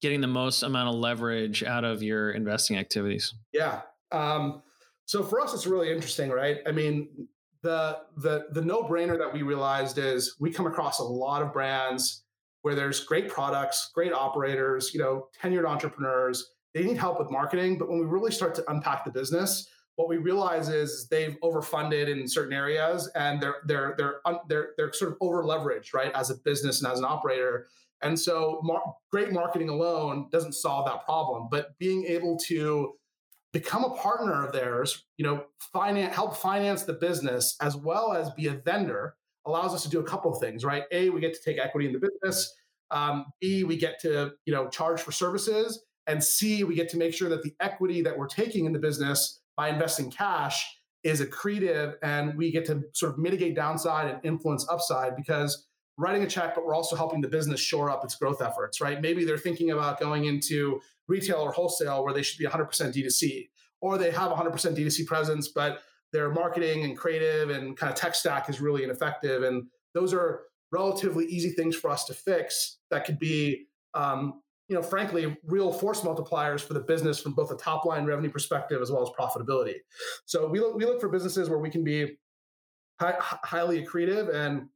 getting 0.00 0.20
the 0.20 0.26
most 0.26 0.62
amount 0.62 0.88
of 0.88 0.94
leverage 0.96 1.62
out 1.62 1.84
of 1.84 2.02
your 2.02 2.30
investing 2.30 2.76
activities? 2.76 3.34
Yeah. 3.52 3.82
Um, 4.12 4.62
so 5.06 5.22
for 5.22 5.40
us, 5.40 5.54
it's 5.54 5.66
really 5.66 5.92
interesting, 5.92 6.30
right? 6.30 6.58
I 6.66 6.72
mean, 6.72 7.28
the 7.62 7.98
the 8.16 8.46
the 8.52 8.62
no 8.62 8.82
brainer 8.82 9.18
that 9.18 9.32
we 9.32 9.42
realized 9.42 9.98
is 9.98 10.36
we 10.38 10.50
come 10.50 10.66
across 10.66 10.98
a 10.98 11.04
lot 11.04 11.42
of 11.42 11.52
brands 11.52 12.22
where 12.62 12.74
there's 12.74 13.00
great 13.00 13.28
products, 13.28 13.90
great 13.94 14.12
operators, 14.12 14.94
you 14.94 15.00
know, 15.00 15.28
tenured 15.42 15.66
entrepreneurs. 15.66 16.52
They 16.72 16.82
need 16.82 16.96
help 16.96 17.18
with 17.18 17.30
marketing, 17.30 17.78
but 17.78 17.88
when 17.88 17.98
we 17.98 18.06
really 18.06 18.32
start 18.32 18.54
to 18.56 18.70
unpack 18.70 19.04
the 19.04 19.10
business, 19.10 19.68
what 19.96 20.08
we 20.08 20.16
realize 20.16 20.68
is 20.68 21.06
they've 21.08 21.36
overfunded 21.42 22.08
in 22.08 22.26
certain 22.28 22.52
areas 22.52 23.08
and 23.14 23.40
they're 23.40 23.56
they're 23.66 23.94
they're 23.96 24.20
they're 24.48 24.70
they're 24.76 24.92
sort 24.92 25.12
of 25.12 25.18
over 25.20 25.44
leveraged, 25.44 25.94
right, 25.94 26.12
as 26.14 26.30
a 26.30 26.36
business 26.36 26.82
and 26.82 26.92
as 26.92 26.98
an 26.98 27.04
operator. 27.04 27.68
And 28.02 28.18
so, 28.18 28.60
mar- 28.62 28.94
great 29.10 29.32
marketing 29.32 29.68
alone 29.68 30.28
doesn't 30.30 30.52
solve 30.52 30.86
that 30.86 31.04
problem, 31.04 31.48
but 31.50 31.78
being 31.78 32.04
able 32.04 32.36
to 32.48 32.94
become 33.52 33.84
a 33.84 33.90
partner 33.90 34.44
of 34.44 34.52
theirs, 34.52 35.04
you 35.16 35.24
know, 35.24 35.44
finance 35.72 36.14
help 36.14 36.36
finance 36.36 36.82
the 36.82 36.92
business 36.92 37.56
as 37.60 37.76
well 37.76 38.12
as 38.12 38.30
be 38.30 38.48
a 38.48 38.52
vendor 38.52 39.14
allows 39.46 39.74
us 39.74 39.82
to 39.84 39.88
do 39.88 40.00
a 40.00 40.04
couple 40.04 40.32
of 40.32 40.40
things, 40.40 40.64
right? 40.64 40.84
A, 40.90 41.10
we 41.10 41.20
get 41.20 41.34
to 41.34 41.40
take 41.40 41.58
equity 41.58 41.86
in 41.86 41.92
the 41.92 42.00
business. 42.00 42.52
Um, 42.90 43.26
B, 43.40 43.64
we 43.64 43.76
get 43.76 44.00
to 44.00 44.32
you 44.44 44.52
know 44.52 44.68
charge 44.68 45.00
for 45.00 45.12
services, 45.12 45.84
and 46.06 46.22
C, 46.22 46.64
we 46.64 46.74
get 46.74 46.88
to 46.90 46.96
make 46.96 47.14
sure 47.14 47.28
that 47.28 47.42
the 47.42 47.54
equity 47.60 48.02
that 48.02 48.18
we're 48.18 48.26
taking 48.26 48.66
in 48.66 48.72
the 48.72 48.78
business 48.78 49.40
by 49.56 49.68
investing 49.68 50.10
cash 50.10 50.66
is 51.02 51.20
accretive 51.20 51.94
and 52.02 52.36
we 52.36 52.50
get 52.50 52.64
to 52.64 52.82
sort 52.92 53.12
of 53.12 53.18
mitigate 53.18 53.54
downside 53.54 54.10
and 54.10 54.24
influence 54.24 54.66
upside 54.70 55.14
because 55.16 55.66
writing 55.98 56.22
a 56.22 56.26
check, 56.26 56.54
but 56.54 56.64
we're 56.64 56.74
also 56.74 56.96
helping 56.96 57.20
the 57.20 57.28
business 57.28 57.60
shore 57.60 57.90
up 57.90 58.02
its 58.04 58.16
growth 58.16 58.42
efforts, 58.42 58.80
right? 58.80 59.00
Maybe 59.00 59.24
they're 59.24 59.38
thinking 59.38 59.70
about 59.70 60.00
going 60.00 60.24
into 60.24 60.80
retail 61.06 61.36
or 61.36 61.52
wholesale 61.52 62.04
where 62.04 62.14
they 62.14 62.22
should 62.22 62.38
be 62.38 62.46
100% 62.46 62.68
D2C, 62.68 63.48
or 63.80 63.98
they 63.98 64.10
have 64.10 64.32
100% 64.32 64.50
D2C 64.76 65.06
presence, 65.06 65.48
but 65.48 65.82
their 66.12 66.30
marketing 66.30 66.84
and 66.84 66.96
creative 66.96 67.50
and 67.50 67.76
kind 67.76 67.92
of 67.92 67.98
tech 67.98 68.14
stack 68.14 68.48
is 68.48 68.60
really 68.60 68.82
ineffective. 68.82 69.42
And 69.42 69.64
those 69.94 70.12
are 70.12 70.44
relatively 70.72 71.26
easy 71.26 71.50
things 71.50 71.76
for 71.76 71.90
us 71.90 72.04
to 72.06 72.14
fix 72.14 72.78
that 72.90 73.04
could 73.04 73.18
be 73.18 73.66
um, 73.94 74.40
you 74.68 74.74
know, 74.74 74.82
frankly, 74.82 75.36
real 75.44 75.72
force 75.72 76.00
multipliers 76.00 76.60
for 76.60 76.74
the 76.74 76.80
business 76.80 77.20
from 77.20 77.34
both 77.34 77.50
a 77.50 77.56
top 77.56 77.84
line 77.84 78.04
revenue 78.04 78.30
perspective 78.30 78.80
as 78.80 78.90
well 78.90 79.02
as 79.02 79.10
profitability. 79.10 79.76
So 80.24 80.48
we 80.48 80.60
look, 80.60 80.76
we 80.76 80.86
look 80.86 81.00
for 81.00 81.08
businesses 81.08 81.50
where 81.50 81.58
we 81.58 81.70
can 81.70 81.84
be 81.84 82.16
high, 83.00 83.14
highly 83.18 83.84
accretive. 83.84 84.34
And 84.34 84.68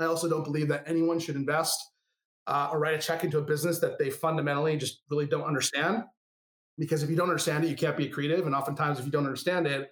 I 0.00 0.06
also 0.06 0.28
don't 0.28 0.44
believe 0.44 0.68
that 0.68 0.84
anyone 0.86 1.20
should 1.20 1.36
invest 1.36 1.78
uh, 2.48 2.70
or 2.72 2.80
write 2.80 2.94
a 2.94 2.98
check 2.98 3.22
into 3.22 3.38
a 3.38 3.42
business 3.42 3.78
that 3.78 3.98
they 3.98 4.10
fundamentally 4.10 4.76
just 4.76 5.02
really 5.10 5.26
don't 5.26 5.44
understand. 5.44 6.02
Because 6.78 7.02
if 7.02 7.10
you 7.10 7.16
don't 7.16 7.28
understand 7.28 7.64
it, 7.64 7.68
you 7.68 7.76
can't 7.76 7.96
be 7.96 8.08
accretive. 8.08 8.46
And 8.46 8.54
oftentimes, 8.54 8.98
if 8.98 9.04
you 9.04 9.12
don't 9.12 9.26
understand 9.26 9.66
it, 9.66 9.90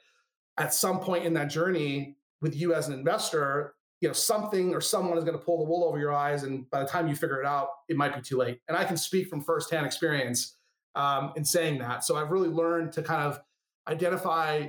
at 0.59 0.75
some 0.75 0.99
point 0.99 1.25
in 1.25 1.35
that 1.35 1.51
journey 1.51 2.17
with 2.41 2.57
you 2.57 2.75
as 2.75 2.89
an 2.89 2.95
investor, 2.95 3.75
you 4.01 4.09
know 4.09 4.13
something 4.13 4.75
or 4.75 4.81
someone 4.81 5.19
is 5.19 5.25
going 5.25 5.39
to 5.39 5.45
pull 5.45 5.59
the 5.59 5.65
wool 5.65 5.85
over 5.85 5.99
your 5.99 6.13
eyes 6.13 6.43
and 6.43 6.69
by 6.71 6.81
the 6.81 6.89
time 6.89 7.07
you 7.07 7.15
figure 7.15 7.41
it 7.41 7.47
out 7.47 7.69
it 7.89 7.97
might 7.97 8.15
be 8.15 8.21
too 8.21 8.37
late. 8.37 8.61
And 8.69 8.77
i 8.77 8.85
can 8.85 8.97
speak 8.97 9.29
from 9.29 9.43
firsthand 9.43 9.87
experience 9.87 10.57
um, 10.95 11.33
in 11.37 11.45
saying 11.45 11.79
that. 11.79 12.05
So 12.05 12.17
i've 12.17 12.31
really 12.31 12.49
learned 12.49 12.93
to 12.95 13.03
kind 13.03 13.23
of 13.23 13.41
identify 13.89 14.69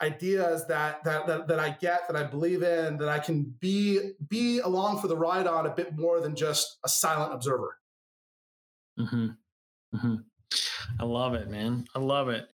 ideas 0.00 0.64
that, 0.68 1.02
that 1.04 1.26
that 1.26 1.48
that 1.48 1.58
i 1.58 1.70
get 1.70 2.06
that 2.06 2.16
i 2.16 2.22
believe 2.22 2.62
in 2.62 2.96
that 2.98 3.08
i 3.08 3.18
can 3.18 3.42
be 3.58 4.12
be 4.28 4.60
along 4.60 5.00
for 5.00 5.08
the 5.08 5.16
ride 5.16 5.48
on 5.48 5.66
a 5.66 5.74
bit 5.74 5.96
more 5.96 6.20
than 6.20 6.36
just 6.36 6.78
a 6.84 6.88
silent 6.88 7.34
observer. 7.34 7.76
Mm-hmm. 8.98 9.28
Mm-hmm. 9.94 10.14
i 11.00 11.04
love 11.04 11.34
it 11.34 11.48
man. 11.48 11.86
I 11.94 11.98
love 11.98 12.28
it 12.28 12.48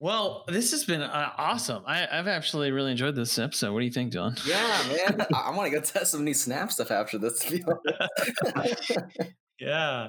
well, 0.00 0.44
this 0.48 0.70
has 0.70 0.84
been 0.84 1.02
uh, 1.02 1.32
awesome. 1.36 1.82
I, 1.86 2.06
have 2.10 2.26
actually 2.26 2.72
really 2.72 2.92
enjoyed 2.92 3.14
this 3.14 3.38
episode. 3.38 3.74
What 3.74 3.80
do 3.80 3.84
you 3.84 3.92
think, 3.92 4.14
John? 4.14 4.34
Yeah, 4.46 4.82
man. 4.88 5.26
I, 5.34 5.50
want 5.54 5.70
to 5.70 5.78
go 5.78 5.82
test 5.82 6.12
some 6.12 6.24
new 6.24 6.32
Snap 6.32 6.72
stuff 6.72 6.90
after 6.90 7.18
this. 7.18 7.52
yeah. 9.60 10.08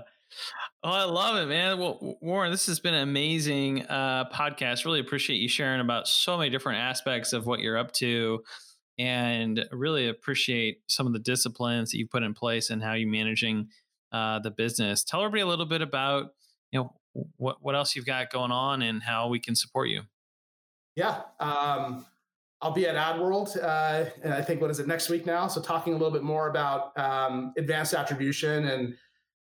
Oh, 0.81 0.89
I 0.89 1.03
love 1.03 1.35
it, 1.37 1.47
man. 1.47 1.77
Well, 1.77 2.17
Warren, 2.21 2.51
this 2.51 2.67
has 2.67 2.79
been 2.79 2.93
an 2.93 3.03
amazing 3.03 3.85
uh, 3.87 4.29
podcast. 4.29 4.85
Really 4.85 5.01
appreciate 5.01 5.41
you 5.41 5.49
sharing 5.49 5.81
about 5.81 6.07
so 6.07 6.37
many 6.37 6.49
different 6.49 6.79
aspects 6.79 7.33
of 7.33 7.45
what 7.45 7.59
you're 7.59 7.77
up 7.77 7.91
to, 7.95 8.41
and 8.97 9.65
really 9.73 10.07
appreciate 10.07 10.79
some 10.87 11.05
of 11.05 11.11
the 11.11 11.19
disciplines 11.19 11.91
that 11.91 11.97
you 11.97 12.07
put 12.07 12.23
in 12.23 12.33
place 12.33 12.69
and 12.69 12.81
how 12.81 12.93
you're 12.93 13.09
managing 13.09 13.67
uh, 14.13 14.39
the 14.39 14.51
business. 14.51 15.03
Tell 15.03 15.19
everybody 15.19 15.41
a 15.41 15.47
little 15.47 15.65
bit 15.65 15.81
about 15.81 16.29
you 16.71 16.79
know 16.79 16.93
what 17.37 17.57
what 17.61 17.75
else 17.75 17.95
you've 17.95 18.05
got 18.05 18.29
going 18.29 18.51
on 18.51 18.81
and 18.81 19.03
how 19.03 19.27
we 19.27 19.39
can 19.39 19.55
support 19.55 19.89
you. 19.89 20.01
Yeah. 20.95 21.21
Um, 21.39 22.05
I'll 22.61 22.71
be 22.71 22.85
at 22.85 22.95
AdWorld, 22.95 23.57
uh, 23.57 24.09
and 24.23 24.33
I 24.33 24.41
think 24.41 24.61
what 24.61 24.69
is 24.69 24.79
it 24.79 24.87
next 24.87 25.09
week 25.09 25.25
now? 25.25 25.47
So 25.47 25.61
talking 25.61 25.93
a 25.93 25.97
little 25.97 26.11
bit 26.11 26.21
more 26.21 26.47
about 26.47 26.97
um, 26.97 27.53
advanced 27.57 27.93
attribution 27.93 28.65
and 28.67 28.95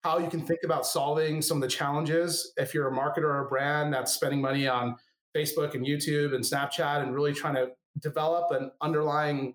how 0.04 0.18
you 0.18 0.30
can 0.30 0.40
think 0.40 0.60
about 0.64 0.86
solving 0.86 1.42
some 1.42 1.56
of 1.56 1.62
the 1.62 1.68
challenges 1.68 2.52
if 2.56 2.72
you're 2.72 2.86
a 2.86 2.92
marketer 2.92 3.24
or 3.24 3.44
a 3.44 3.48
brand 3.48 3.92
that's 3.92 4.12
spending 4.12 4.40
money 4.40 4.68
on 4.68 4.96
Facebook 5.36 5.74
and 5.74 5.84
YouTube 5.84 6.32
and 6.32 6.44
Snapchat 6.44 7.02
and 7.02 7.12
really 7.12 7.34
trying 7.34 7.56
to 7.56 7.72
develop 8.00 8.52
an 8.52 8.70
underlying 8.80 9.54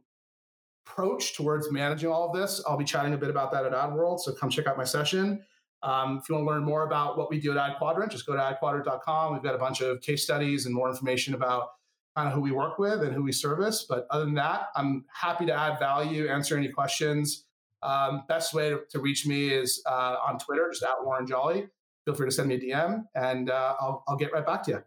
approach 0.85 1.35
towards 1.35 1.71
managing 1.71 2.09
all 2.09 2.27
of 2.27 2.35
this. 2.35 2.61
I'll 2.67 2.77
be 2.77 2.83
chatting 2.83 3.13
a 3.13 3.17
bit 3.17 3.29
about 3.29 3.51
that 3.53 3.65
at 3.65 3.71
AdWorld, 3.71 4.19
so 4.19 4.33
come 4.33 4.49
check 4.49 4.67
out 4.67 4.77
my 4.77 4.83
session. 4.83 5.41
Um, 5.83 6.19
if 6.21 6.29
you 6.29 6.35
want 6.35 6.47
to 6.47 6.51
learn 6.51 6.63
more 6.63 6.85
about 6.85 7.17
what 7.17 7.29
we 7.29 7.39
do 7.39 7.57
at 7.57 7.57
AdQuadrant, 7.57 8.09
just 8.09 8.25
go 8.25 8.33
to 8.33 8.39
adquadrant.com. 8.39 9.33
We've 9.33 9.43
got 9.43 9.53
a 9.53 9.57
bunch 9.57 9.81
of 9.81 10.01
case 10.01 10.23
studies 10.23 10.65
and 10.65 10.73
more 10.73 10.89
information 10.89 11.33
about 11.33 11.71
kind 12.15 12.27
of 12.27 12.33
who 12.33 12.41
we 12.41 12.51
work 12.51 12.79
with 12.79 13.01
and 13.01 13.13
who 13.13 13.23
we 13.23 13.31
service. 13.31 13.85
But 13.87 14.07
other 14.09 14.25
than 14.25 14.35
that, 14.35 14.69
I'm 14.75 15.05
happy 15.13 15.45
to 15.45 15.53
add 15.53 15.79
value, 15.79 16.27
answer 16.27 16.57
any 16.57 16.69
questions. 16.69 17.45
Um, 17.81 18.23
best 18.29 18.53
way 18.53 18.69
to, 18.69 18.81
to, 18.91 18.99
reach 18.99 19.27
me 19.27 19.49
is 19.49 19.83
uh, 19.85 20.15
on 20.25 20.39
Twitter, 20.39 20.69
just 20.71 20.83
at 20.83 21.03
Warren 21.03 21.27
Jolly. 21.27 21.67
Feel 22.05 22.13
free 22.13 22.27
to 22.27 22.31
send 22.31 22.47
me 22.47 22.55
a 22.55 22.59
DM 22.59 23.03
and 23.13 23.49
uh, 23.49 23.75
I'll, 23.77 24.05
I'll 24.07 24.15
get 24.15 24.31
right 24.31 24.45
back 24.45 24.63
to 24.63 24.71
you. 24.71 24.83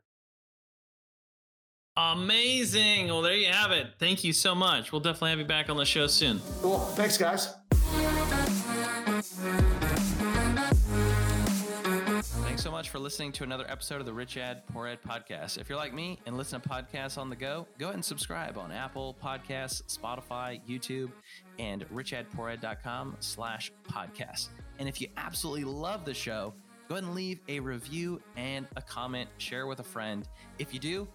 Amazing. 1.96 3.08
Well, 3.08 3.22
there 3.22 3.34
you 3.34 3.46
have 3.46 3.70
it. 3.70 3.88
Thank 3.98 4.24
you 4.24 4.32
so 4.32 4.54
much. 4.54 4.92
We'll 4.92 5.00
definitely 5.00 5.30
have 5.30 5.38
you 5.38 5.44
back 5.46 5.68
on 5.68 5.76
the 5.76 5.84
show 5.84 6.06
soon. 6.06 6.40
Cool. 6.60 6.78
Thanks, 6.78 7.18
guys 7.18 7.54
so 12.66 12.72
much 12.72 12.90
for 12.90 12.98
listening 12.98 13.30
to 13.30 13.44
another 13.44 13.64
episode 13.68 14.00
of 14.00 14.06
the 14.06 14.12
Rich 14.12 14.36
Ad 14.36 14.66
Poor 14.66 14.88
Ad 14.88 14.98
podcast. 15.00 15.56
If 15.56 15.68
you're 15.68 15.78
like 15.78 15.94
me 15.94 16.18
and 16.26 16.36
listen 16.36 16.60
to 16.60 16.68
podcasts 16.68 17.16
on 17.16 17.30
the 17.30 17.36
go, 17.36 17.64
go 17.78 17.84
ahead 17.86 17.94
and 17.94 18.04
subscribe 18.04 18.58
on 18.58 18.72
Apple 18.72 19.16
Podcasts, 19.22 19.84
Spotify, 19.84 20.60
YouTube, 20.68 21.12
and 21.60 21.88
richadpoorad.com 21.90 23.18
slash 23.20 23.70
podcast. 23.88 24.48
And 24.80 24.88
if 24.88 25.00
you 25.00 25.06
absolutely 25.16 25.62
love 25.62 26.04
the 26.04 26.12
show, 26.12 26.54
go 26.88 26.96
ahead 26.96 27.04
and 27.04 27.14
leave 27.14 27.38
a 27.46 27.60
review 27.60 28.20
and 28.36 28.66
a 28.74 28.82
comment, 28.82 29.30
share 29.38 29.68
with 29.68 29.78
a 29.78 29.84
friend. 29.84 30.28
If 30.58 30.74
you 30.74 30.80
do, 30.80 31.06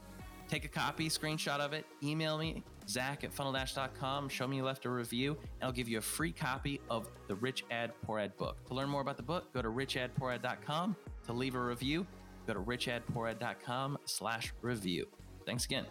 take 0.48 0.64
a 0.64 0.70
copy, 0.70 1.10
screenshot 1.10 1.60
of 1.60 1.74
it, 1.74 1.86
email 2.02 2.38
me, 2.38 2.64
zach 2.88 3.26
at 3.26 3.36
funneldash.com, 3.36 4.30
show 4.30 4.48
me 4.48 4.56
you 4.56 4.64
left 4.64 4.86
a 4.86 4.90
review, 4.90 5.36
and 5.60 5.64
I'll 5.64 5.74
give 5.74 5.90
you 5.90 5.98
a 5.98 6.02
free 6.02 6.32
copy 6.32 6.80
of 6.90 7.10
the 7.28 7.36
Rich 7.36 7.66
Ad 7.72 7.92
Poor 8.04 8.20
Ad 8.20 8.38
book. 8.38 8.66
To 8.68 8.74
learn 8.74 8.88
more 8.88 9.02
about 9.02 9.18
the 9.18 9.24
book, 9.24 9.54
go 9.54 9.62
to 9.62 9.70
richadpoorad.com 9.70 10.96
to 11.26 11.34
leave 11.34 11.56
a 11.56 11.60
review, 11.60 12.06
go 12.48 12.54
to 12.54 12.60
richadpoorad.com 12.60 13.98
slash 14.06 14.54
review. 14.62 15.08
Thanks 15.46 15.66
again. 15.66 15.86